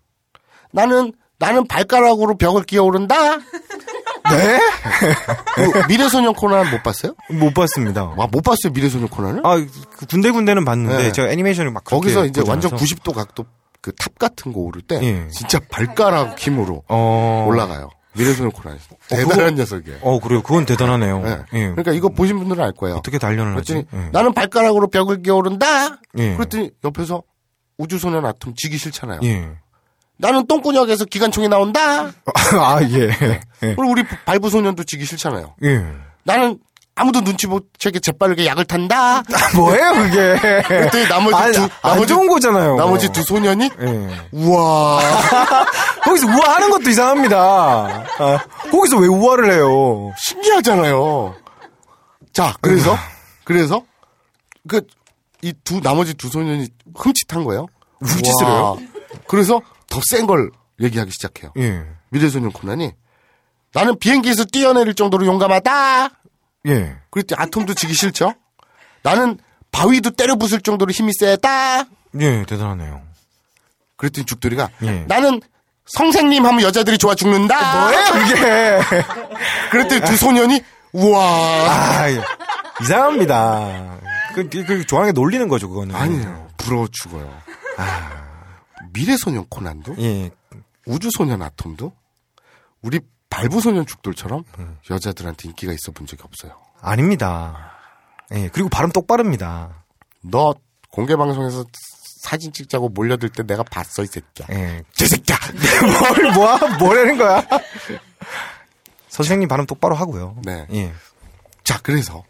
[0.72, 1.12] 나는
[1.44, 3.36] 나는 발가락으로 벽을 끼어오른다.
[3.36, 4.58] 네?
[5.54, 7.14] 그 미래소년 코난 못 봤어요?
[7.30, 8.04] 못 봤습니다.
[8.16, 9.42] 와 못 봤어요 미래소년 코난을?
[9.44, 11.12] 아, 그 군데군데는 봤는데 네.
[11.12, 12.84] 제가 애니메이션을 막 거기서 이제 완전 않아서.
[12.84, 13.44] 90도 각도
[13.82, 15.28] 그 탑 같은 거 오를 때 예.
[15.28, 17.44] 진짜 발가락 힘으로 어.
[17.46, 17.90] 올라가요.
[18.16, 18.78] 미래소년 코난
[19.08, 19.98] 대단한 녀석이에요.
[20.00, 20.40] 어, 그래요.
[20.42, 21.22] 그건 대단하네요.
[21.26, 21.30] 예.
[21.52, 21.60] 예.
[21.68, 22.96] 그러니까 이거 보신 분들은 알 거예요.
[22.96, 23.84] 어떻게 단련을 하지?
[23.92, 24.08] 예.
[24.12, 25.98] 나는 발가락으로 벽을 끼어오른다.
[26.16, 26.34] 예.
[26.36, 27.22] 그랬더니 옆에서
[27.76, 29.20] 우주소년 아톰 지기 싫잖아요.
[30.22, 30.26] 예.
[30.26, 32.12] 나는 똥구녕에서 기관총이 나온다.
[32.58, 33.08] 아, 예.
[33.08, 33.40] 예.
[33.60, 35.54] 그리고 우리 발부 소년도 지기 싫잖아요.
[35.64, 35.84] 예.
[36.22, 36.58] 나는
[36.96, 39.22] 아무도 눈치 못 채게 재빠르게 약을 탄다.
[39.56, 40.62] 뭐예요, 그게?
[40.62, 42.76] 그랬더니 나머지 아니, 두안 나머지 좋은 거잖아요.
[42.76, 44.28] 나머지 두 소년이 예.
[44.30, 45.00] 우와
[46.04, 47.36] 거기서 우아하는 것도 이상합니다.
[47.36, 48.38] 아,
[48.70, 50.12] 거기서 왜 우아를 해요?
[50.18, 51.34] 신기하잖아요.
[52.32, 52.96] 자, 그래서,
[53.44, 53.82] 그래서,
[54.68, 54.80] 그,
[55.42, 57.66] 이 두, 나머지 두 소년이 흠칫한 거예요.
[58.00, 58.76] 흠칫을 우와.
[59.26, 59.60] 그래서
[59.94, 61.52] 더 센 걸 얘기하기 시작해요.
[61.58, 61.84] 예.
[62.10, 62.92] 미래소년 코난이
[63.72, 66.10] 나는 비행기에서 뛰어내릴 정도로 용감하다.
[66.66, 66.96] 예.
[67.10, 68.34] 그랬더니 아톰도 지기 싫죠?
[69.02, 69.38] 나는
[69.70, 71.84] 바위도 때려 부술 정도로 힘이 세다.
[72.20, 73.02] 예, 대단하네요.
[73.96, 75.04] 그랬더니 죽돌이가 예.
[75.08, 75.40] 나는
[75.86, 77.80] 성생님 하면 여자들이 좋아 죽는다.
[77.80, 78.80] 뭐예요, 이게?
[79.70, 81.20] 그랬더니 두 소년이 우와.
[82.00, 82.20] 아, 예.
[82.82, 83.98] 이상합니다.
[84.34, 85.94] 그, 그, 그 좋아하는 게 놀리는 거죠, 그거는.
[85.94, 86.48] 아니에요.
[86.56, 87.32] 부러워 죽어요.
[88.94, 90.30] 미래소년 코난도 예.
[90.86, 91.92] 우주소년 아톰도
[92.80, 94.44] 우리 발부소년 죽돌처럼
[94.88, 96.56] 여자들한테 인기가 있어 본 적이 없어요.
[96.80, 97.72] 아닙니다.
[98.32, 99.84] 예, 그리고 발음 똑바릅니다.
[100.22, 100.54] 너
[100.90, 101.64] 공개 방송에서
[102.22, 104.46] 사진 찍자고 몰려들 때 내가 봤어 이 새끼야.
[104.50, 104.82] 예.
[104.92, 105.36] 제 새끼야.
[106.22, 106.78] 뭘, 뭐야?
[106.78, 107.46] 뭐라는 거야?
[109.08, 110.36] 선생님 발음 똑바로 하고요.
[110.44, 110.66] 네.
[110.72, 110.92] 예.
[111.64, 112.24] 자 그래서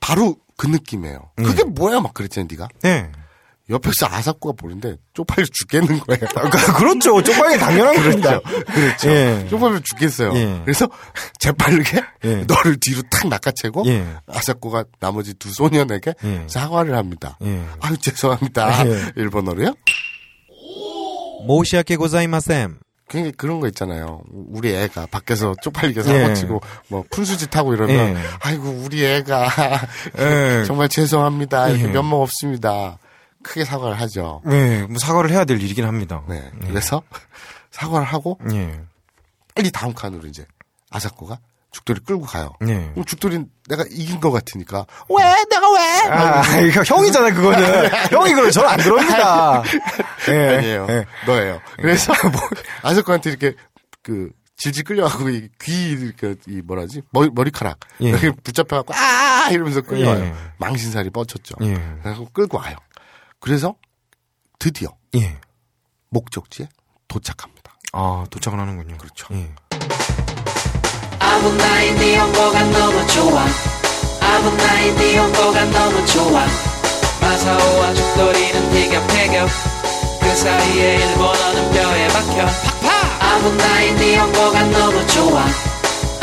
[0.00, 1.30] 바로 그 느낌이에요.
[1.36, 2.68] 그게 뭐야 막 그랬잖아 네가.
[2.82, 3.12] 네.
[3.68, 6.20] 옆에서 아삽구가 보는데 쪽팔려 죽겠는 거예요.
[6.36, 7.20] 아, 그, 그렇죠.
[7.22, 8.10] 쪽팔려 당연한 그렇죠.
[8.10, 8.40] 겁니다.
[8.40, 8.72] 그렇죠.
[8.72, 9.10] 그렇죠.
[9.10, 9.46] 예.
[9.50, 10.36] 쪽팔려 죽겠어요.
[10.36, 10.60] 예.
[10.64, 10.88] 그래서
[11.40, 12.36] 재빠르게 예.
[12.46, 14.06] 너를 뒤로 탁 낚아채고 예.
[14.28, 16.44] 아삽구가 나머지 두 소년에게 예.
[16.48, 17.38] 사과를 합니다.
[17.42, 17.64] 예.
[17.80, 18.84] 아유 죄송합니다.
[19.16, 19.74] 일본어로요.
[21.46, 22.78] 모시아케 고자이마셈.
[23.08, 24.22] 그러니 그런 거 있잖아요.
[24.32, 26.68] 우리 애가 밖에서 쪽팔리게 사고치고 예.
[26.88, 28.16] 뭐 푼수짓 타고 이러면 예.
[28.40, 29.48] 아이고 우리 애가
[30.66, 31.68] 정말 죄송합니다.
[31.68, 32.98] 이렇게 면목 없습니다.
[33.46, 34.42] 크게 사과를 하죠.
[34.44, 36.22] 네, 뭐 사과를 해야 될 일이긴 합니다.
[36.28, 36.50] 네.
[36.66, 37.02] 그래서
[37.70, 38.80] 사과를 하고 예.
[39.54, 40.44] 빨리 다음 칸으로 이제
[40.90, 41.38] 아사코가
[41.70, 42.52] 죽돌이 끌고 가요.
[42.66, 42.90] 예.
[42.92, 46.10] 그럼 죽돌이 내가 이긴 것 같으니까 왜 내가 왜?
[46.10, 47.90] 아, 이거 형이잖아요, 그거는.
[48.10, 49.62] 형이 그걸 저는 안 그럽니다.
[50.28, 50.56] 예.
[50.56, 50.86] 아니에요.
[50.88, 51.04] 예.
[51.26, 51.60] 너예요.
[51.76, 52.40] 그래서 뭐
[52.82, 53.54] 아사코한테 이렇게
[54.02, 58.08] 그 질질 끌려가고 이 귀 이렇게 이 뭐라지 머리 머리카락 예.
[58.08, 60.24] 이렇게 붙잡혀갖고 아 이러면서 끌려와요.
[60.24, 60.34] 예.
[60.58, 61.56] 망신살이 뻗쳤죠.
[61.62, 61.74] 예.
[62.02, 62.76] 그래서 끌고 와요.
[63.46, 63.76] 그래서
[64.58, 65.38] 드디어 예.
[66.08, 66.68] 목적지에
[67.06, 67.78] 도착합니다.
[67.92, 68.98] 아 도착을 하는군요.
[68.98, 69.28] 그렇죠.
[69.34, 69.54] 예.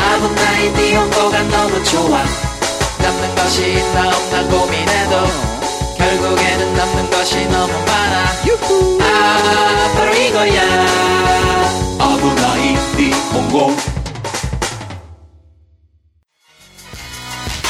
[0.02, 2.22] 아무나이 니 영고가 너무 좋아
[2.98, 5.53] 남는 것이 있나 없나 고민해도
[6.04, 8.34] 결국에는 남는 것이 너무 많아
[9.00, 10.62] 아 바로 이거야
[11.98, 13.74] 아브나이 니혼고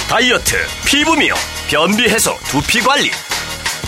[0.09, 1.37] 다이어트, 피부 미용,
[1.69, 3.11] 변비 해소, 두피 관리.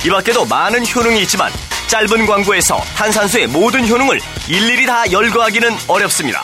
[0.04, 1.52] 이 밖에도 많은 효능이 있지만
[1.88, 6.42] 짧은 광고에서 탄산수의 모든 효능을 일일이 다 열거하기는 어렵습니다.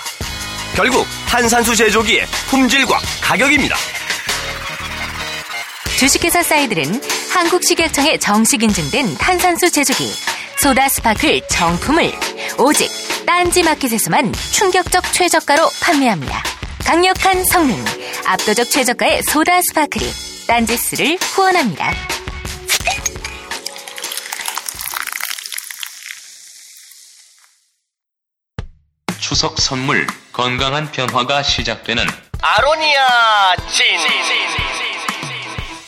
[0.74, 3.76] 결국 탄산수 제조기의 품질과 가격입니다.
[6.03, 7.00] 주식회사 사이들은
[7.32, 10.12] 한국식약청에 정식 인증된 탄산수 제조기
[10.61, 12.11] 소다 스파클 정품을
[12.59, 12.90] 오직
[13.24, 16.42] 딴지 마켓에서만 충격적 최저가로 판매합니다.
[16.84, 17.76] 강력한 성능,
[18.26, 20.05] 압도적 최저가의 소다 스파클이
[20.48, 21.92] 딴지스를 후원합니다.
[29.20, 32.05] 추석 선물 건강한 변화가 시작되는
[32.40, 34.82] 아로니아 진.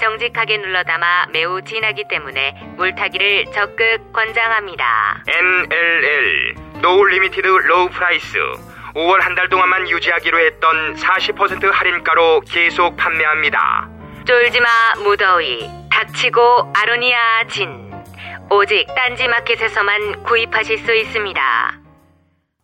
[0.00, 5.22] 정직하게 눌러담아 매우 진하기 때문에 물타기를 적극 권장합니다.
[5.26, 8.38] NLL No Limited Low Price
[8.94, 13.90] 5월 한 달 동안만 유지하기로 했던 40% 할인가로 계속 판매합니다.
[14.26, 14.66] 쫄지마
[15.04, 17.92] 무더위 닥치고 아로니아 진
[18.50, 21.80] 오직 딴지마켓에서만 구입하실 수 있습니다.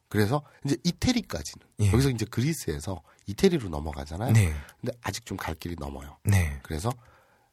[0.08, 1.86] 그래서 이제 이태리까지는 예.
[1.88, 4.32] 여기서 이제 그리스에서 이태리로 넘어가잖아요.
[4.32, 4.52] 네.
[4.80, 6.18] 근데 아직 좀 갈 길이 넘어요.
[6.24, 6.58] 네.
[6.62, 6.90] 그래서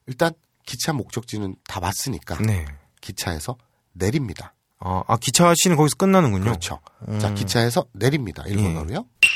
[0.09, 0.33] 일단
[0.65, 2.65] 기차 목적지는 다 왔으니까 네.
[2.99, 3.57] 기차에서
[3.93, 4.55] 내립니다.
[4.79, 6.45] 아, 아, 기차 시는 거기서 끝나는군요.
[6.45, 6.79] 그렇죠.
[7.07, 7.19] 음.
[7.19, 8.43] 자 기차에서 내립니다.
[8.47, 9.05] 일본어로요.
[9.05, 9.29] 예.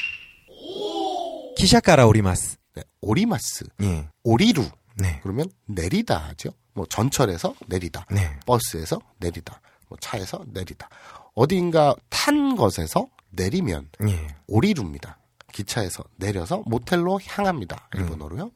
[1.55, 2.57] 기샤카라 오리마스.
[2.73, 3.65] 네, 오리마스.
[3.83, 4.09] 예.
[4.23, 4.65] 오리루.
[4.95, 5.19] 네.
[5.21, 6.49] 그러면 내리다 하죠.
[6.73, 8.07] 뭐 전철에서 내리다.
[8.09, 8.39] 네.
[8.47, 9.61] 버스에서 내리다.
[9.89, 10.89] 뭐 차에서 내리다.
[11.35, 14.35] 어딘가 탄 것에서 내리면 예.
[14.47, 15.19] 오리루입니다.
[15.51, 17.89] 기차에서 내려서 모텔로 향합니다.
[17.93, 18.45] 일본어로요.
[18.45, 18.51] 음.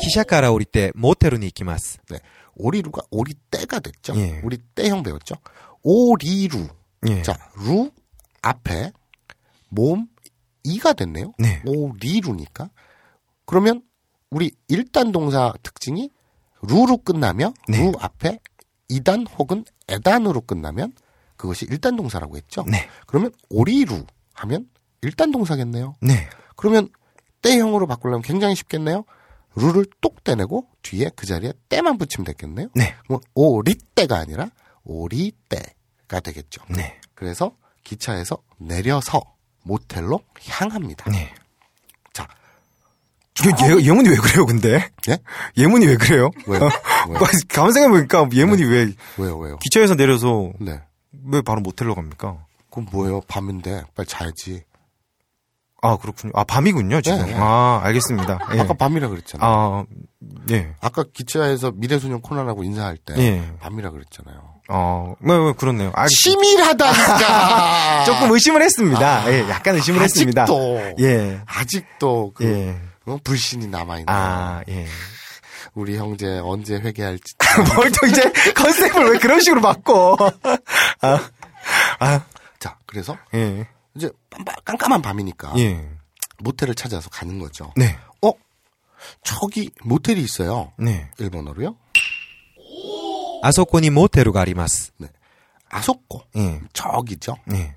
[0.00, 2.00] 汽車から降りてモテルに行きます。
[2.10, 2.20] 네.
[2.56, 4.14] 오리루가 오리떼가 됐죠.
[4.16, 4.40] 예.
[4.42, 5.36] 우리 떼형 배웠죠.
[5.82, 6.68] 오리루.
[7.08, 7.22] 예.
[7.22, 7.90] 자, 루
[8.42, 8.92] 앞에
[9.68, 10.08] 모음
[10.64, 11.32] 이가 됐네요.
[11.38, 11.62] 네.
[11.66, 12.70] 오리루니까.
[13.44, 13.82] 그러면
[14.30, 16.10] 우리 일단 동사 특징이
[16.62, 17.78] 루로 끝나며 네.
[17.78, 18.40] 루 앞에
[18.88, 20.92] 이단 혹은 에단으로 끝나면
[21.36, 22.64] 그것이 일단 동사라고 했죠.
[22.66, 22.88] 네.
[23.06, 24.68] 그러면 오리루 하면
[25.02, 25.94] 일단 동사겠네요.
[26.00, 26.28] 네.
[26.56, 26.88] 그러면
[27.42, 29.04] 때형으로 바꾸려면 굉장히 쉽겠네요.
[29.55, 32.69] 루를 똑 떼내고 뒤에 그 자리에 때만 붙이면 되겠네요.
[32.75, 32.95] 네.
[33.07, 34.49] 그럼 오리떼가 아니라
[34.83, 36.63] 오리떼가 되겠죠.
[36.69, 36.99] 네.
[37.13, 39.21] 그래서 기차에서 내려서
[39.63, 41.09] 모텔로 향합니다.
[41.11, 41.33] 네.
[42.13, 42.27] 자,
[43.45, 44.89] 예, 예, 예문이 왜 그래요, 근데?
[45.09, 45.17] 예?
[45.57, 46.29] 예문이 왜 그래요?
[46.47, 46.69] 왜요?
[47.09, 47.19] 왜요?
[47.49, 49.57] 가만 생각해보니까 예문이 왜 왜요, 왜요?
[49.57, 50.79] 기차에서 내려서 네.
[51.25, 52.45] 왜 바로 모텔로 갑니까?
[52.69, 53.21] 그럼 뭐예요?
[53.27, 54.63] 밤인데 빨리 자야지.
[55.81, 56.31] 아, 그렇군요.
[56.35, 57.25] 아, 밤이군요, 지금.
[57.25, 57.33] 네.
[57.35, 58.39] 아, 알겠습니다.
[58.55, 58.59] 예.
[58.59, 59.49] 아까 밤이라 그랬잖아요.
[59.49, 59.83] 아,
[60.51, 60.73] 예.
[60.79, 63.51] 아까 기차에서 미래소년 코난하고 인사할 때 예.
[63.59, 64.51] 밤이라 그랬잖아요.
[64.69, 65.91] 어, 뭐, 뭐, 그렇네요.
[65.95, 68.05] 아, 치밀하다니까.
[68.05, 69.29] 조금 의심을 했습니다.
[69.31, 70.43] 예, 약간 의심을 했습니다.
[70.43, 71.41] 아직도 예.
[71.45, 72.79] 아직도 그 예.
[73.11, 74.05] 어, 불신이 남아 있는.
[74.13, 74.85] 아, 예.
[75.73, 77.33] 우리 형제 언제 회개할지.
[77.75, 80.15] 뭘 또 이제 컨셉을 왜 그런 식으로 바꿔?
[81.01, 81.19] 아,
[81.99, 82.21] 아,
[82.59, 83.67] 자, 그래서 예.
[83.95, 84.11] 이제
[84.65, 85.89] 깜깜한 밤이니까 예.
[86.39, 87.71] 모텔을 찾아서 가는 거죠.
[87.75, 87.97] 네.
[88.21, 88.31] 어?
[89.23, 90.73] 저기 모텔이 있어요.
[90.77, 91.11] 네.
[91.17, 91.75] 일본어로요?
[93.43, 94.91] 아소코니 모텔로 가리마스.
[94.97, 95.07] 네.
[95.69, 96.23] 아소코.
[96.37, 96.61] 예.
[96.73, 97.35] 저기죠.
[97.53, 97.73] 예.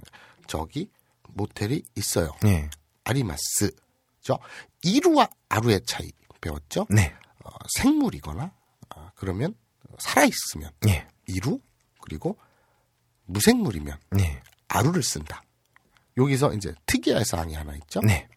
[0.46, 0.90] 저기
[1.30, 2.30] 모텔이 있어요.
[2.44, 2.68] 예.
[3.04, 3.70] 아리마스.
[4.20, 4.38] 저
[4.82, 6.10] 이루와 아루의 차이
[6.40, 6.86] 배웠죠.
[6.90, 7.14] 네.
[7.44, 8.52] 어, 생물이거나
[8.96, 9.54] 어, 그러면
[9.98, 11.06] 살아 있으면 예.
[11.26, 11.60] 이루
[12.00, 12.36] 그리고
[13.26, 14.42] 무생물이면 예.
[14.68, 15.42] 아루를 쓴다.
[16.16, 18.00] 여기서 이제 특이할 사항이 하나 있죠.
[18.00, 18.28] 네.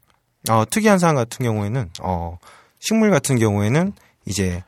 [0.50, 2.38] 어, 특이한 사항 같은 경우에는, 어,
[2.80, 3.94] 식물 같은 경우에는
[4.26, 4.64] 이제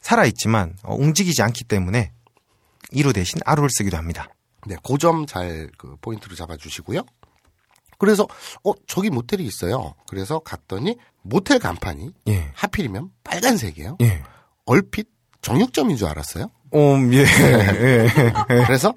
[0.00, 2.12] 살아 있지만, 어, 움직이지 않기 때문에
[2.90, 4.28] 이루 대신 아루를 쓰기도 합니다.
[4.66, 7.02] 네, 고점 잘그 포인트로 잡아주시고요.
[7.98, 8.26] 그래서
[8.62, 9.94] 어 저기 모텔이 있어요.
[10.06, 12.50] 그래서 갔더니 모텔 간판이 예.
[12.54, 13.96] 하필이면 빨간색이에요.
[14.02, 14.22] 예.
[14.66, 15.08] 얼핏
[15.40, 16.50] 정육점인 줄 알았어요.
[16.74, 17.24] 음, 예.
[17.24, 18.08] 예.
[18.66, 18.92] 그래서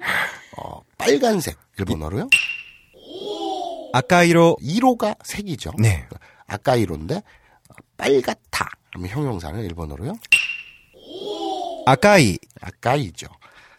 [0.57, 2.27] 어, 빨간색 일본어로요.
[3.93, 5.71] 아까이로 1호가 색이죠.
[5.77, 6.07] 네.
[6.47, 7.21] 아까이로인데
[7.97, 8.69] 빨갛다.
[8.89, 10.13] 그러면 형용사는 일본어로요.
[11.85, 12.37] 아까이.
[12.61, 13.27] 아까이죠.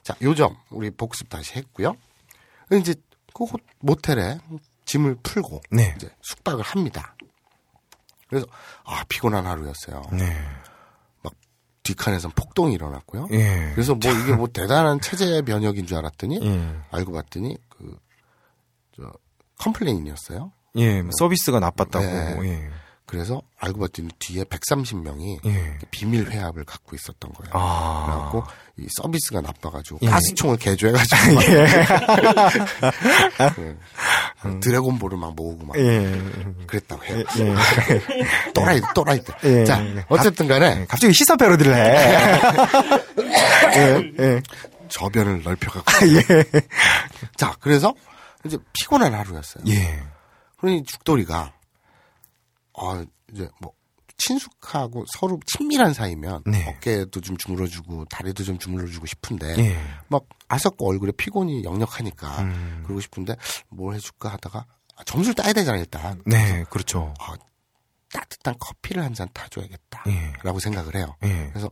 [0.02, 1.94] 자, 요점 우리 복습 다시 했고요.
[2.72, 2.94] 이제
[3.34, 3.44] 그
[3.80, 4.38] 모텔에
[4.84, 5.94] 짐을 풀고 네.
[5.96, 7.14] 이제 숙박을 합니다.
[8.28, 8.46] 그래서
[8.84, 10.02] 아 피곤한 하루였어요.
[10.12, 10.36] 네.
[11.22, 11.32] 막
[11.82, 13.28] 뒷칸에선 폭동이 일어났고요.
[13.32, 13.72] 예.
[13.74, 16.76] 그래서 뭐 이게 뭐 대단한 체제 변혁인 줄 알았더니 예.
[16.90, 17.98] 알고 봤더니 그
[19.00, 19.12] 저
[19.60, 20.52] 컴플레인이었어요.
[20.76, 21.02] 예.
[21.18, 22.04] 서비스가 나빴다고.
[22.04, 22.38] 네.
[22.44, 22.68] 예.
[23.06, 25.78] 그래서 알고 봤더니 뒤에 130명이 예.
[25.90, 27.50] 비밀 회합을 갖고 있었던 거예요.
[27.54, 28.04] 아.
[28.06, 28.44] 그래갖고
[28.78, 30.06] 이 서비스가 나빠가지고 예.
[30.06, 31.44] 가스총을 개조해가지고 막
[33.58, 33.76] 예.
[34.60, 36.22] 드래곤볼을 막 모으고 막 예.
[36.68, 37.24] 그랬다고 해요.
[37.40, 37.54] 예.
[38.54, 39.34] 또라이 또라이들.
[39.42, 39.64] 예.
[39.64, 42.30] 자 어쨌든간에 갑자기 시사 패러디를 해.
[43.74, 44.12] 예.
[44.20, 44.42] 예.
[44.88, 46.06] 저변을 넓혀갖고.
[46.06, 46.22] 예.
[47.36, 47.92] 자 그래서
[48.44, 49.64] 이제 피곤한 하루였어요.
[49.68, 50.02] 예.
[50.58, 51.52] 그러니 죽돌이가
[52.74, 53.72] 어 이제 뭐
[54.18, 56.66] 친숙하고 서로 친밀한 사이면 네.
[56.68, 59.78] 어깨도 좀 주물러주고 다리도 좀 주물러주고 싶은데 예.
[60.08, 62.82] 막 아삭고 얼굴에 피곤이 역력하니까 음.
[62.84, 63.36] 그러고 싶은데
[63.68, 67.14] 뭘 해줄까 하다가 아, 점수를 따야 되잖아 일단 네, 그렇죠.
[67.18, 67.34] 아,
[68.12, 70.32] 따뜻한 커피를 한 잔 타줘야겠다 예.
[70.42, 71.48] 라고 생각을 해요 예.
[71.50, 71.70] 그래서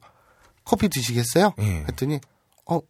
[0.65, 1.53] 커피 드시겠어요?
[1.59, 1.85] 예.
[1.89, 2.19] 했더니
[2.65, 2.81] 어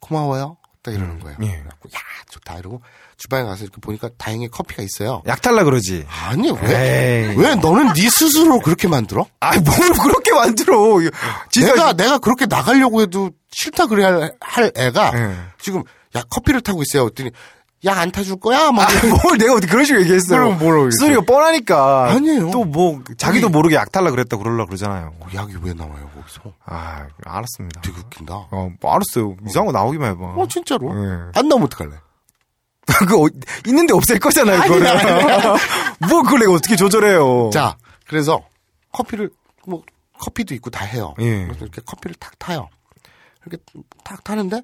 [0.00, 1.58] 고마워요 딱 이러는 음, 거예요 예.
[1.58, 1.98] 그래갖고 야
[2.30, 2.80] 좋다 이러고
[3.18, 6.06] 주방에 가서 이렇게 보니까 다행히 커피가 있어요 약 탈라 그러지.
[6.08, 7.36] 아니 왜 에이.
[7.36, 9.26] 왜 너는 네 스스로 그렇게 만들어?
[9.40, 10.98] 아, 뭘 그렇게 만들어.
[11.50, 11.74] 진짜.
[11.74, 15.36] 내가 내가 그렇게 나가려고 해도 싫다 그래야 할, 할 애가 예.
[15.60, 15.82] 지금
[16.16, 17.04] 야 커피를 타고 있어요.
[17.04, 17.30] 그랬더니
[17.86, 18.70] 야 안 타줄 거야?
[18.72, 18.92] 막 아,
[19.24, 20.38] 뭘 내가 어떻게 그런 식으로 얘기했어요.
[20.44, 21.22] 그럼 뭐라고 얘기했어요?
[21.22, 22.10] 뻔하니까.
[22.10, 22.50] 아니에요.
[22.50, 23.52] 또 뭐, 자기도 아니.
[23.56, 25.14] 모르게 약 탈라 그랬다 그러려 그러잖아요.
[25.18, 26.52] 어, 약이 왜 나와요 거기서?
[26.66, 27.80] 아, 알았습니다.
[27.80, 28.34] 되게 웃긴다.
[28.50, 29.36] 어, 뭐 알았어요.
[29.48, 30.24] 이상한 거 나오기만 해봐.
[30.24, 30.90] 어 진짜로?
[30.94, 31.30] 예.
[31.38, 31.92] 안 나오면 어떡할래?
[32.98, 33.28] 그거 어-
[33.66, 34.86] 있는데 없앨 거잖아요, 그거를.
[36.08, 37.50] 뭐 그걸 내가 어떻게 조절해요.
[37.52, 37.76] 자
[38.06, 38.42] 그래서
[38.92, 39.30] 커피를
[39.66, 39.82] 뭐
[40.18, 41.14] 커피도 있고 다 해요.
[41.20, 41.44] 예.
[41.46, 42.68] 그래서 이렇게 커피를 탁 타요.
[43.46, 43.62] 이렇게
[44.04, 44.62] 탁 타는데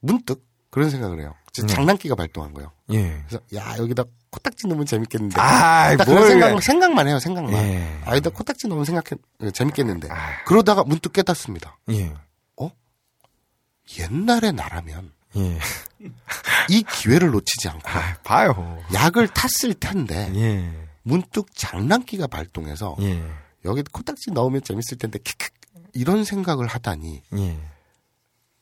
[0.00, 1.34] 문득 그런 생각을 해요.
[1.62, 1.66] 음.
[1.66, 2.72] 장난기가 발동한 거예요.
[2.92, 3.22] 예.
[3.26, 5.40] 그래서 야 여기다 코딱지 넣으면 재밌겠는데.
[5.40, 6.26] 아, 딱 뭘.
[6.28, 7.18] 생각, 생각만 해요.
[7.18, 7.52] 생각만.
[7.54, 8.00] 예.
[8.04, 10.08] 아 여기다 코딱지 넣으면 생각해 재밌겠는데.
[10.10, 10.44] 아.
[10.44, 11.78] 그러다가 문득 깨닫습니다.
[11.90, 12.12] 예.
[13.98, 15.58] 옛날에 나라면 예.
[16.68, 18.78] 이 기회를 놓치지 않고 아, 봐요.
[18.92, 20.88] 약을 탔을 텐데 예.
[21.02, 23.22] 문득 장난기가 발동해서 예.
[23.64, 25.52] 여기 코딱지 넣으면 재밌을 텐데 킥킥
[25.94, 27.58] 이런 생각을 하다니 예.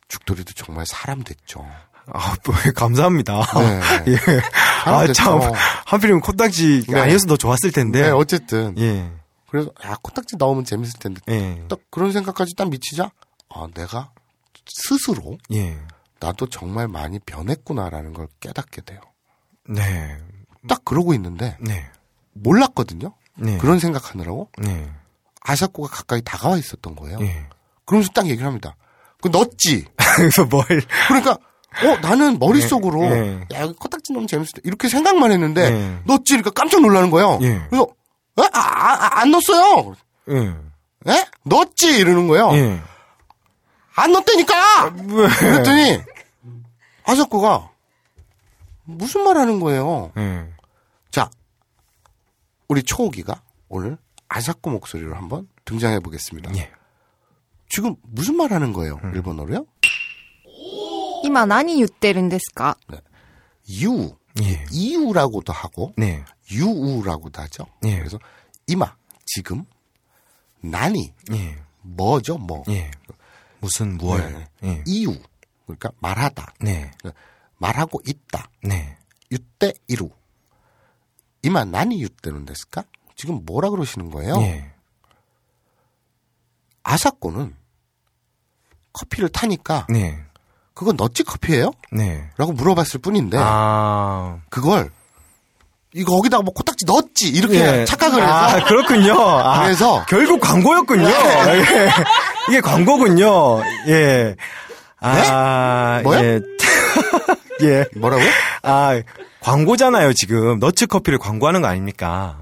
[0.09, 1.67] 죽돌이도 정말 사람 됐죠.
[2.13, 3.41] 아, 뭐, 감사합니다.
[3.59, 3.81] 네.
[4.13, 4.41] 예.
[4.85, 5.13] 아, 됐죠.
[5.15, 5.41] 참.
[5.87, 7.01] 하필이면 코딱지 네.
[7.01, 8.03] 아니었으면 더 좋았을 텐데.
[8.03, 9.11] 네, 어쨌든 예.
[9.51, 11.65] 그래서 아 코딱지 넣으면 재밌을 텐데 예.
[11.69, 13.11] 딱 그런 생각까지 딱 미치자
[13.49, 14.11] 아 내가
[14.67, 15.79] 스스로 예.
[16.21, 19.01] 나도 정말 많이 변했구나라는 걸 깨닫게 돼요.
[19.69, 20.19] 네.
[20.69, 21.87] 딱 그러고 있는데 네.
[22.33, 23.15] 몰랐거든요.
[23.37, 23.59] 네.
[23.59, 24.91] 그런 생각하느라고 네.
[25.41, 27.19] 아사코가 가까이 다가와 있었던 거예요.
[27.21, 27.47] 예.
[27.87, 28.77] 그러면서 딱 얘기를 합니다.
[29.23, 29.87] 그 넣었지.
[30.17, 30.65] 그래서 뭘.
[31.09, 31.39] 그러니까
[31.85, 35.99] 어 나는 머릿속으로 예, 야 여기 코딱지 넣으면 재밌을 때 이렇게 생각만 했는데 예.
[36.07, 37.39] 넣었지 그러니까 깜짝 놀라는 거예요.
[37.43, 37.61] 예.
[37.69, 37.87] 그래서
[38.41, 38.43] 에?
[38.53, 39.95] 아, 아, 아, 안 넣었어요.
[40.31, 41.13] 예.
[41.13, 41.25] 에?
[41.45, 42.51] 넣었지 이러는 거예요.
[42.55, 42.81] 예.
[43.95, 44.93] 안 넣었다니까.
[44.95, 46.01] 그랬더니
[47.05, 47.71] 아사코가
[48.85, 50.13] 무슨 말 하는 거예요.
[50.17, 50.47] 예.
[51.11, 51.31] 자,
[52.69, 53.99] 우리 초호기가 오늘
[54.29, 56.55] 아사코 목소리로 한번 등장해 보겠습니다.
[56.57, 56.71] 예.
[57.69, 58.99] 지금 무슨 말 하는 거예요?
[59.15, 59.67] 일본어로요?
[61.28, 62.78] 今何言ってるんですか
[63.82, 64.66] 유, 예.
[64.72, 66.24] 이유라고도 하고 네.
[66.52, 67.66] 유우라고도 하죠.
[67.86, 67.98] 예.
[67.98, 68.20] 그래서
[68.68, 68.96] 이마
[69.26, 69.66] 지금
[70.62, 71.58] 나니 예.
[71.82, 72.92] 뭐죠 뭐 예.
[73.60, 74.32] 무슨 무얼.
[74.34, 74.48] 네.
[74.64, 74.84] 예.
[74.86, 75.18] 이유
[75.66, 76.92] 그러니까 말하다 네.
[77.58, 78.98] 말하고 있다 네.
[79.32, 80.10] 유때 이루
[81.42, 82.84] 이마 나니 유때는 데스까?
[83.16, 84.36] 지금 뭐라 그러시는 거예요?
[84.42, 84.74] 예.
[86.84, 87.56] 아사코는
[88.92, 90.24] 커피를 타니까 네.
[90.79, 91.73] 그건 너찌 커피예요?
[91.91, 92.31] 네.
[92.37, 94.37] 라고 물어봤을 뿐인데 아.
[94.49, 94.93] 그걸
[95.93, 97.85] 이거 거기다가 뭐 코딱지 넣었지 이렇게 예.
[97.85, 99.21] 착각을 해서 아, 그렇군요.
[99.21, 101.09] 아, 그래서 결국 광고였군요.
[101.09, 101.91] 예.
[102.49, 103.61] 이게 광고군요.
[103.89, 104.37] 예.
[105.01, 106.21] 아, 뭐요?
[106.21, 106.41] 예.
[107.65, 107.85] 예.
[107.97, 108.29] 뭐라고요?
[108.63, 109.03] 아,
[109.41, 110.61] 광고잖아요, 지금.
[110.61, 112.39] 너츠 커피를 광고하는 거 아닙니까?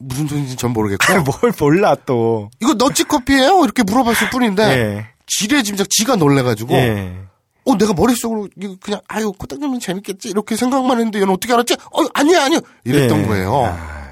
[0.00, 2.50] 무슨 소리인지 전 모르겠고 뭘 몰라, 또.
[2.58, 3.62] 이거 너찌 커피예요?
[3.62, 5.06] 이렇게 물어봤을 뿐인데 예.
[5.28, 7.28] 지레 짐작 지가 놀래가지고 예.
[7.68, 8.48] 어 내가 머릿속으로
[8.80, 11.74] 그냥 아유 코딱 넣으면 재밌겠지 이렇게 생각만 했는데 얘는 어떻게 알았지?
[11.74, 13.26] 어 아니야 아니야 이랬던 예.
[13.26, 13.64] 거예요.
[13.66, 14.08] 아,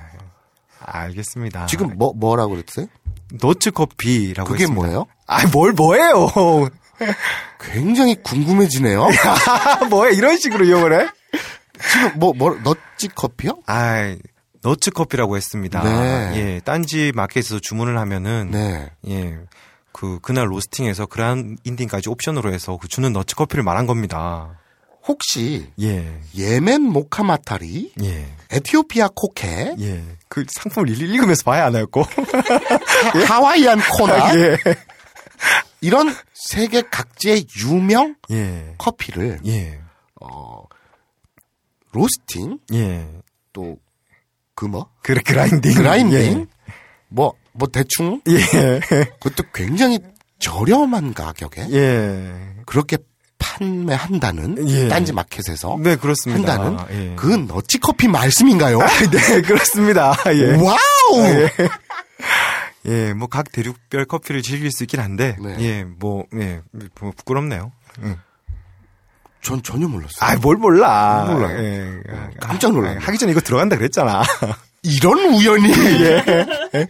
[0.80, 1.66] 알겠습니다.
[1.66, 2.86] 지금 뭐 뭐라고 그랬어요?
[3.40, 4.82] 너츠 커피라고 그게 했습니다.
[4.86, 5.06] 뭐예요?
[5.26, 6.28] 아, 뭘 뭐예요?
[7.60, 9.08] 굉장히 궁금해지네요.
[9.90, 11.08] 뭐야, 이런 식으로 이용을 해?
[11.92, 13.58] 지금 뭐 뭐 너찌 커피요?
[13.66, 14.14] 아,
[14.62, 15.82] 너츠 커피라고 했습니다.
[15.82, 16.32] 네.
[16.36, 18.90] 예, 딴지 마켓에서 주문을 하면은 네.
[19.08, 19.38] 예.
[19.96, 24.60] 그 그날 로스팅에서 그라인딩까지 옵션으로 해서 그 주는 너츠 커피를 말한 겁니다.
[25.06, 26.20] 혹시 예.
[26.36, 28.26] 예멘 모카마타리, 예.
[28.50, 30.04] 에티오피아 코케, 예.
[30.28, 32.06] 그 상품을 일일이 읽으면서 봐야 하나요, 꼭?
[33.26, 34.58] 하와이안 코나 예.
[35.80, 38.74] 이런 세계 각지의 유명 예.
[38.76, 39.80] 커피를 예.
[40.20, 40.62] 어
[41.92, 43.08] 로스팅 예.
[43.54, 45.72] 또그뭐 그래 grinding.
[45.72, 46.48] grinding
[47.08, 48.34] 뭐 뭐 대충 예.
[48.36, 48.80] 예.
[49.20, 49.98] 그것도 굉장히
[50.38, 52.34] 저렴한 가격에 예.
[52.66, 52.98] 그렇게
[53.38, 54.88] 판매한다는 예.
[54.88, 56.54] 딴지 마켓에서 네, 그렇습니다.
[56.54, 57.14] 한다는 예.
[57.16, 58.78] 그 너치 커피 말씀인가요?
[58.78, 60.14] 네, 그렇습니다.
[60.34, 60.54] 예.
[60.56, 61.24] 와우!
[61.24, 61.50] 예.
[62.88, 65.56] 예, 뭐 각 대륙별 커피를 즐길 수 있긴 한데, 네.
[65.58, 66.60] 예, 뭐, 예,
[67.00, 67.72] 뭐 부끄럽네요.
[68.02, 68.16] 응.
[69.42, 70.18] 전 전혀 몰랐어요.
[70.20, 71.26] 아, 뭘 몰라.
[71.28, 71.58] 몰라요.
[71.58, 72.00] 예.
[72.40, 72.98] 깜짝 놀랐네.
[72.98, 74.22] 아, 하기 전에 이거 들어간다 그랬잖아.
[74.86, 75.68] 이런 우연이.
[76.02, 76.22] 예.
[76.72, 76.88] 네.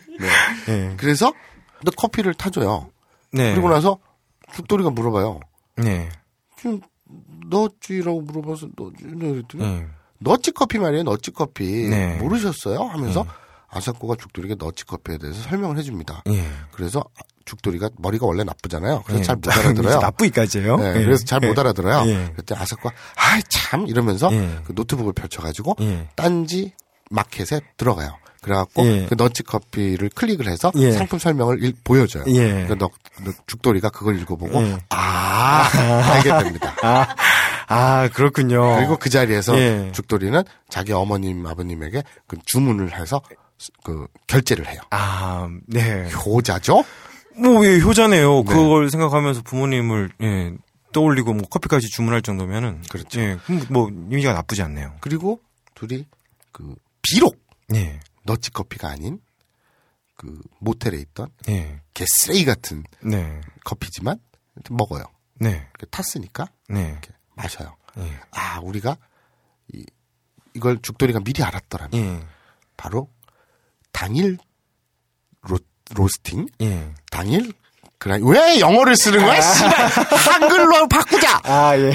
[0.68, 0.94] 예.
[0.96, 1.32] 그래서
[1.84, 2.90] 너 커피를 타줘요.
[3.32, 3.52] 네.
[3.52, 3.98] 그리고 나서
[4.54, 5.40] 죽돌이가 물어봐요.
[5.76, 6.08] 네.
[6.56, 6.80] 지금
[7.48, 9.86] 너찌라고 물어봐서 너찌 그랬더니 예.
[10.18, 11.04] 너찌 커피 말이에요.
[11.04, 12.16] 너찌 커피 네.
[12.16, 12.78] 모르셨어요?
[12.82, 13.26] 하면서
[13.68, 16.22] 아사코가 죽돌이가 너찌 커피에 대해서 설명을 해줍니다.
[16.28, 16.46] 예.
[16.72, 17.04] 그래서
[17.44, 19.02] 죽돌이가 머리가 원래 나쁘잖아요.
[19.04, 19.24] 그래서 예.
[19.24, 20.00] 잘못 알아들어요.
[20.00, 20.76] 나쁘기까지요.
[20.78, 21.04] 네, 예.
[21.04, 21.60] 그래서 잘못 예.
[21.60, 22.10] 알아들어요.
[22.10, 22.32] 예.
[22.34, 24.58] 그때 아사코가 아이 참 이러면서 예.
[24.64, 26.08] 그 노트북을 펼쳐가지고 예.
[26.16, 26.72] 딴지
[27.10, 28.16] 마켓에 들어가요.
[28.42, 29.06] 그래갖고 예.
[29.08, 30.92] 그 너치 커피를 클릭을 해서 예.
[30.92, 32.24] 상품 설명을 일- 보여줘요.
[32.28, 32.48] 예.
[32.66, 32.90] 그러니까 너,
[33.24, 34.78] 너 죽돌이가 그걸 읽어보고 예.
[34.90, 35.68] 아
[36.12, 36.74] 알게 됩니다.
[36.82, 37.06] 아,
[37.68, 38.76] 아, 그렇군요.
[38.76, 39.90] 그리고 그 자리에서 예.
[39.92, 43.20] 죽돌이는 자기 어머님 아버님에게 그 주문을 해서
[43.82, 44.80] 그 결제를 해요.
[44.90, 46.08] 아, 네.
[46.24, 46.84] 효자죠?
[47.38, 48.44] 뭐, 예, 효자네요.
[48.46, 48.54] 네.
[48.54, 50.52] 그걸 생각하면서 부모님을, 예,
[50.92, 52.82] 떠올리고 뭐 커피까지 주문할 정도면은.
[52.90, 53.20] 그렇죠.
[53.20, 53.38] 예,
[53.70, 54.92] 뭐, 이미지가 나쁘지 않네요.
[55.00, 55.40] 그리고
[55.74, 56.06] 둘이
[56.52, 56.74] 그
[57.08, 57.40] 비록
[57.74, 59.20] 예, 너치 커피가 아닌
[60.16, 64.18] 그 모텔에 있던 예, 개쓰레기 같은 네, 커피지만
[64.70, 65.04] 먹어요.
[65.34, 66.88] 네, 탔으니까 네.
[66.90, 67.76] 이렇게 마셔요.
[67.98, 68.96] 예, 아 우리가
[69.72, 69.84] 이,
[70.54, 72.26] 이걸 죽돌이가 미리 알았더라면 예,
[72.76, 73.08] 바로
[73.92, 74.38] 당일
[75.42, 75.58] 로,
[75.94, 76.94] 로스팅 예.
[77.10, 77.52] 당일
[77.98, 79.40] 그라 왜 영어를 쓰는 거야?
[79.40, 81.15] 씨발 한글로 바꾸자.
[81.46, 81.92] 아, 예.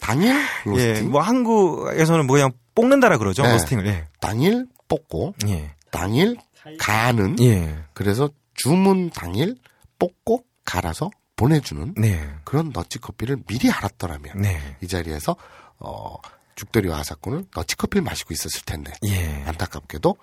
[0.00, 3.42] 당일 예, 로스팅 뭐 한국에서는 뭐 그냥 볶는다라 그러죠.
[3.42, 3.52] 네.
[3.52, 3.86] 로스팅을.
[3.86, 4.06] 예.
[4.20, 5.70] 당일 볶고 예.
[5.90, 6.36] 당일
[6.78, 7.76] 가는 예.
[7.92, 9.56] 그래서 주문 당일
[9.98, 12.28] 뽑고 갈아서 보내주는 네.
[12.44, 14.60] 그런 너치 커피를 미리 알았더라면 네.
[14.82, 15.36] 이 자리에서
[15.78, 16.16] 어
[16.58, 19.44] 죽돌이와 아사코는 너치 커피를 마시고 있었을 텐데 예.
[19.46, 20.16] 안타깝게도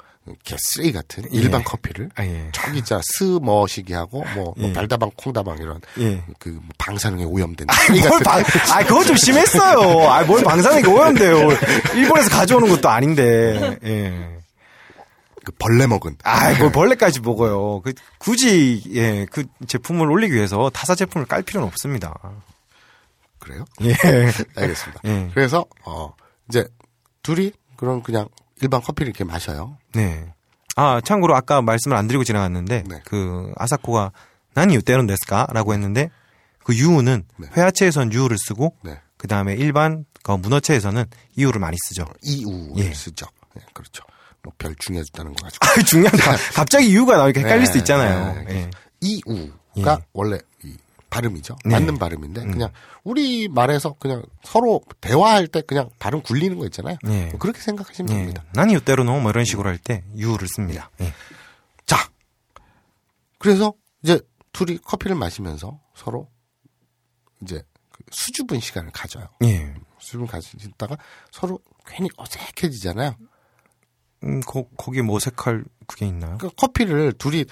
[0.43, 1.29] 개쓰레기 같은 예.
[1.37, 2.49] 일반 커피를 아, 예.
[2.51, 4.73] 저기 있자 스머시기 하고 뭐, 뭐 예.
[4.73, 6.23] 발다방 콩다방 이런 예.
[6.39, 8.43] 그뭐 방사능에 오염된 쓰레기 뭘 방,
[8.73, 10.09] 아, 그거 좀 심했어요.
[10.09, 11.49] 아, 뭘 방사능이 오염돼요.
[11.95, 14.35] 일본에서 가져오는 것도 아닌데, 예.
[15.43, 17.81] 그 벌레 먹은 아, 뭘 벌레까지 먹어요.
[17.81, 22.13] 그, 굳이, 예, 그 제품을 올리기 위해서 타사 제품을 깔 필요는 없습니다.
[23.39, 23.63] 그래요?
[23.81, 23.95] 예.
[24.55, 25.01] 알겠습니다.
[25.05, 25.29] 예.
[25.35, 26.13] 그래서 어
[26.49, 26.65] 이제
[27.23, 28.27] 둘이 그런 그냥
[28.61, 29.77] 일반 커피를 이렇게 마셔요.
[29.93, 30.31] 네.
[30.75, 33.01] 아, 참고로 아까 말씀을 안 드리고 지나갔는데, 네.
[33.05, 34.11] 그, 아사코가,
[34.53, 35.47] 난 유때는 데스까?
[35.51, 36.09] 라고 했는데,
[36.63, 37.47] 그 유는 네.
[37.55, 38.99] 회화체에선 유를 쓰고, 네.
[39.17, 41.05] 그 다음에 일반, 그 문어체에서는
[41.37, 42.05] 이유를 많이 쓰죠.
[42.23, 42.93] 이우를 예.
[42.93, 43.25] 쓰죠.
[43.55, 44.03] 네, 그렇죠.
[44.43, 46.31] 뭐 별 중요하다는 거 가지고 아, 중요한 거.
[46.53, 48.43] 갑자기 이유가 나오니까 헷갈릴 네, 수도 있잖아요.
[48.43, 48.69] 네, 예.
[49.01, 50.05] 이우가 예.
[50.13, 50.75] 원래 이
[51.15, 51.55] 발음이죠.
[51.63, 51.71] 네.
[51.71, 52.71] 맞는 발음인데 그냥
[53.03, 56.97] 우리 말에서 그냥 서로 대화할 때 그냥 발음 굴리는 거 있잖아요.
[57.07, 57.27] 예.
[57.27, 58.15] 뭐 그렇게 생각하시면 예.
[58.17, 58.43] 됩니다.
[58.53, 60.89] 난 이때로는 뭐 이런 식으로 할 때 유를 씁니다.
[61.01, 61.13] 예.
[61.85, 61.97] 자,
[63.39, 63.73] 그래서
[64.03, 64.19] 이제
[64.51, 66.29] 둘이 커피를 마시면서 서로
[67.41, 69.27] 이제 그 수줍은 시간을 가져요.
[69.43, 69.73] 예.
[69.99, 70.97] 수줍은 가지다가
[71.31, 73.15] 서로 괜히 어색해지잖아요.
[74.23, 76.37] 음, 거, 거기에 뭐 색깔 그게 있나요?
[76.39, 77.45] 그 커피를 둘이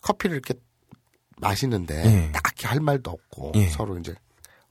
[0.00, 0.54] 커피를 이렇게
[1.40, 2.32] 마시는데 예.
[2.32, 3.68] 딱히 할 말도 없고 예.
[3.68, 4.14] 서로 이제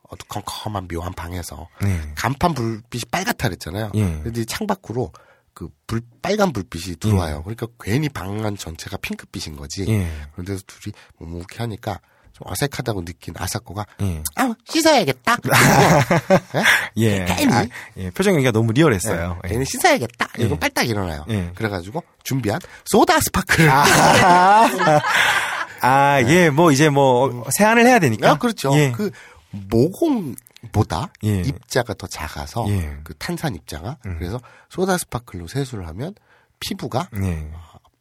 [0.09, 1.99] 어두컴컴한 묘한 방에서 네.
[2.15, 3.91] 간판 불빛이 빨갛다 그랬잖아요.
[3.95, 4.19] 예.
[4.23, 5.11] 근데 창 밖으로
[5.53, 7.43] 그 불, 빨간 불빛이 들어와요.
[7.43, 9.85] 그러니까 괜히 방안 전체가 핑크빛인 거지.
[9.89, 10.09] 예.
[10.33, 11.99] 그런데도 둘이 묵묵히 하니까
[12.33, 14.23] 좀 어색하다고 느낀 아사코가 예.
[14.35, 15.37] 아 씻어야겠다.
[16.97, 17.25] 예.
[17.25, 17.65] 괜히 아,
[17.97, 18.09] 예.
[18.11, 19.39] 표정 연기가 너무 리얼했어요.
[19.43, 19.53] 네, 예.
[19.53, 20.29] 얘는 씻어야겠다.
[20.39, 20.59] 이거 예.
[20.59, 21.25] 빨딱 일어나요.
[21.29, 21.51] 예.
[21.55, 23.69] 그래가지고 준비한 소다 스파크를
[25.81, 28.31] 아, 예, 뭐 이제 뭐 세안을 해야 되니까.
[28.31, 28.71] 아, 그렇죠.
[28.73, 28.91] 예.
[28.91, 29.11] 그
[29.51, 31.41] 모공보다 예.
[31.41, 32.97] 입자가 더 작아서 예.
[33.03, 34.39] 그 탄산 입자가 그래서
[34.69, 36.13] 소다 스파클로 세수를 하면
[36.59, 37.49] 피부가 네.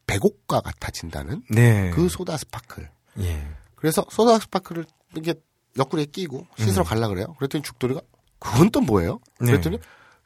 [0.06, 1.90] 백옥과 같아진다는 네.
[1.90, 2.90] 그 소다 스파클.
[3.20, 3.46] 예.
[3.76, 4.84] 그래서 소다 스파클을
[5.16, 5.34] 이게
[5.78, 7.34] 옆구리에 끼고 씻으러 갈라 그래요.
[7.38, 8.00] 그랬더니 죽돌이가
[8.38, 9.20] 그건 또 뭐예요?
[9.40, 9.46] 음.
[9.46, 9.52] 네.
[9.52, 9.78] 그랬더니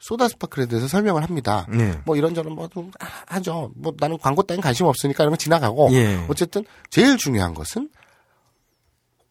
[0.03, 1.65] 소다 스파클에 대해서 설명을 합니다.
[1.69, 1.97] 네.
[2.03, 2.91] 뭐 이런저런 뭐좀
[3.25, 3.71] 하죠.
[3.73, 6.25] 뭐 나는 광고 따윈 관심 없으니까 이런 거 지나가고 예.
[6.27, 7.89] 어쨌든 제일 중요한 것은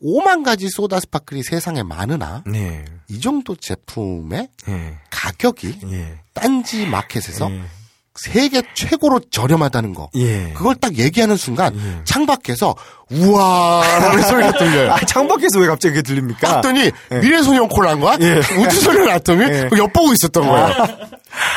[0.03, 2.87] 5만 가지 소다 스파클이 세상에 많으나 네.
[3.11, 4.99] 이 정도 제품의 예.
[5.11, 6.21] 가격이 예.
[6.33, 7.65] 딴지 마켓에서 예.
[8.15, 10.11] 세계 최고로 저렴하다는 거.
[10.17, 10.53] 예.
[10.55, 12.05] 그걸 딱 얘기하는 순간 예.
[12.05, 12.75] 창밖에서
[13.11, 14.93] 우와라는 소리가 들려요.
[14.93, 16.57] 아, 창밖에서 왜 갑자기 그게 들립니까?
[16.57, 18.19] 봤더니 미래소년 콜한 거야?
[18.21, 18.39] 예.
[18.59, 19.69] 우주 소년 아톰이 예.
[19.77, 20.75] 엿보고 있었던 거야.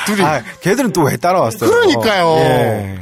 [0.06, 0.22] 둘이.
[0.24, 1.70] 아, 걔들은 또 왜 따라왔어요?
[1.70, 2.38] 그러니까요.
[2.38, 3.00] 예.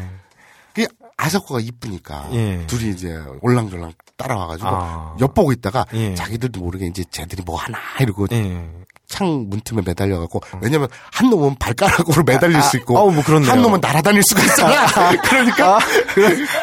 [0.74, 0.86] 그
[1.18, 2.64] 아사코가 이쁘니까 예.
[2.68, 5.16] 둘이 이제 올랑졸랑 따라와가지고 아.
[5.22, 6.16] 엿보고 있다가 예.
[6.16, 8.68] 자기들도 모르게 이제 쟤들이 뭐 하나 이러고 예.
[9.08, 13.52] 창 문틈에 매달려 갖고 왜냐면 한 놈은 발가락으로 매달릴 수 있고 아우, 뭐 그렇네요.
[13.52, 14.86] 한 놈은 날아다닐 수가 있잖아.
[15.22, 15.80] 그러니까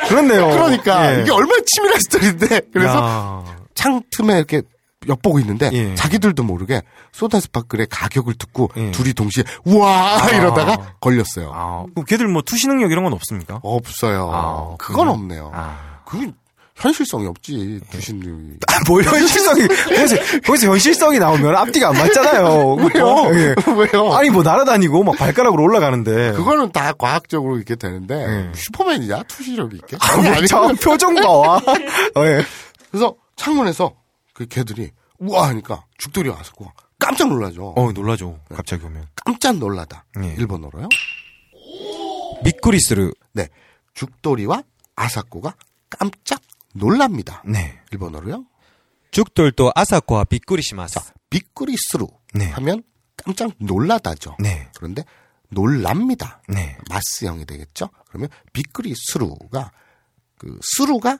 [0.09, 0.49] 그렇 네요.
[0.49, 1.23] 그러니까 예.
[1.23, 3.57] 이게 얼마나 치밀한 스토리인데 그래서 야.
[3.75, 4.63] 창 틈에 이렇게
[5.09, 5.95] 엿보고 있는데 예.
[5.95, 8.91] 자기들도 모르게 소다 스파클의 가격을 듣고 예.
[8.91, 11.53] 둘이 동시에 우와 이러다가 걸렸어요.
[11.55, 13.61] 아, 걔들 뭐 투시 능력 이런 건 없습니까?
[13.63, 14.31] 없어요.
[14.33, 15.09] 아, 그건?
[15.09, 15.51] 없네요.
[15.55, 16.01] 아.
[16.05, 16.35] 그건
[16.81, 18.55] 현실성이 없지 두신님이.
[18.89, 22.75] 뭘 현실성이, 거기서, 거기서 현실성이 나오면 앞뒤가 안 맞잖아요.
[22.75, 23.31] 왜요?
[23.35, 23.55] 예.
[23.77, 24.13] 왜요?
[24.15, 26.33] 아니, 뭐 날아다니고 막 발가락으로 올라가는데.
[26.33, 28.53] 그거는 다 과학적으로 이렇게 되는데 예.
[28.55, 29.99] 슈퍼맨이냐 투시력이 있게?
[30.01, 31.57] 아, 뭐, 저 표정 봐와.
[32.17, 32.43] 어, 예.
[32.91, 33.95] 그래서 창문에서
[34.33, 36.65] 그 개들이 우와 하니까 죽돌이 와서 그
[36.99, 37.75] 깜짝 놀라죠.
[37.77, 38.41] 어, 놀라죠.
[38.55, 39.07] 갑자기 오면.
[39.25, 40.05] 깜짝 놀라다.
[40.23, 40.35] 예.
[40.39, 40.89] 일본어로요.
[42.43, 43.13] 미꾸리스르.
[43.33, 43.49] 네.
[43.95, 44.63] 죽돌이와
[44.97, 45.55] 아사코가
[45.91, 46.41] 깜짝
[46.75, 47.43] 놀랍니다.
[47.47, 47.81] 네.
[47.93, 48.47] 일본어로요.
[49.11, 51.01] 죽돌도 아사코와 비꾸리시마스.
[51.31, 52.51] 비꾸리스루 네.
[52.51, 52.83] 하면
[53.17, 54.37] 깜짝 놀라다죠.
[54.39, 54.69] 네.
[54.77, 55.05] 그런데
[55.49, 56.43] 놀랍니다.
[56.49, 56.77] 네.
[56.89, 57.91] ます형이 되겠죠.
[58.09, 59.73] 그러면 비꾸리스루가
[60.39, 61.19] 그 스루가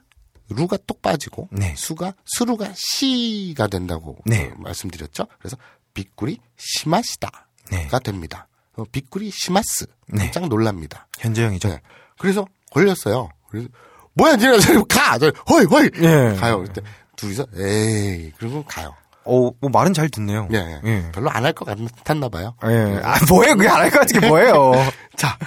[0.49, 1.73] 루가 똑 빠지고 네.
[1.75, 4.47] 수가 스루가 시가 된다고 네.
[4.47, 5.27] 어, 말씀드렸죠.
[5.39, 5.57] 그래서
[5.93, 7.87] 비꾸리 시마시다가 네.
[8.03, 8.47] 됩니다.
[8.73, 10.25] 어, 비꾸리 시마스 네.
[10.25, 11.07] 깜짝 놀랍니다.
[11.19, 11.69] 현재형이죠.
[11.69, 11.81] 네.
[12.17, 13.29] 그래서 걸렸어요.
[13.49, 13.67] 그래서
[14.13, 14.57] 뭐야 니네
[14.89, 15.17] 가.
[15.17, 16.35] 저리 허이 허이 예.
[16.39, 16.61] 가요.
[16.63, 16.81] 그때
[17.15, 18.95] 둘이서 에이 그러고 가요.
[19.23, 20.47] 어, 뭐 말은 잘 듣네요.
[20.51, 20.81] 예, 예.
[20.83, 21.11] 예.
[21.11, 22.55] 별로 안 할 것 같았나 봐요.
[22.65, 22.99] 예.
[23.03, 23.55] 아, 뭐예요?
[23.55, 24.71] 그게 안 할 것 같은 게 뭐예요?
[25.15, 25.37] 자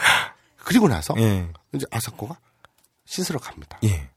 [0.64, 1.48] 그리고 나서 예.
[1.72, 2.38] 이제 아사코가
[3.06, 3.78] 씻으러 갑니다.
[3.84, 4.08] 예.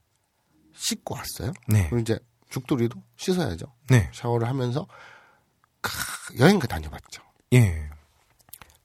[0.74, 1.52] 씻고 왔어요.
[1.66, 1.82] 네.
[1.90, 2.18] 그리고 이제
[2.50, 3.66] 죽돌이도 씻어야죠.
[3.90, 4.08] 네.
[4.14, 4.86] 샤워를 하면서
[5.80, 5.90] 크,
[6.38, 7.20] 여행 그 다녀봤죠.
[7.54, 7.88] 예.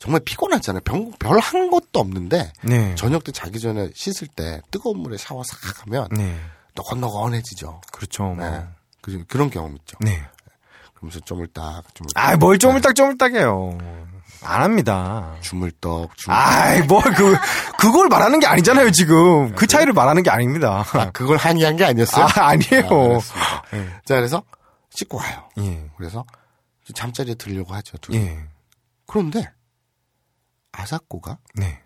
[0.04, 0.82] 정말 피곤하잖아요.
[1.18, 2.94] 별 한 것도 없는데 네.
[2.96, 5.58] 저녁 때 자기 전에 씻을 때 뜨거운 물에 샤워 싹
[5.88, 6.38] 하면 네.
[6.76, 7.80] 너건너건해지죠.
[7.90, 8.24] 그렇죠.
[8.24, 8.36] 뭐.
[8.36, 8.66] 네.
[9.02, 9.96] 그, 그런 경험 있죠.
[10.02, 10.22] 네.
[10.94, 12.12] 그러면서 쪼물딱, 쪼물딱.
[12.16, 13.78] 아, 뭘 쪼물딱 쪼물딱해요.
[14.42, 15.36] 안 합니다.
[15.40, 16.30] 주물떡, 주물떡.
[16.32, 17.36] 아이, 뭘, 그,
[17.78, 19.56] 그걸 말하는 게 아니잖아요, 지금.
[19.56, 20.84] 그 차이를 말하는 게 아닙니다.
[20.92, 22.26] 아, 그걸 항의한 게 아니었어요?
[22.26, 22.88] 아, 아니에요.
[22.90, 23.64] 알았습니다.
[23.72, 23.88] 네.
[24.06, 24.44] 자, 그래서
[24.90, 25.44] 씻고 와요.
[25.60, 25.90] 예.
[25.96, 26.26] 그래서
[26.94, 27.96] 잠자리에 들려고 하죠.
[28.00, 28.18] 둘이.
[28.18, 28.38] 예.
[29.08, 29.50] 그런데
[30.74, 31.82] 아사코가 네.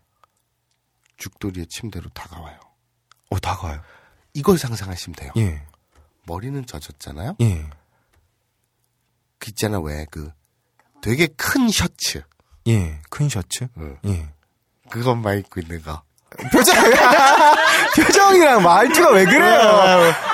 [1.17, 2.59] 죽돌이의 침대로 다가와요.
[3.29, 3.81] 어, 다가와요.
[4.33, 5.31] 이걸 상상하시면 돼요.
[5.37, 5.61] 예.
[6.25, 7.35] 머리는 젖었잖아요.
[7.41, 7.69] 예.
[9.39, 10.31] 그 있잖아 왜 그
[11.01, 12.23] 되게 큰 셔츠
[12.67, 12.99] 예.
[13.09, 13.67] 큰 셔츠?
[13.77, 13.97] 응.
[14.05, 14.27] 예.
[14.89, 16.01] 그것만 입고 있는 거.
[16.51, 16.75] 표정,
[17.95, 19.55] 표정이랑 말투가 왜 그래요?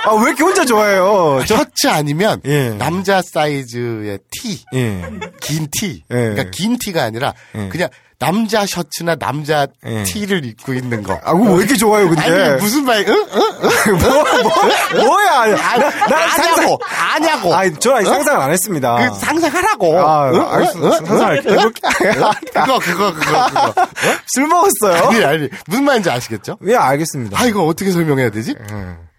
[0.05, 1.43] 아, 왜 이렇게 혼자 좋아해요?
[1.47, 2.69] 저, 셔츠 아니면 예.
[2.71, 5.01] 남자 사이즈의 티, 예.
[5.41, 6.03] 긴 티.
[6.09, 6.15] 예.
[6.15, 7.69] 그러니까 긴 티가 아니라 예.
[7.69, 7.89] 그냥
[8.23, 10.03] 남자 셔츠나 남자 예.
[10.03, 11.19] 티를 입고 있는 거.
[11.23, 12.21] 아, 그거 왜 이렇게 좋아요, 근데?
[12.21, 13.05] 아니 무슨 말?
[13.07, 13.13] 응?
[13.13, 13.97] 응?
[13.99, 15.55] 뭐, 뭐, 뭐야?
[15.55, 15.77] 나,
[16.07, 17.53] 나 아냐고, 아냐고.
[17.53, 19.09] 아니, 저는 상상을 안 했습니다.
[19.09, 19.99] 그 상상하라고.
[19.99, 20.41] 아, 응?
[20.41, 20.79] 알겠어.
[20.85, 20.91] 응?
[20.91, 21.51] 상상을 응?
[21.59, 21.81] 해볼게.
[22.05, 22.13] 응?
[22.53, 23.87] 그거 그거 그거 그거.
[24.33, 25.09] 술 먹었어요?
[25.09, 26.57] 아니 아니 무슨 말인지 아시겠죠?
[26.67, 27.39] 예, 알겠습니다.
[27.39, 28.55] 아 이거 어떻게 설명해야 되지?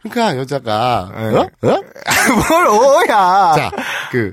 [0.02, 1.24] 그러니까 여자가 예.
[1.36, 1.50] 어?
[1.62, 1.80] 어?
[2.48, 3.54] 뭘, 오야.
[3.56, 3.70] 자,
[4.10, 4.32] 그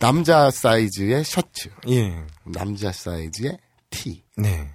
[0.00, 2.12] 남자 사이즈의 셔츠, 예.
[2.44, 3.56] 남자 사이즈의
[3.92, 4.24] 티.
[4.36, 4.68] 네.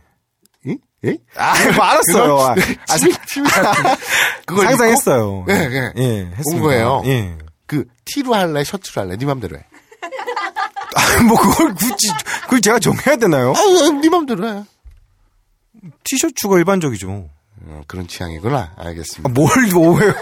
[0.67, 0.77] 응?
[1.03, 1.17] 예?
[1.35, 2.37] 아, 뭐 알았어요.
[2.39, 3.97] 아, 아,
[4.45, 5.45] 그걸 상상했어요.
[5.49, 5.91] 예, 예.
[5.97, 6.43] 예, 했습니다.
[6.55, 7.01] 온 거예요.
[7.05, 7.37] 예.
[7.65, 9.65] 그 티로 할래, 셔츠로 할래, 네 맘대로 해.
[10.95, 12.07] 아, 뭐 그걸 굳이,
[12.43, 13.51] 그걸 제가 정해야 되나요?
[13.51, 14.63] 아, 네 맘대로 해.
[16.05, 17.29] 티셔츠가 일반적이죠.
[17.69, 18.75] 어, 그런 취향이구나.
[18.77, 19.29] 알겠습니다.
[19.29, 20.13] 아, 뭘 오해요?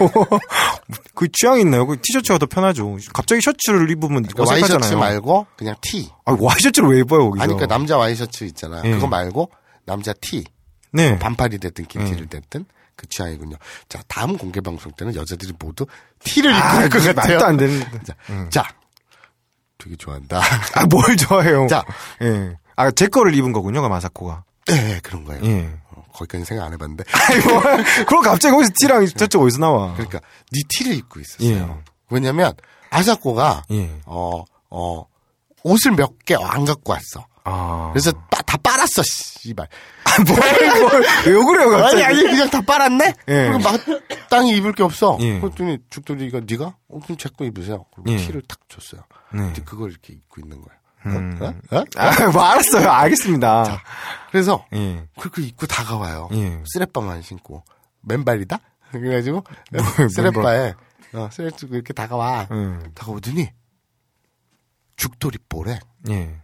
[1.16, 1.86] 그 취향 있나요?
[1.86, 2.96] 그 티셔츠가 더 편하죠.
[3.12, 5.00] 갑자기 셔츠를 입으면 그러니까 와이셔츠 어색하잖아요.
[5.00, 6.08] 말고 그냥 티.
[6.24, 7.42] 아, 와이셔츠를 왜 입어요, 거기서?
[7.42, 8.82] 아니, 그러니까 남자 와이셔츠 있잖아.
[8.84, 8.90] 예.
[8.90, 9.50] 그거 말고
[9.84, 10.44] 남자 티.
[10.92, 11.18] 네.
[11.18, 13.56] 반팔이 됐든 긴 티를 됐든 그 취향이군요.
[13.88, 15.86] 자, 다음 공개 방송 때는 여자들이 모두
[16.20, 17.38] 티를 입고 아, 올것 그게 같아요.
[17.38, 17.80] 말도 안 되는.
[18.04, 18.14] 자,
[18.50, 18.68] 자,
[19.78, 20.40] 되게 좋아한다.
[20.74, 21.66] 아, 뭘 좋아해요?
[21.68, 21.84] 자.
[22.22, 22.56] 예.
[22.76, 24.44] 아, 제 거를 입은 거군요, 그 마사코가.
[24.68, 25.44] 네, 그런 거예요.
[25.44, 25.70] 예.
[26.16, 27.04] 어, 거기까지 생각 안 해봤는데.
[27.12, 27.60] 아니, 뭐,
[28.06, 29.92] 그럼 갑자기 거기서 티랑 저쪽 어디서 나와?
[29.94, 30.20] 그러니까
[30.52, 31.48] 네 티를 입고 있었어요.
[31.50, 31.92] 예.
[32.10, 32.54] 왜냐면
[32.90, 34.00] 아사코가 예.
[34.06, 35.04] 어, 어,
[35.62, 37.26] 옷을 몇 개 안 갖고 왔어.
[37.44, 37.90] 아.
[37.92, 39.68] 그래서 빠- 다 빨았어, 씨발.
[40.26, 42.02] 뭘, 뭘, 왜 그래요, 갑자기?
[42.02, 43.04] 아니, 아니, 그냥 다 빨았네?
[43.28, 43.48] 예.
[43.50, 45.16] 그리고 마땅히 입을 게 없어.
[45.20, 45.38] 예.
[45.40, 46.64] 그랬더니 죽돌이가 네가?
[46.88, 47.84] 어, 그럼 제 거 입으세요.
[47.94, 48.16] 그리고 예.
[48.16, 49.02] 티를 탁 줬어요.
[49.32, 49.40] 네.
[49.40, 50.75] 근데 그걸 이렇게 입고 있는 거야.
[51.06, 51.18] 어?
[51.18, 51.38] 음.
[51.40, 51.76] 어?
[51.76, 51.84] 어?
[51.96, 52.88] 아, 뭐, 알았어요.
[52.90, 53.82] 알겠습니다.
[54.30, 55.06] 그래서 예.
[55.18, 56.28] 그렇게 입고 다가와요.
[56.32, 56.62] 예.
[56.66, 57.64] 쓰레빠만 신고.
[58.02, 58.58] 맨발이다?
[58.92, 60.74] 그래가지고 뭐, 쓰레빠에
[61.14, 62.48] 어, 쓰레 쓰고 이렇게 다가와.
[62.50, 62.90] 음.
[62.94, 63.48] 다가오더니
[64.96, 65.78] 죽돌이 볼에
[66.08, 66.40] 예.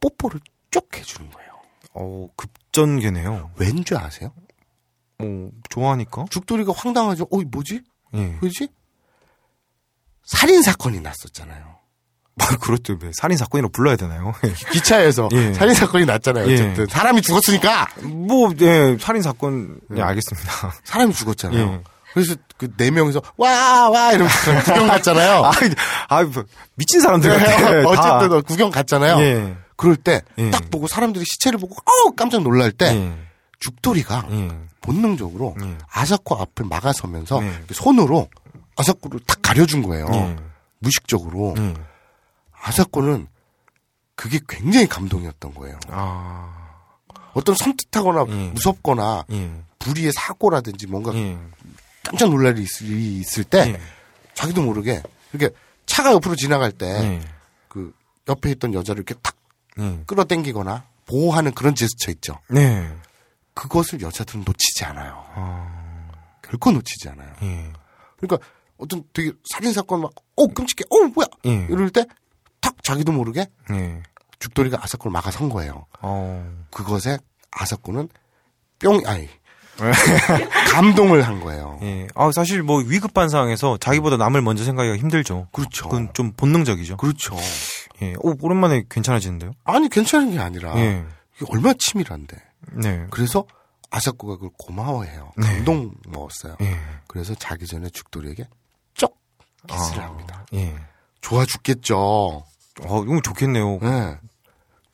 [0.00, 0.40] 뽀뽀를
[0.70, 1.50] 쪽 해주는 거예요.
[1.94, 3.52] 어, 급전개네요.
[3.56, 4.32] 왠지 아세요?
[5.18, 6.24] 어, 좋아하니까?
[6.30, 7.26] 죽돌이가 황당하죠.
[7.30, 7.82] 어이 뭐지?
[8.14, 8.38] 예.
[8.42, 8.68] 왜지?
[10.24, 11.81] 살인 사건이 났었잖아요.
[12.34, 12.96] 뭐, 그렇죠.
[13.02, 14.32] 왜 살인 사건이라고 불러야 되나요?
[14.72, 15.52] 기차에서 예.
[15.52, 16.48] 살인 사건이 났잖아요.
[16.48, 16.54] 예.
[16.54, 20.72] 어쨌든 사람이 죽었으니까 뭐, 예, 살인 사건, 예, 알겠습니다.
[20.84, 21.60] 사람이 죽었잖아요.
[21.60, 21.80] 예.
[22.14, 25.44] 그래서 그 네 명이서 와 와 이러면서 구경 갔잖아요.
[25.46, 25.52] 아,
[26.08, 26.44] 아, 뭐,
[26.74, 27.88] 미친 사람들 같아.
[27.88, 28.40] 어쨌든 다.
[28.46, 29.18] 구경 갔잖아요.
[29.20, 29.56] 예.
[29.76, 30.50] 그럴 때딱 예.
[30.70, 33.12] 보고 사람들이 시체를 보고 어 깜짝 놀랄 때 예.
[33.60, 34.48] 죽돌이가 예.
[34.82, 35.76] 본능적으로 예.
[35.90, 37.52] 아사코 앞을 막아서면서 네.
[37.72, 38.28] 손으로
[38.76, 40.06] 아사코를 탁 가려준 거예요.
[40.12, 40.36] 예.
[40.80, 41.74] 무식적으로 예.
[42.62, 43.26] 아사코는
[44.14, 45.78] 그게 굉장히 감동이었던 거예요.
[45.88, 46.76] 아,
[47.34, 48.48] 어떤 섬뜩하거나 예.
[48.50, 49.50] 무섭거나 예.
[49.78, 51.38] 불의의 사고라든지 뭔가 예.
[52.04, 53.80] 깜짝 놀랄 일이 있을, 있을 때 예.
[54.34, 55.02] 자기도 모르게
[55.32, 55.54] 이렇게
[55.86, 57.20] 차가 옆으로 지나갈 때 예.
[57.68, 57.92] 그
[58.28, 59.34] 옆에 있던 여자를 이렇게 탁
[59.78, 60.02] 예.
[60.06, 62.38] 끌어당기거나 보호하는 그런 제스처 있죠.
[62.48, 62.88] 네.
[63.54, 65.24] 그것을 여자들은 놓치지 않아요.
[65.34, 66.10] 아,
[66.42, 67.34] 결코 놓치지 않아요.
[67.42, 67.72] 예.
[68.18, 68.46] 그러니까
[68.78, 71.66] 어떤 되게 살인 사건 막, 어 끔찍해, 어 뭐야, 예.
[71.70, 72.06] 이럴 때
[72.62, 74.02] 탁 자기도 모르게 예.
[74.38, 75.84] 죽돌이가 아사코를 막아선 거예요.
[76.00, 76.50] 어.
[76.70, 77.18] 그것에
[77.50, 78.08] 아사코는
[78.78, 79.28] 뿅, 아니
[80.72, 81.78] 감동을 한 거예요.
[81.82, 82.06] 예.
[82.14, 85.48] 아, 사실 뭐 위급한 상황에서 자기보다 남을 먼저 생각하기가 힘들죠.
[85.52, 85.88] 그렇죠.
[85.88, 86.96] 그건 좀 본능적이죠.
[86.96, 87.36] 그렇죠.
[88.02, 88.14] 예.
[88.20, 89.52] 오, 오랜만에 괜찮아지는데요?
[89.64, 91.04] 아니 괜찮은 게 아니라 예.
[91.36, 92.36] 이게 얼마나 치밀한데.
[92.74, 93.06] 네.
[93.10, 93.44] 그래서
[93.90, 95.32] 아사코가 그걸 고마워해요.
[95.36, 95.46] 네.
[95.46, 96.56] 감동 먹었어요.
[96.62, 96.78] 예.
[97.06, 98.48] 그래서 자기 전에 죽돌이에게
[98.94, 99.16] 쩍
[99.68, 100.46] 키스를 아, 합니다.
[100.54, 100.74] 예.
[101.20, 102.44] 좋아 죽겠죠.
[102.80, 103.78] 어, 이거 좋겠네요.
[103.82, 104.18] 예.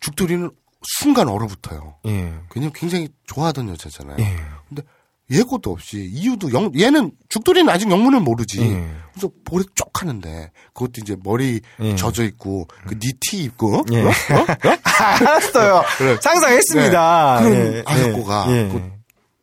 [0.01, 0.51] 죽돌이는
[0.83, 1.97] 순간 얼어붙어요.
[2.07, 2.35] 예.
[2.55, 4.17] 왜냐면 굉장히 좋아하던 여자잖아요.
[4.21, 4.37] 예.
[4.69, 4.83] 근데
[5.31, 8.63] 예고도 없이 이유도 영 얘는 죽돌이는 아직 영문을 모르지.
[8.63, 8.91] 예.
[9.13, 11.97] 그래서 볼에 쪽 하는데 그것도 이제 머리 예.
[11.97, 14.05] 젖어 있고 그 니티 입고 예.
[14.05, 14.09] 어?
[14.09, 14.13] 어?
[14.85, 15.83] 알았어요.
[15.99, 16.17] 그래.
[16.23, 17.41] 상상했습니다.
[17.43, 17.51] 네.
[17.51, 18.69] 그럼 예, 아사코가 예.
[18.69, 18.93] 그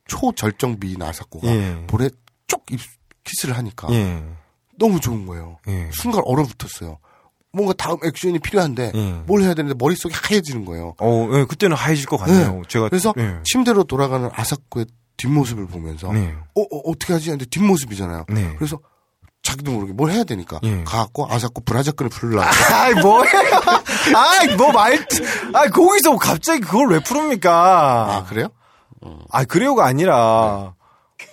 [0.07, 1.83] 초절정비인 아사코가 예.
[1.87, 2.09] 볼에
[2.47, 2.79] 쪽 입,
[3.23, 4.23] 키스를 하니까 예.
[4.77, 5.57] 너무 좋은 거예요.
[5.67, 5.89] 예.
[5.93, 6.97] 순간 얼어붙었어요.
[7.55, 9.11] 뭔가 다음 액션이 필요한데 예.
[9.25, 10.95] 뭘 해야 되는데 머릿속이 하얘지는 거예요.
[10.99, 12.53] 어, 예, 그때는 하얘질 것 같네요.
[12.53, 12.61] 네.
[12.67, 13.37] 제가 그래서 예.
[13.43, 14.85] 침대로 돌아가는 아사코의
[15.17, 16.35] 뒷모습을 보면서 네.
[16.55, 17.29] 어, 어, 어 떻게 하지?
[17.29, 18.25] 하는데 뒷모습이잖아요.
[18.29, 18.53] 네.
[18.57, 18.79] 그래서
[19.41, 20.83] 자기도 모르게 뭘 해야 되니까 예.
[20.83, 23.31] 가갖고 아사코 브라자끈을 풀으려고 아이, 뭐예요?
[24.15, 25.05] 아이, 뭐 말,
[25.53, 27.51] 아 거기서 갑자기 그걸 왜 풀습니까?
[27.51, 28.49] 아 그래요?
[29.29, 30.74] 아, 그래요가 아니라.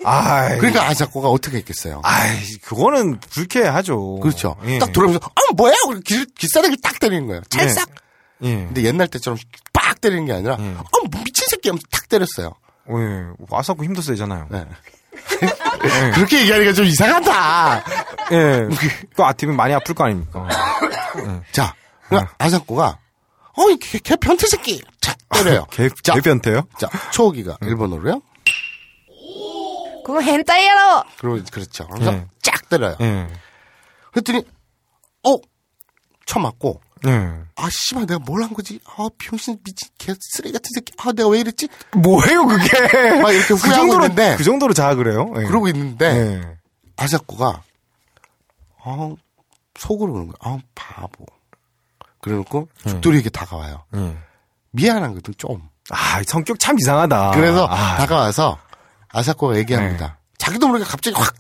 [0.05, 0.59] 아이.
[0.59, 2.01] 그러니까 아사코가 어떻게 했겠어요?
[2.05, 4.21] 아이, 그거는 불쾌하죠.
[4.21, 4.57] 그렇죠.
[4.65, 4.79] 예.
[4.79, 5.75] 딱 돌아오면서 아 뭐야?
[6.05, 7.43] 길, 길사대기 딱 때리는 거예요.
[7.49, 7.89] 찰싹.
[8.43, 8.55] 예.
[8.57, 9.39] 근데 옛날 때처럼
[9.73, 10.75] 빡 때리는 게 아니라 예.
[10.77, 12.55] 아 미친 새끼 하면서 탁 때렸어요.
[12.91, 13.45] 예.
[13.49, 14.49] 와사코 힘도 세잖아요.
[14.51, 14.67] 네.
[16.15, 17.85] 그렇게 얘기하니까 좀 이상하다.
[18.33, 18.69] 예.
[19.17, 20.49] 또 아티면 많이 아플 거 아닙니까?
[21.53, 21.75] 자,
[22.09, 22.99] 그러니까 아사코가
[23.55, 25.67] 어이 개, 개 변태 새끼 자 때려요.
[25.71, 26.67] 개, 자, 개변태요?
[26.79, 28.23] 자 초기가 일본어로요.
[30.05, 31.05] 그거 헨타이야로!
[31.19, 31.87] 그러, 그렇죠.
[31.89, 32.27] 그래서 예.
[32.43, 32.97] 쫙 때려요.
[33.01, 33.29] 예.
[34.13, 34.45] 그랬더니
[35.27, 35.37] 어
[36.27, 37.11] 쳐맞고 예.
[37.57, 38.81] 아 씨발 내가 뭘 한 거지?
[38.85, 40.93] 아 병신 미친 개 쓰레기 같은 새끼.
[40.99, 41.69] 아 내가 왜 이랬지?
[41.97, 43.21] 뭐예요, 그게?
[43.21, 45.33] 막 이렇게 그 후회하고 정도로, 있는데 그 정도로 자학을 해요?
[45.39, 45.45] 예.
[45.45, 46.57] 그러고 있는데 예.
[46.97, 47.63] 아사코가
[48.85, 49.15] 아
[49.79, 50.53] 속으로 그러는 거야.
[50.55, 51.25] 아 바보.
[52.21, 53.85] 그래놓고 죽돌이에게 다가와요.
[53.97, 54.17] 예.
[54.71, 55.69] 미안한 거든 좀.
[55.91, 57.33] 아, 성격 참 이상하다.
[57.33, 58.57] 그래서 아, 다가와서
[59.13, 60.07] 아사코가 얘기합니다.
[60.07, 60.13] 네.
[60.39, 61.35] 자기도 모르게 갑자기 확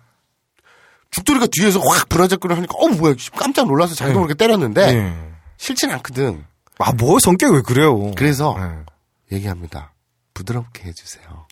[1.10, 4.20] 죽돌이가 뒤에서 확 부러졌거나 하니까 어 뭐야 깜짝 놀라서 자기도 네.
[4.20, 5.32] 모르게 때렸는데 네.
[5.56, 6.44] 싫진 않거든.
[6.78, 8.12] 아 뭐 성격이 왜 그래요?
[8.12, 9.36] 그래서 네.
[9.36, 9.92] 얘기합니다.
[10.34, 11.46] 부드럽게 해주세요.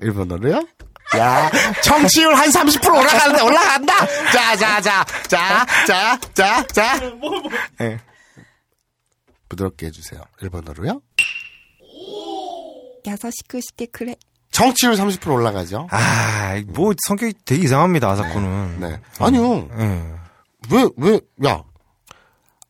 [0.00, 0.66] 일본어로요?
[1.16, 1.50] 야,
[1.82, 4.06] 정치율 한 30% 올라가는데 올라간다.
[4.32, 7.00] 자, 자, 자, 자, 자, 자, 자.
[7.20, 7.50] 뭐, 뭐.
[9.48, 10.20] 부드럽게 해주세요.
[10.42, 11.00] 일본어로요.
[13.06, 14.16] 야사시크 쉽게 그래.
[14.54, 15.88] 정치율 30% 올라가죠.
[15.90, 18.80] 아, 뭐 성격이 되게 이상합니다, 아사코는.
[18.80, 19.00] 네.
[19.18, 19.68] 아니요.
[19.78, 20.02] 예.
[20.70, 21.64] 왜, 왜, 야.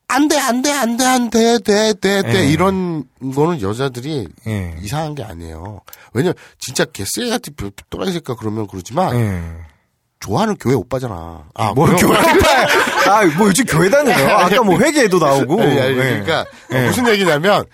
[0.09, 2.35] 안 돼, 안 돼, 안 돼, 안 돼, 돼, 돼, 돼.
[2.37, 2.47] 예.
[2.47, 3.05] 이런
[3.35, 4.77] 거는 여자들이 예.
[4.81, 5.83] 이상한 게 아니에요.
[6.15, 7.55] 왜냐면, 진짜 개쓰레기 같은
[7.91, 9.43] 또라이 새끼가 그러면 그러지만, 예.
[10.21, 11.45] 좋아하는 교회 오빠잖아.
[11.55, 12.17] 아, 뭐 교회
[13.11, 14.27] 아, 뭐 요즘 교회 다녀요.
[14.39, 15.61] 아까 뭐 회계에도 나오고.
[15.61, 15.95] 아니, 아니, 예.
[15.95, 16.87] 그러니까 예.
[16.87, 17.67] 무슨 얘기냐면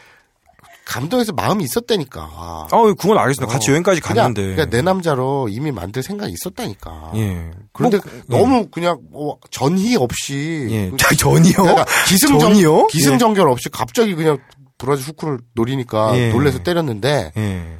[0.90, 2.66] 감동해서 마음이 있었다니까.
[2.72, 3.52] 어, 그건 알겠습니다.
[3.52, 4.42] 같이 여행까지 그냥, 갔는데.
[4.42, 7.12] 그러니까 내 남자로 이미 만들 생각이 있었다니까.
[7.14, 7.52] 예.
[7.72, 8.22] 그런데 뭐, 예.
[8.26, 10.90] 너무 그냥 뭐 전희 없이 예.
[10.98, 11.54] 자, 전이요?
[11.54, 12.88] 그러니까 기승전 전이요?
[12.88, 14.38] 기승전결 없이 갑자기 그냥
[14.78, 16.30] 브라질 후크를 노리니까 예.
[16.30, 17.40] 놀래서 때렸는데 예.
[17.40, 17.78] 음,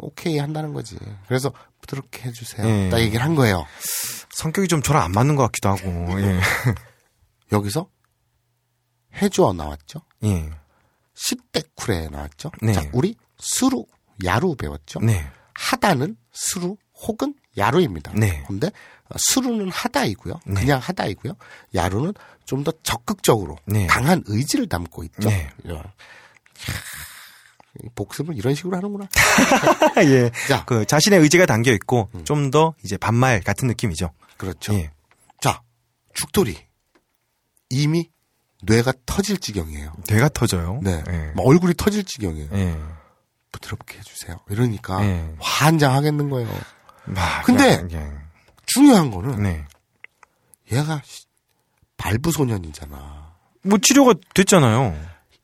[0.00, 0.96] 오케이 한다는 거지.
[1.26, 1.50] 그래서
[1.80, 2.64] 부드럽게 해주세요.
[2.64, 2.88] 예.
[2.88, 3.66] 딱 얘기를 한 거예요.
[4.30, 6.20] 성격이 좀 저랑 안 맞는 것 같기도 하고.
[6.22, 6.38] 예.
[7.50, 7.88] 여기서
[9.20, 10.02] 해주어 나왔죠.
[10.22, 10.50] 예.
[11.18, 12.50] 시떼쿠레 나왔죠.
[12.62, 12.72] 네.
[12.72, 13.84] 자, 우리 수루,
[14.24, 15.00] 야루 배웠죠.
[15.00, 15.26] 네.
[15.54, 18.12] 하다는 수루 혹은 야루입니다.
[18.14, 18.44] 네.
[18.46, 18.70] 근데
[19.16, 20.40] 수루는 하다이고요.
[20.46, 20.60] 네.
[20.60, 21.34] 그냥 하다이고요.
[21.74, 22.14] 야루는
[22.48, 23.86] 좀 더 적극적으로 네.
[23.86, 25.28] 강한 의지를 담고 있죠.
[25.28, 25.50] 네.
[27.84, 29.06] 이 복습을 이런 식으로 하는구나.
[30.06, 30.30] 예.
[30.48, 34.12] 자, 그 자신의 의지가 담겨 있고 좀더 이제 반말 같은 느낌이죠.
[34.38, 34.72] 그렇죠.
[34.74, 34.90] 예.
[35.42, 35.62] 자,
[36.14, 36.56] 죽돌이
[37.68, 38.10] 이미
[38.62, 39.92] 뇌가 터질 지경이에요.
[40.08, 40.80] 뇌가 터져요.
[40.82, 41.32] 네, 예.
[41.34, 42.50] 막 얼굴이 터질 지경이에요.
[42.52, 42.78] 예.
[43.52, 44.38] 부드럽게 해주세요.
[44.50, 45.34] 이러니까 예.
[45.40, 46.48] 환장하겠는 거예요.
[47.04, 48.12] 막, 근데 그냥, 예.
[48.66, 49.64] 중요한 거는 네.
[50.72, 51.26] 얘가 씨,
[51.96, 53.34] 발부 소년이잖아.
[53.64, 54.96] 뭐 치료가 됐잖아요.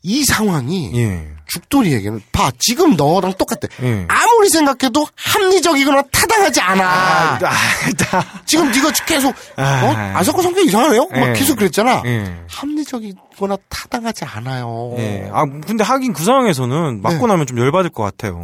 [0.05, 1.27] 이 상황이 예.
[1.47, 3.69] 죽돌이에게는 봐 지금 너랑 똑같대.
[3.83, 4.07] 예.
[4.09, 6.85] 아무리 생각해도 합리적이거나 타당하지 않아.
[6.85, 9.63] 아, 아, 지금 네가 계속 어?
[9.63, 10.13] 아.
[10.19, 11.09] 아사코 성격 이상하네요.
[11.09, 11.33] 막 예.
[11.33, 12.03] 계속 그랬잖아.
[12.05, 12.45] 예.
[12.49, 14.95] 합리적이거나 타당하지 않아요.
[14.99, 15.31] 예.
[15.33, 17.33] 아, 근데 하긴 그 상황에서는 맞고 네.
[17.33, 18.43] 나면 좀 열받을 것 같아요.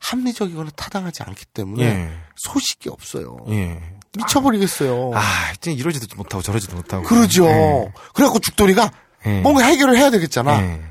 [0.00, 2.10] 합리적이거나 타당하지 않기 때문에 예.
[2.36, 3.38] 소식이 없어요.
[3.48, 3.80] 예.
[4.18, 5.12] 미쳐버리겠어요.
[5.14, 7.04] 아, 하여튼 이러지도 못하고 저러지도 못하고.
[7.04, 7.46] 그러죠.
[7.46, 7.92] 예.
[8.12, 8.90] 그래갖고 죽돌이가
[9.26, 9.40] 예.
[9.40, 10.88] 뭔가 해결을 해야 되겠잖아.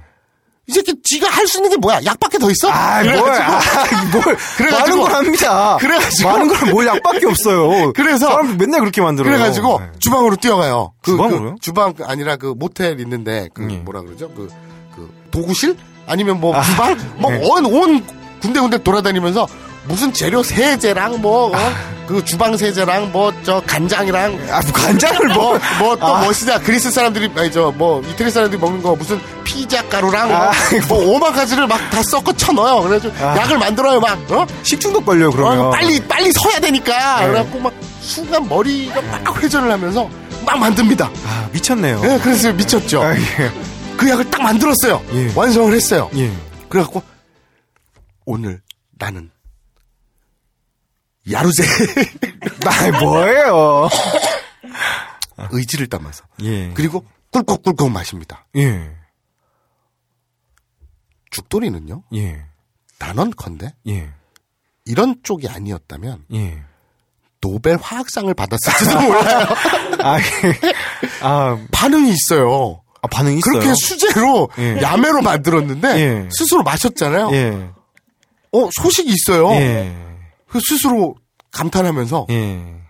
[0.69, 0.71] 예.
[0.71, 1.99] 이 새끼 지가 할 수 있는 게 뭐야?
[2.03, 2.69] 약밖에 더 있어?
[2.69, 3.47] 아, 뭐야.
[3.47, 3.61] 아,
[4.11, 4.35] 뭘.
[4.57, 5.77] 그래가지고- 많은 걸 합니다.
[5.79, 7.93] 그래가지고- 많은 걸 뭘 약밖에 없어요.
[7.93, 9.31] 그래서- 사람 맨날 그렇게 만들어요.
[9.33, 9.85] 그래가지고 네.
[9.99, 10.93] 주방으로 뛰어가요.
[11.01, 11.51] 그, 주방으로요?
[11.55, 13.77] 그 주방 아니라 그 모텔 있는데 그 예.
[13.77, 14.29] 뭐라 그러죠?
[14.35, 14.49] 그,
[14.95, 17.03] 그 도구실 아니면 뭐 아, 주방 예.
[17.21, 18.05] 뭐온 온
[18.41, 19.47] 군데군데 돌아다니면서
[19.87, 21.59] 무슨 재료 세제랑 뭐, 어?
[22.07, 24.37] 그 주방 세제랑 뭐, 저 간장이랑.
[24.49, 25.59] 아, 뭐 간장을 뭐.
[25.79, 26.21] 뭐, 또 아.
[26.25, 26.59] 멋이다.
[26.59, 30.51] 그리스 사람들이, 아니, 저, 뭐, 이태리 사람들이 먹는 거 무슨 피자 가루랑 아,
[30.87, 32.81] 뭐, 뭐 오만 가지를 막 다 섞어 쳐넣어요.
[32.83, 33.37] 그래가지고 아.
[33.37, 34.45] 약을 만들어요, 막, 어?
[34.63, 35.59] 식중독 걸려요, 그러면.
[35.59, 37.21] 어, 빨리, 빨리 서야 되니까.
[37.21, 37.27] 네.
[37.27, 40.09] 그래갖고 막 순간 머리가 막 회전을 하면서
[40.45, 41.09] 막 만듭니다.
[41.25, 42.01] 아, 미쳤네요.
[42.01, 43.01] 네, 그래서 미쳤죠.
[43.01, 43.51] 아, 예.
[43.97, 45.01] 그 약을 딱 만들었어요.
[45.13, 45.31] 예.
[45.35, 46.09] 완성을 했어요.
[46.15, 46.31] 예.
[46.69, 47.01] 그래갖고
[48.25, 48.61] 오늘
[48.99, 49.29] 나는
[51.31, 51.63] 야루제
[52.65, 53.89] 아, 뭐예요?
[55.51, 56.71] 의지를 담아서 예.
[56.73, 58.45] 그리고 꿀꺽꿀꺽 마십니다.
[58.57, 58.91] 예.
[61.31, 62.45] 죽돌이는요 예.
[62.99, 64.09] 단언컨대 예.
[64.85, 66.63] 이런 쪽이 아니었다면 예.
[67.41, 69.47] 노벨 화학상을 받았을지도 몰라요.
[70.01, 70.17] 아,
[71.21, 72.81] 아, 반응이 있어요.
[73.01, 73.59] 아, 반응이 있어요.
[73.59, 74.81] 그렇게 수제로 예.
[74.81, 76.29] 야매로 만들었는데 예.
[76.31, 77.29] 스스로 마셨잖아요.
[77.33, 77.69] 예.
[78.53, 79.49] 어 소식이 있어요.
[80.47, 80.51] 예.
[80.51, 81.15] 그 스스로
[81.51, 82.81] 감탄하면서 예.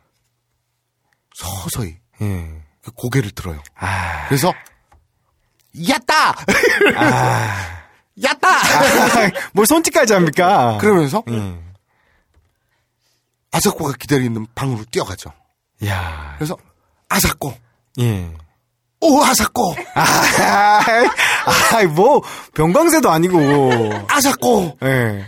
[1.35, 2.63] 서서히 예.
[2.83, 3.61] 그 고개를 들어요.
[3.75, 4.27] 아.
[4.27, 4.53] 그래서
[5.87, 6.35] 야따
[6.95, 7.77] 아.
[8.23, 8.47] 야따
[9.53, 10.77] 뭘 손짓까지 합니까?
[10.81, 11.59] 그러면서 예.
[13.51, 15.31] 아사코가 기다리는 방으로 뛰어가죠.
[15.85, 16.33] 야.
[16.37, 16.57] 그래서
[17.09, 17.53] 아사코
[17.99, 18.33] 예.
[18.99, 20.81] 오 아사코 아,
[21.75, 22.21] 아, 뭐
[22.55, 24.07] 병광세도 아니고.
[24.09, 25.25] 아사코 예.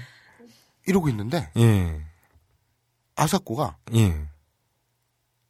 [0.87, 2.01] 이러고 있는데 예.
[3.19, 4.27] 아사코가 예.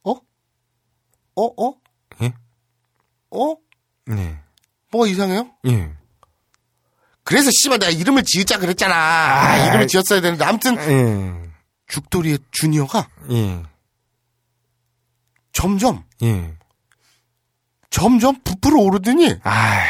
[0.04, 0.12] 어?
[1.36, 1.66] 어?
[1.66, 1.74] 어?
[2.22, 2.32] 예?
[3.30, 3.56] 어?
[4.06, 4.38] 네.
[4.90, 5.50] 뭐가 이상해요?
[5.66, 5.92] 예.
[7.22, 8.94] 그래서 씨발 내가 이름을 지으자 그랬잖아.
[8.94, 11.50] 아, 이름을 지었어야 되는데 아무튼 예.
[11.86, 13.62] 죽돌이의 주니어가 예.
[15.52, 16.56] 점점 예.
[17.90, 19.84] 점점 부풀어 오르더니 아.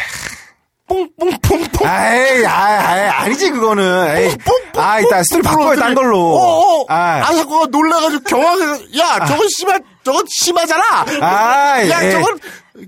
[0.90, 4.16] 뽕뽕뽕뽕 아이, 아이, 아니지, 그거는.
[4.16, 4.36] 에이.
[4.76, 6.18] 아, 일단 스토리 바꿔요, 딴 걸로.
[6.18, 6.84] 어, 어.
[6.88, 7.22] 아.
[7.28, 10.82] 아사코가 놀라가지고 경악해서 야 저건 심한 저건 심하잖아.
[11.20, 12.10] 아, 야 예.
[12.10, 12.38] 저건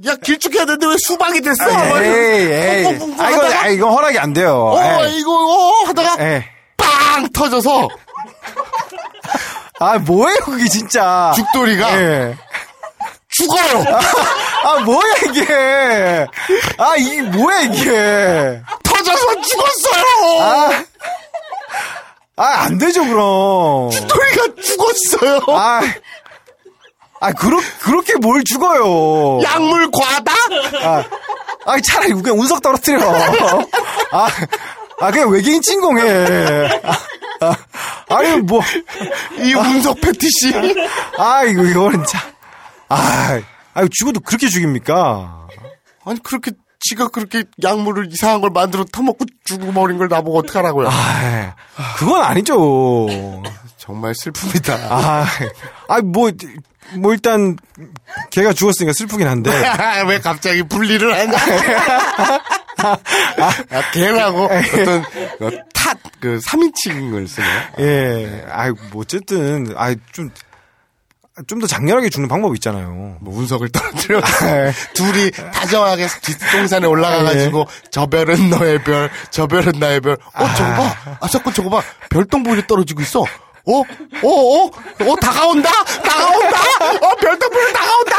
[0.07, 1.65] 야 길쭉해야 되는데 왜 수박이 됐어?
[1.65, 2.87] 아, 에이, 에이.
[3.19, 4.73] 아, 이거, 아, 이거 허락이 안 돼요.
[4.75, 5.19] 어 에이.
[5.21, 6.43] 이거 어 하다가 에이.
[6.77, 7.89] 빵 터져서
[9.79, 11.33] 아, 뭐예요, 그게 진짜.
[11.37, 12.37] 죽돌이가 예.
[13.29, 13.85] 죽어요.
[14.63, 16.27] 아, 뭐야, 이게.
[16.79, 18.61] 아, 이게 뭐야, 이게.
[18.83, 20.41] 터져서 죽었어요.
[20.41, 20.85] 아.
[22.37, 23.91] 아, 안 되죠, 그럼.
[23.91, 25.41] 죽돌이가 죽었어요.
[25.57, 25.81] 아.
[27.21, 29.41] 아, 그렇, 그렇게 뭘 죽어요.
[29.43, 30.33] 약물 과다?
[30.83, 31.05] 아,
[31.67, 33.01] 아, 차라리 그냥 운석 떨어뜨려.
[34.11, 34.29] 아,
[35.01, 36.03] 아, 그냥 외계인 침공해.
[36.83, 38.61] 아, 아, 아니, 뭐.
[39.39, 40.53] 이 운석 패티시.
[41.19, 42.21] 아, 이거, 이거는 참.
[42.89, 43.41] 아,
[43.75, 45.49] 아, 죽어도 그렇게 죽입니까?
[46.05, 50.89] 아니 그렇게 지가 그렇게 약물을 이상한 걸 만들어 타먹고 죽어버린 걸 나보고 어떡하라고요.
[50.91, 51.55] 아,
[51.97, 53.09] 그건 아니죠.
[53.77, 54.79] 정말 슬픕니다.
[54.91, 55.27] 아,
[55.89, 56.31] 아, 뭐,
[56.95, 57.57] 뭐, 일단,
[58.31, 59.51] 걔가 죽었으니까 슬프긴 한데.
[60.09, 61.39] 왜 갑자기 분리를 하냐?
[62.79, 65.01] 아, 걔라고 어떤
[65.41, 67.47] 어, 탓, 그 3인칭을 쓰네.
[67.81, 70.31] 예, 아이, 뭐, 어쨌든, 아이, 좀,
[71.47, 73.17] 좀 더 장렬하게 죽는 방법이 있잖아요.
[73.21, 74.21] 뭐 운석을 떨어뜨려
[74.95, 80.13] 둘이 다정하게 뒷동산에 올라가가지고 저 별은 너의 별, 저 별은 나의 별.
[80.35, 83.21] 어 저거 봐, 아 자꾸 저거 봐, 별똥별이 떨어지고 있어.
[83.21, 83.25] 어,
[83.65, 83.85] 어,
[84.29, 85.71] 어, 어 다가온다,
[86.05, 86.59] 다가온다,
[87.01, 88.17] 어 별똥별이 다가온다.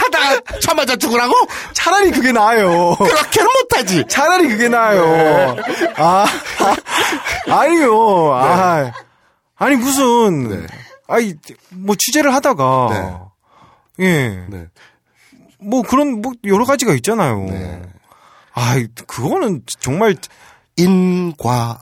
[0.00, 1.34] 하다가 쳐맞아 죽으라고?
[1.72, 2.94] 차라리 그게 나아요.
[2.98, 4.04] 그렇게는 못하지.
[4.08, 5.56] 차라리 그게 나아요.
[5.96, 6.26] 아,
[6.60, 8.32] 아, 아니요.
[8.34, 8.92] 아,
[9.56, 10.66] 아니, 무슨,
[11.10, 11.34] 아이,
[11.70, 13.30] 뭐, 취재를 하다가,
[14.00, 14.46] 예.
[14.48, 14.66] 네.
[15.58, 17.46] 뭐, 그런, 뭐, 여러 가지가 있잖아요.
[18.54, 18.76] 아,
[19.06, 20.16] 그거는 정말,
[20.76, 21.80] 인과응보.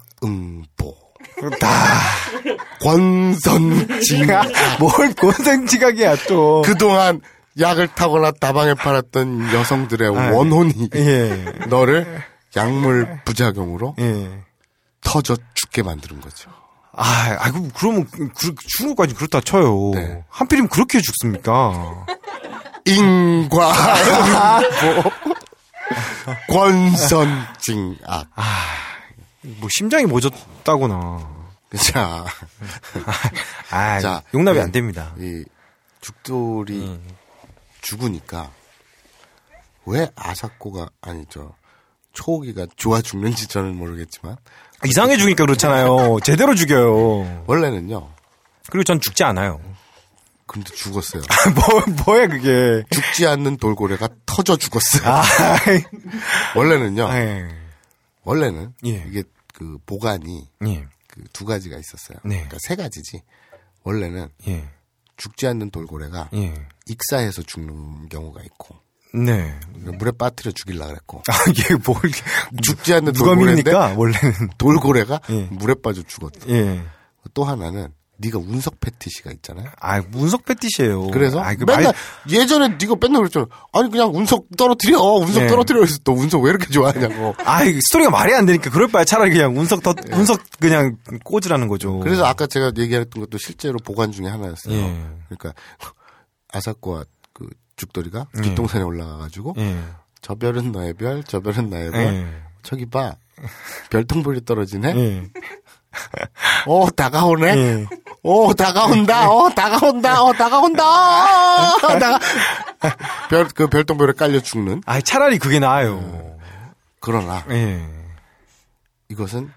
[1.60, 1.68] 다,
[2.80, 4.26] 권선징.
[4.80, 6.62] 뭘 권선지각이야, 또.
[6.62, 7.20] 그동안
[7.60, 11.44] 약을 타거나 다방에 팔았던 여성들의 아, 원혼이 예.
[11.68, 12.22] 너를
[12.56, 14.44] 약물 부작용으로 예.
[15.00, 16.50] 터져 죽게 만드는 거죠.
[16.98, 19.92] 아, 아이고, 그러면, 그, 죽은 것까지 그렇다 쳐요.
[19.94, 20.24] 네.
[20.28, 22.06] 하필이면 그렇게 죽습니까?
[22.84, 23.72] 인과
[26.26, 28.28] 뭐, 권선징악.
[29.42, 31.38] 뭐, 심장이 멎었다거나.
[31.76, 32.24] 자,
[33.70, 34.62] 아, 자, 용납이 예.
[34.62, 35.14] 안 됩니다.
[35.18, 35.44] 이
[36.00, 37.06] 죽돌이 음.
[37.82, 38.50] 죽으니까
[39.84, 41.54] 왜 아사코가 아니 저
[42.12, 44.36] 초호기가 좋아 죽는지 저는 모르겠지만
[44.86, 46.18] 이상해 죽으니까 그렇잖아요.
[46.22, 47.44] 제대로 죽여요.
[47.46, 48.10] 원래는요.
[48.70, 49.60] 그리고 전 죽지 않아요.
[50.46, 51.22] 근데 죽었어요.
[51.54, 52.82] 뭐, 뭐야, 그게.
[52.90, 55.02] 죽지 않는 돌고래가 터져 죽었어요.
[55.04, 55.22] 아,
[56.56, 57.08] 원래는요.
[57.12, 57.48] 예.
[58.24, 59.04] 원래는 예.
[59.08, 59.22] 이게
[59.52, 60.86] 그 보관이 예.
[61.06, 62.18] 그그두 가지가 있었어요.
[62.24, 62.36] 네.
[62.36, 63.22] 그러니까 세 가지지.
[63.84, 64.68] 원래는 예.
[65.16, 66.54] 죽지 않는 돌고래가 예.
[66.86, 68.76] 익사해서 죽는 경우가 있고
[69.14, 69.54] 네.
[69.74, 71.96] 물에 빠뜨려 죽일라 그랬고 아, 이게 뭘.
[72.62, 73.94] 죽지 않는 누가 밉니까?
[73.96, 74.50] 원래는.
[74.58, 75.48] 돌고래가 예.
[75.50, 76.48] 물에 빠져 죽었다.
[76.48, 76.82] 예.
[77.34, 77.88] 또 하나는
[78.20, 79.68] 네가 운석 패티시가 있잖아요.
[79.80, 81.06] 아, 운석 패티시예요.
[81.12, 81.94] 그래서 아, 그 맨날 말-
[82.28, 83.46] 예전에 네가 맨날 그랬잖아.
[83.72, 85.00] 아니 그냥 운석 떨어뜨려.
[85.00, 85.46] 운석 네.
[85.48, 87.34] 떨어뜨려 해서 또 운석 왜 이렇게 좋아하냐고.
[87.44, 91.68] 아, 이 스토리가 말이 안 되니까 그럴 바에 차라리 그냥 운석 더, 운석 그냥 꽂으라는
[91.68, 92.00] 거죠.
[92.00, 94.74] 그래서 아까 제가 얘기했던 것도 실제로 보관 중에 하나였어요.
[94.74, 95.00] 예.
[95.28, 95.54] 그러니까
[96.52, 97.48] 아사코와 그
[97.78, 98.40] 죽돌이가 예.
[98.42, 99.82] 뒷동산에 올라가가지고 예.
[100.20, 102.00] 저 별은 너의 별, 저 별은 나의 별.
[102.02, 102.42] 예.
[102.62, 103.14] 저기 봐.
[103.88, 104.96] 별똥별이 떨어지네.
[104.96, 105.30] 예.
[106.66, 107.56] 오 다가오네.
[107.56, 107.86] 예.
[108.22, 109.30] 오 다가온다.
[109.30, 110.22] 어 다가온다.
[110.22, 110.84] 어 다가온다.
[111.76, 112.18] 어, 다가
[113.30, 114.82] 별그 별똥별에 깔려 죽는.
[114.84, 116.36] 아, 차라리 그게 나아요.
[117.00, 117.86] 그러나 예.
[119.08, 119.50] 이것은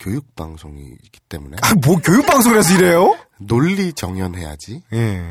[0.00, 3.18] 교육 방송이기 때문에 아, 뭐 교육 방송이라서 이래요?
[3.38, 4.82] 논리 정연해야지.
[4.92, 5.24] 예.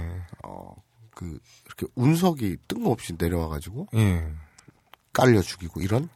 [1.24, 4.28] 그 이렇게 운석이 뜬금없이 내려와가지고 예.
[5.14, 6.10] 깔려 죽이고 이런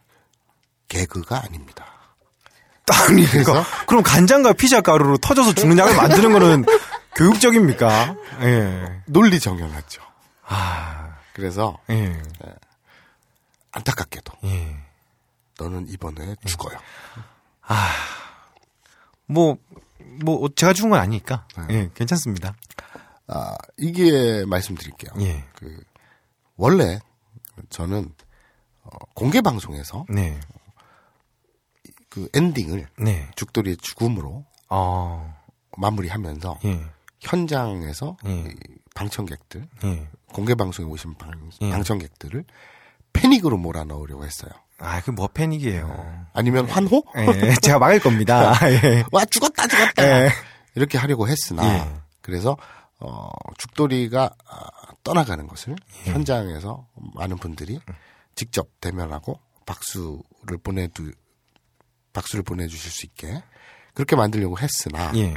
[0.88, 1.86] 개그가 아닙니다.
[2.90, 3.64] 아니, 그러니까?
[3.86, 6.64] 그럼 간장과 피자 가루로 터져서 죽는 약을 만드는 거는
[7.16, 8.16] 교육적입니까?
[8.42, 9.02] 예.
[9.06, 10.02] 논리 정연하죠.
[10.46, 12.20] 아, 그래서 예.
[13.72, 14.76] 안타깝게도 예.
[15.58, 16.78] 너는 이번에 죽어요.
[19.26, 19.58] 뭐,
[20.24, 21.46] 뭐, 제가 죽은 건 아니니까.
[21.56, 21.66] 네.
[21.70, 22.54] 예, 괜찮습니다.
[23.28, 25.10] 아 이게 말씀드릴게요.
[25.20, 25.44] 예.
[25.54, 25.82] 그
[26.56, 26.98] 원래
[27.70, 28.12] 저는
[28.82, 30.38] 어, 공개 방송에서 네.
[32.08, 33.28] 그 엔딩을 네.
[33.36, 35.34] 죽돌이의 죽음으로 어,
[35.76, 36.84] 마무리하면서 예.
[37.20, 38.30] 현장에서 예.
[38.32, 38.54] 이
[38.94, 40.08] 방청객들 예.
[40.32, 41.70] 공개 방송에 오신 방, 예.
[41.70, 42.44] 방청객들을
[43.12, 44.50] 패닉으로 몰아넣으려고 했어요.
[44.78, 46.26] 아, 그 뭐 패닉이에요.
[46.32, 47.02] 아니면 환호?
[47.16, 48.52] 예, 제가 막을 겁니다.
[48.70, 49.04] 예.
[49.10, 50.30] 와 죽었다 죽었다 예.
[50.76, 52.00] 이렇게 하려고 했으나 예.
[52.20, 52.56] 그래서
[53.00, 54.68] 어, 죽돌이가 아,
[55.04, 55.76] 떠나가는 것을
[56.06, 56.12] 예.
[56.12, 57.78] 현장에서 많은 분들이
[58.34, 61.12] 직접 대면하고 박수를 보내두
[62.12, 63.42] 박수를 보내주실 수 있게
[63.94, 65.34] 그렇게 만들려고 했으나 예.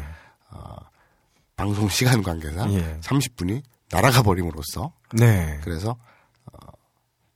[1.55, 2.99] 방송 시간 관계상 예.
[3.01, 3.61] 30분이
[3.91, 5.59] 날아가 버림으로써 네.
[5.63, 5.95] 그래서
[6.45, 6.57] 어,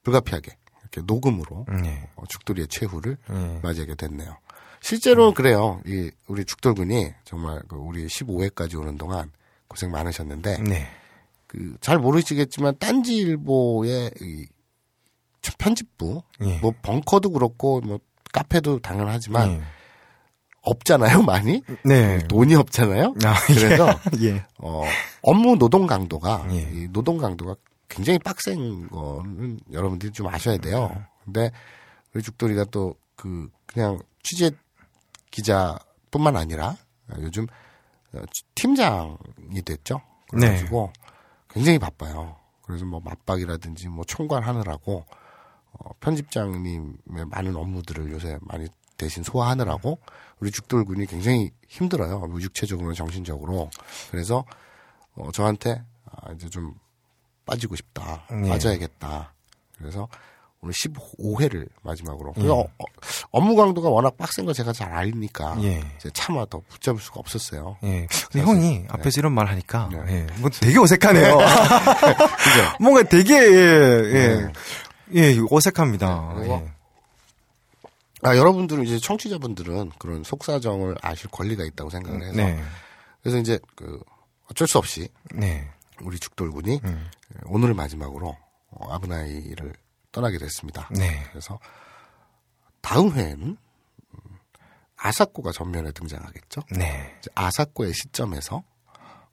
[0.02, 2.10] 불가피하게 이렇게 녹음으로 네.
[2.16, 3.60] 어, 죽돌이의 최후를 예.
[3.62, 4.38] 맞이하게 됐네요.
[4.82, 5.82] 실제로는 그래요.
[5.86, 9.32] 이 우리 죽돌군이 정말 그 우리 15회까지 오는 동안
[9.68, 10.88] 고생 많으셨는데 네.
[11.48, 14.46] 그잘 모르시겠지만 딴지일보의 이
[15.60, 16.58] 편집부 예.
[16.60, 18.00] 뭐 벙커도 그렇고 뭐
[18.34, 19.62] 카페도 당연하지만 예.
[20.62, 22.18] 없잖아요 많이 네.
[22.28, 23.14] 돈이 없잖아요.
[23.24, 23.88] 아, 그래서
[24.22, 24.44] 예.
[24.58, 24.84] 어,
[25.22, 26.68] 업무 노동 강도가 예.
[26.74, 27.56] 이 노동 강도가
[27.88, 30.92] 굉장히 빡센 거는 여러분들이 좀 아셔야 돼요.
[31.24, 31.52] 근데
[32.14, 34.52] 우리 죽돌이가 또 그 그냥 취재
[35.32, 36.78] 기자뿐만 아니라
[37.20, 37.48] 요즘 어,
[38.56, 40.02] 팀장이 됐죠.
[40.30, 40.92] 그래가지고
[41.50, 42.36] 굉장히 바빠요.
[42.62, 45.06] 그래서 뭐 맞박이라든지 뭐 총괄하느라고
[45.72, 48.68] 어, 편집장님의 많은 업무들을 요새 많이
[48.98, 50.00] 대신 소화하느라고
[50.40, 52.20] 우리 죽돌군이 굉장히 힘들어요.
[52.20, 53.70] 뭐 육체적으로 정신적으로.
[54.12, 54.46] 그래서
[55.16, 56.76] 어, 저한테 아, 이제 좀
[57.46, 58.26] 빠지고 싶다.
[58.32, 58.50] 네.
[58.50, 59.34] 빠져야겠다.
[59.78, 60.08] 그래서
[60.66, 62.34] 오늘 15회를 마지막으로.
[62.38, 62.42] 예.
[62.42, 62.86] 그래서 어, 어,
[63.30, 65.84] 업무 강도가 워낙 빡센 거 제가 잘 알니까 예.
[66.14, 67.78] 차마 더 붙잡을 수가 없었어요.
[67.84, 68.08] 예.
[68.32, 68.88] 근데 형이 네.
[68.90, 70.00] 앞에서 이런 말 하니까, 네.
[70.08, 70.28] 예.
[70.40, 71.38] 뭐 되게 어색하네요.
[72.82, 74.52] 뭔가 되게, 예, 예.
[75.14, 76.36] 예, 어색합니다.
[76.40, 76.50] 네.
[76.50, 76.72] 예.
[78.24, 82.60] 아, 여러분들은 이제 청취자분들은 그런 속사정을 아실 권리가 있다고 생각을 해서 네.
[83.22, 84.02] 그래서 이제 그
[84.50, 85.70] 어쩔 수 없이 네.
[86.02, 87.08] 우리 죽돌군이 음.
[87.46, 88.36] 오늘을 마지막으로
[88.72, 89.74] 어, 아브나이를
[90.16, 90.88] 떠나게 됐습니다.
[90.92, 91.26] 네.
[91.30, 91.60] 그래서
[92.82, 94.38] 다음 회에는 음,
[94.96, 96.62] 아사코가 전면에 등장하겠죠.
[96.72, 97.20] 네.
[97.36, 98.64] 아사코의 시점에서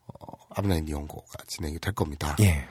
[0.05, 2.35] 어, 아브나이 니온고가 진행이 될 겁니다.
[2.41, 2.67] 예.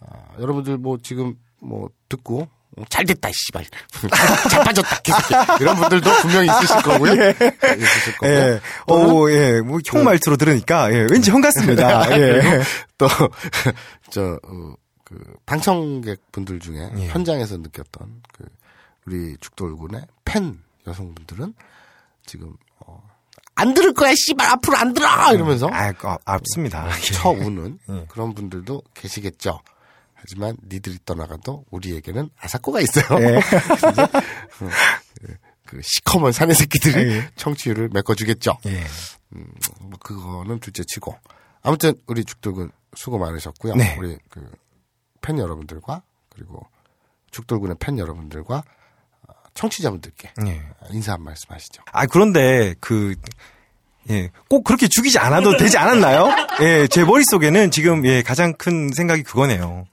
[0.00, 3.64] 아, 여러분들 뭐 지금 뭐 듣고 어, 잘 됐다 이 씨발
[4.48, 7.12] 잘 빠졌다 이런 분들도 분명히 있으실 거고요.
[7.12, 8.30] 있으실 거고요.
[8.30, 8.60] 예.
[8.86, 9.60] 오, 예.
[9.60, 11.06] 뭐, 형 말투로 들으니까, 예.
[11.10, 12.08] 왠지 형 같습니다.
[12.16, 12.62] 예.
[12.96, 13.08] 또
[14.12, 14.74] 저 어,
[15.12, 17.08] 그 방청객 분들 중에 예.
[17.08, 18.44] 현장에서 느꼈던 그
[19.06, 21.52] 우리 죽돌군의 팬 여성분들은
[22.24, 23.02] 지금 어,
[23.54, 25.92] 안 들을 거야 씨발 앞으로 안 들어 이러면서 아,
[26.24, 26.88] 아, 없습니다.
[27.00, 28.06] 쳐 우는 예.
[28.08, 29.60] 그런 분들도 계시겠죠.
[30.14, 33.04] 하지만 니들이 떠나가도 우리에게는 아사코가 있어요.
[33.20, 33.36] 예.
[33.36, 33.40] 어,
[35.18, 35.36] 그-
[35.66, 37.30] 그 시커먼 사내 새끼들이 예.
[37.36, 38.58] 청취율을 메꿔주겠죠.
[38.66, 38.84] 예.
[39.80, 41.16] 뭐 그거는 둘째치고
[41.62, 43.74] 아무튼 우리 죽돌군 수고 많으셨고요.
[43.74, 43.96] 네.
[43.98, 44.48] 우리 그
[45.22, 46.66] 팬 여러분들과 그리고
[47.30, 48.62] 죽돌군의 팬 여러분들과
[49.28, 50.62] 아, 청취자분들께 예.
[50.90, 51.82] 인사 한 말씀 하시죠.
[51.92, 53.14] 아, 그런데 그,
[54.10, 56.28] 예, 꼭 그렇게 죽이지 않아도 되지 않았나요?
[56.60, 59.86] 예, 제 머릿속에는 지금, 예, 가장 큰 생각이 그거네요.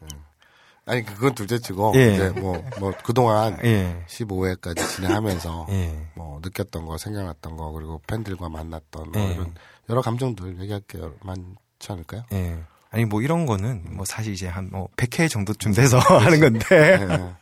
[0.86, 2.14] 아니 그건 둘째치고 예.
[2.16, 4.04] 이제 뭐 뭐 그동안 예.
[4.08, 6.08] 15회까지 진행하면서 예.
[6.16, 9.34] 뭐 느꼈던 거 생각났던 거 그리고 팬들과 만났던 뭐 예.
[9.34, 9.54] 이런
[9.90, 12.24] 여러 감정들 얘기할 게 많지 않을까요?
[12.32, 12.64] 예.
[12.92, 17.00] 아니, 뭐 이런 거는 뭐 사실 이제 한 뭐 100회 정도쯤 돼서 하는 건데.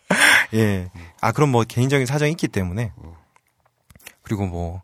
[0.54, 0.90] 예.
[1.22, 2.92] 아, 그럼 뭐 개인적인 사정이 있기 때문에.
[4.22, 4.82] 그리고 뭐,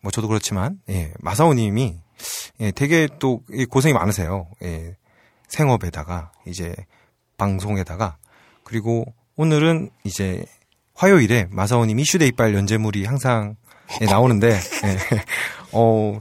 [0.00, 1.12] 뭐 저도 그렇지만, 예.
[1.20, 1.96] 마사오 님이,
[2.60, 4.48] 예, 되게 또이 고생이 많으세요.
[4.62, 4.96] 예.
[5.48, 6.74] 생업에다가, 이제,
[7.36, 8.16] 방송에다가.
[8.62, 9.04] 그리고
[9.36, 10.44] 오늘은 이제,
[10.94, 13.56] 화요일에 마사오 님 이슈데이 빨 연재물이 항상
[14.00, 14.98] 예, 나오는데, 예.
[15.72, 16.20] 어,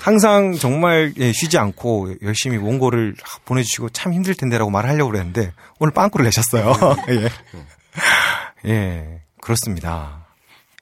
[0.00, 3.14] 항상 정말 예, 쉬지 않고 열심히 원고를
[3.44, 6.74] 보내주시고 참 힘들 텐데라고 말하려고 그랬는데 오늘 빵꾸를 내셨어요.
[7.10, 7.28] 예.
[8.70, 10.26] 예, 그렇습니다.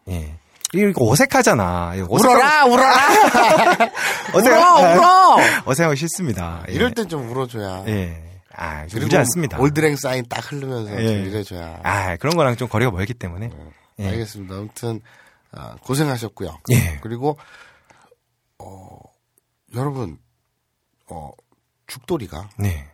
[0.08, 0.34] 예.
[0.74, 1.92] 이거 어색하잖아.
[1.96, 2.94] 예, 어색하고- 울어라 울어라
[4.34, 6.64] 어색, 울어 울어 어색하고 싫습니다.
[6.68, 6.74] 예.
[6.74, 8.22] 이럴 땐 좀 울어줘야 예.
[8.54, 9.58] 아, 그리고 울지 않습니다.
[9.58, 11.06] 올드랭 사인 딱 흐르면서 예.
[11.06, 13.50] 좀 이래줘야 아, 그런 거랑 좀 거리가 멀기 때문에.
[14.00, 14.08] 예.
[14.08, 14.54] 알겠습니다.
[14.56, 15.00] 아무튼
[15.52, 16.58] 아, 고생하셨고요.
[16.72, 16.98] 예.
[17.02, 17.38] 그리고
[18.58, 18.98] 어,
[19.74, 20.18] 여러분
[21.06, 21.30] 어,
[21.86, 22.90] 죽돌이가 네.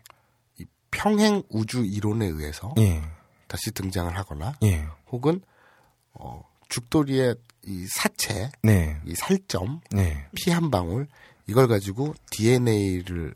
[0.59, 3.03] 이 평행 우주 이론에 의해서 예.
[3.49, 4.87] 다시 등장을 하거나 예.
[5.11, 5.41] 혹은
[6.13, 7.37] 어, 죽돌이의
[7.67, 9.01] 이 사체, 네.
[9.07, 10.27] 이 살점, 네.
[10.35, 11.09] 피한 방울
[11.47, 13.35] 이걸 가지고 DNA를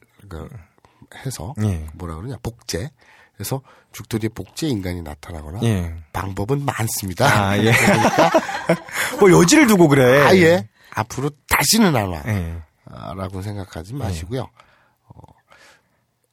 [1.24, 1.86] 해서 예.
[1.94, 2.90] 뭐라 그러냐 복제.
[3.34, 5.94] 그래서 죽돌이의 복제 인간이 나타나거나 예.
[6.12, 7.50] 방법은 많습니다.
[7.50, 7.70] 아, 예.
[7.72, 8.30] 그러니까
[9.20, 10.20] 뭐 여지를 두고 그래.
[10.22, 12.22] 아예 앞으로 다시는 안 와.
[12.26, 12.60] 예.
[12.86, 14.48] 아, 라고 생각하지 마시고요.
[15.08, 15.20] 어,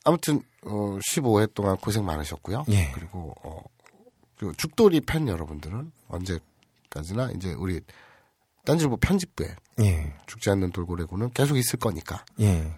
[0.05, 2.65] 아무튼 어, 15회 동안 고생 많으셨고요.
[2.69, 2.91] 예.
[2.93, 3.61] 그리고 어,
[4.37, 7.81] 그 죽돌이 팬 여러분들은 언제까지나 이제 우리
[8.65, 10.13] 딴지일보 편집부에 예.
[10.27, 12.71] 죽지 않는 돌고래군은 계속 있을 거니까 예.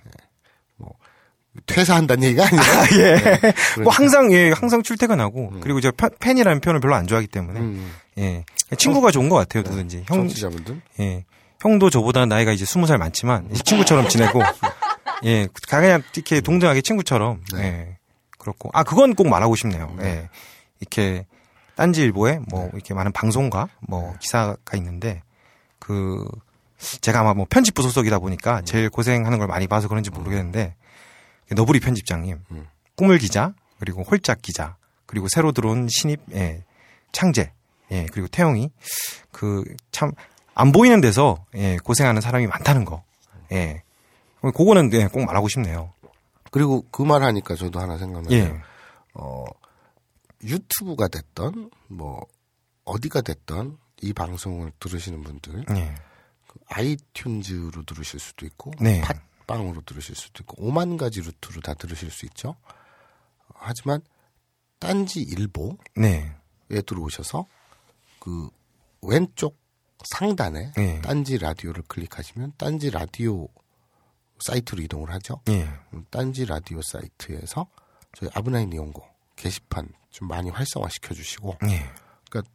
[1.66, 2.64] 퇴사한다는 얘기가 아니라
[3.00, 3.16] 예.
[3.16, 7.60] 네, 뭐 항상 예 항상 출퇴근하고 그리고 제가 팬- 팬이라는 표현을 별로 안 좋아하기 때문에
[7.60, 7.92] 음.
[8.20, 8.46] 예
[8.78, 11.26] 친구가 좋은 것 같아요 누군지 형 청취자분들 예
[11.62, 14.42] 형도 저보다 나이가 이제 스무 살 많지만 친구처럼 지내고
[15.24, 17.98] 예 그냥 이렇게 동등하게 친구처럼 예
[18.38, 18.70] 그렇고.
[18.74, 19.96] 아 그건 꼭 말하고 싶네요.
[20.02, 20.30] 예.
[20.80, 21.26] 이렇게
[21.76, 25.22] 딴지일보에 뭐 이렇게 많은 방송과 뭐 기사가 있는데
[25.80, 26.26] 그
[27.02, 30.76] 제가 아마 뭐 편집부 소속이다 보니까 제일 고생하는 걸 많이 봐서 그런지 모르겠는데
[31.52, 32.40] 너부리 편집장님,
[32.96, 34.76] 꾸물 기자, 그리고 홀짝 기자,
[35.06, 36.64] 그리고 새로 들어온 신입 예,
[37.12, 37.52] 창재,
[37.92, 38.70] 예, 그리고 태영이.
[39.32, 40.12] 그 참
[40.60, 43.04] 안 보이는 데서 예, 고생하는 사람이 많다는 거.
[43.52, 43.84] 예.
[44.42, 45.94] 그거는 예, 꼭 말하고 싶네요.
[46.52, 48.36] 그리고 그 말 하니까 저도 하나 생각나요.
[48.36, 48.60] 예.
[49.14, 49.44] 어,
[50.44, 52.26] 유튜브가 됐던 뭐
[52.86, 55.96] 어디가 됐던 이 방송을 들으시는 분들 예.
[56.48, 59.02] 그 아이튠즈로 들으실 수도 있고 네.
[59.46, 62.56] 팟빵으로 들으실 수도 있고 오만 가지 루트로 다 들으실 수 있죠.
[63.54, 64.02] 하지만
[64.80, 66.36] 딴지 일보에 네.
[66.86, 67.46] 들어오셔서
[68.20, 68.50] 그
[69.04, 69.56] 왼쪽
[70.04, 71.02] 상단에 네.
[71.02, 73.48] 딴지 라디오를 클릭하시면 딴지 라디오
[74.40, 75.42] 사이트로 이동을 하죠.
[75.50, 75.68] 예.
[75.94, 77.68] 음, 딴지 라디오 사이트에서
[78.14, 79.04] 저희 아브나인 이용고
[79.36, 81.90] 게시판 좀 많이 활성화 시켜주시고, 예.
[82.30, 82.52] 그러니까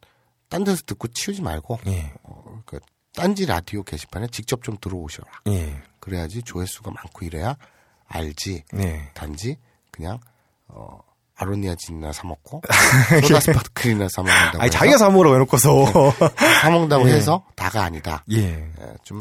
[0.49, 2.13] 딴 데서 듣고 치우지 말고, 예.
[2.23, 2.79] 어, 그러니까
[3.13, 5.29] 딴지 라디오 게시판에 직접 좀 들어오셔라.
[5.47, 5.81] 예.
[5.99, 7.55] 그래야지 조회수가 많고 이래야
[8.07, 8.65] 알지.
[8.73, 9.11] 네.
[9.13, 9.57] 단지
[9.91, 10.19] 그냥
[10.67, 10.99] 어,
[11.35, 12.61] 아로니아 진이나 사 먹고
[13.27, 14.57] 소다 스파크리나 사 먹는다고.
[14.59, 15.85] 아니 해서 자기가 사 먹으러 해놓고서
[16.61, 17.13] 사 먹는다고 예.
[17.15, 18.23] 해서 다가 아니다.
[18.31, 18.39] 예.
[18.39, 19.19] 예, 좀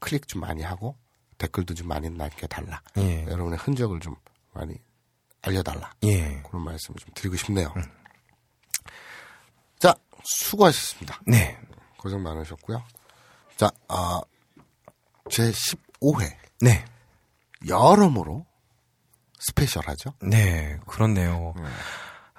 [0.00, 0.96] 클릭 좀 많이 하고
[1.38, 2.82] 댓글도 좀 많이 남겨달라.
[2.98, 3.24] 예.
[3.26, 4.14] 여러분의 흔적을 좀
[4.52, 4.74] 많이
[5.42, 5.90] 알려달라.
[6.04, 6.40] 예.
[6.46, 7.72] 그런 말씀을 좀 드리고 싶네요.
[9.78, 11.20] 자, 수고하셨습니다.
[11.26, 11.58] 네.
[11.98, 12.82] 고생 많으셨고요.
[13.56, 14.20] 자, 아,
[15.30, 16.34] 제 15회.
[16.60, 16.84] 네.
[17.66, 18.46] 여러모로
[19.46, 20.14] special하죠?
[20.22, 21.54] 네, 그렇네요.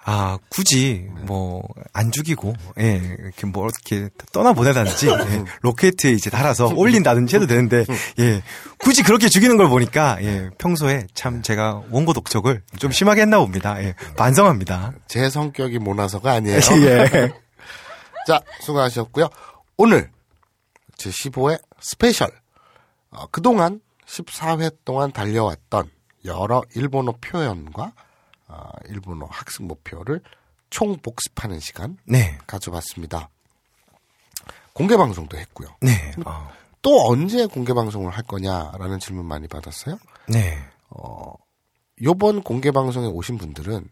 [0.08, 7.36] 아, 굳이, 뭐, 안 죽이고, 예, 이렇게 뭐, 이렇게 떠나보내다든지, 예, 로켓에 이제 달아서 올린다든지
[7.36, 7.86] 해도 되는데,
[8.20, 8.44] 예,
[8.78, 13.82] 굳이 그렇게 죽이는 걸 보니까, 예, 평소에 참 제가 원고 독촉을 좀 심하게 했나 봅니다.
[13.82, 14.94] 예, 반성합니다.
[15.08, 16.60] 제 성격이 모나서가 아니에요.
[16.84, 17.34] 예.
[18.28, 19.28] 자, 수고하셨고요.
[19.78, 20.12] 오늘
[20.98, 22.30] 제 15회 special.
[23.10, 25.90] 어, 그동안 14회 동안 달려왔던
[26.26, 27.94] 여러 일본어 표현과
[28.48, 30.22] 어, 일본어 학습 목표를
[30.70, 32.38] 총 복습하는 시간 네.
[32.48, 33.30] 가져봤습니다.
[34.74, 35.70] 공개 방송도 했고요.
[35.82, 36.12] 네.
[36.26, 36.50] 아,
[36.82, 39.98] 또 언제 공개 방송을 할 거냐라는 질문 많이 받았어요.
[40.28, 40.58] 네.
[40.90, 41.34] 어,
[42.04, 43.88] 요번 공개 방송에 오신 분들은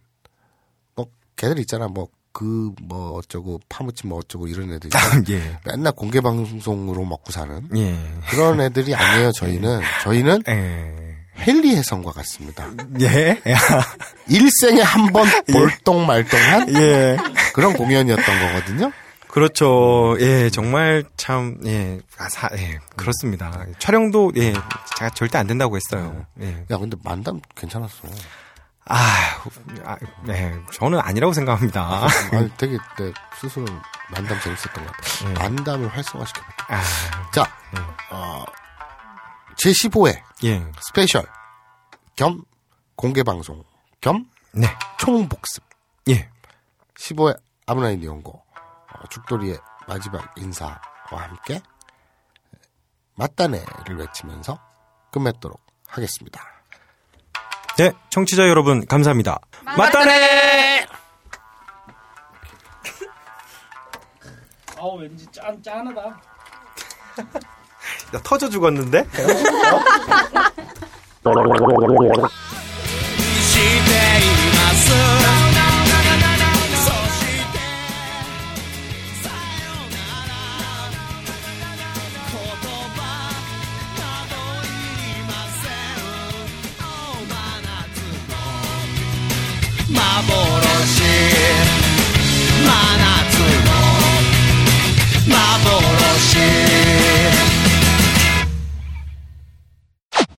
[0.96, 4.92] 뭐 걔들 있잖아 뭐 그뭐 어쩌고 파묻힌 뭐 어쩌고 이런 애들이
[5.30, 5.60] 예.
[5.66, 7.98] 맨날 공개 방송으로 먹고 사는 예.
[8.30, 9.32] 그런 애들이 아니에요.
[9.32, 11.23] 저희는 저희는 예.
[11.38, 12.68] 헨리 해성과 같습니다.
[13.02, 13.42] 예.
[14.30, 17.18] 일생에 한 번 볼똥 말똥한 예.
[17.54, 18.92] 그런 공연이었던 거거든요.
[19.28, 20.16] 그렇죠.
[20.20, 23.66] 예, 정말 참, 예, 아, 사, 예, 그렇습니다.
[23.80, 24.54] 촬영도, 예,
[24.96, 26.28] 제가 절대 안 된다고 했어요.
[26.40, 26.66] 예.
[26.70, 28.08] 야, 근데 만담 괜찮았어.
[28.86, 28.96] 아,
[29.86, 29.96] 아,
[30.26, 32.08] 네, 저는 아니라고 생각합니다.
[32.32, 33.12] 아니, 되게 내
[33.42, 33.66] 스스로
[34.12, 35.30] 만담 재밌었던 것 같아.
[35.30, 35.34] 예.
[35.34, 36.64] 만담을 활성화시켜볼게.
[36.68, 36.82] 아,
[37.34, 37.52] 자,
[38.12, 38.46] 어,
[39.58, 40.72] 제15회 예.
[40.82, 41.26] special
[42.16, 42.44] 겸
[42.96, 43.64] 공개 방송
[44.02, 44.68] 겸 네.
[44.98, 45.64] 총복습
[46.10, 46.30] 예.
[46.96, 49.58] 15회 あぶない日本語 어, 죽돌이의
[49.88, 51.62] 마지막 인사와 함께
[53.16, 54.60] またね를 외치면서
[55.12, 56.42] 끝맺도록 하겠습니다.
[57.78, 59.40] 네, 청취자 여러분, 감사합니다.
[59.64, 60.86] 맞다네!
[64.78, 66.22] 아우 왠지 짠 짠하다.
[68.14, 69.08] 나 터져 죽었는데?
[96.34, 96.73] shit.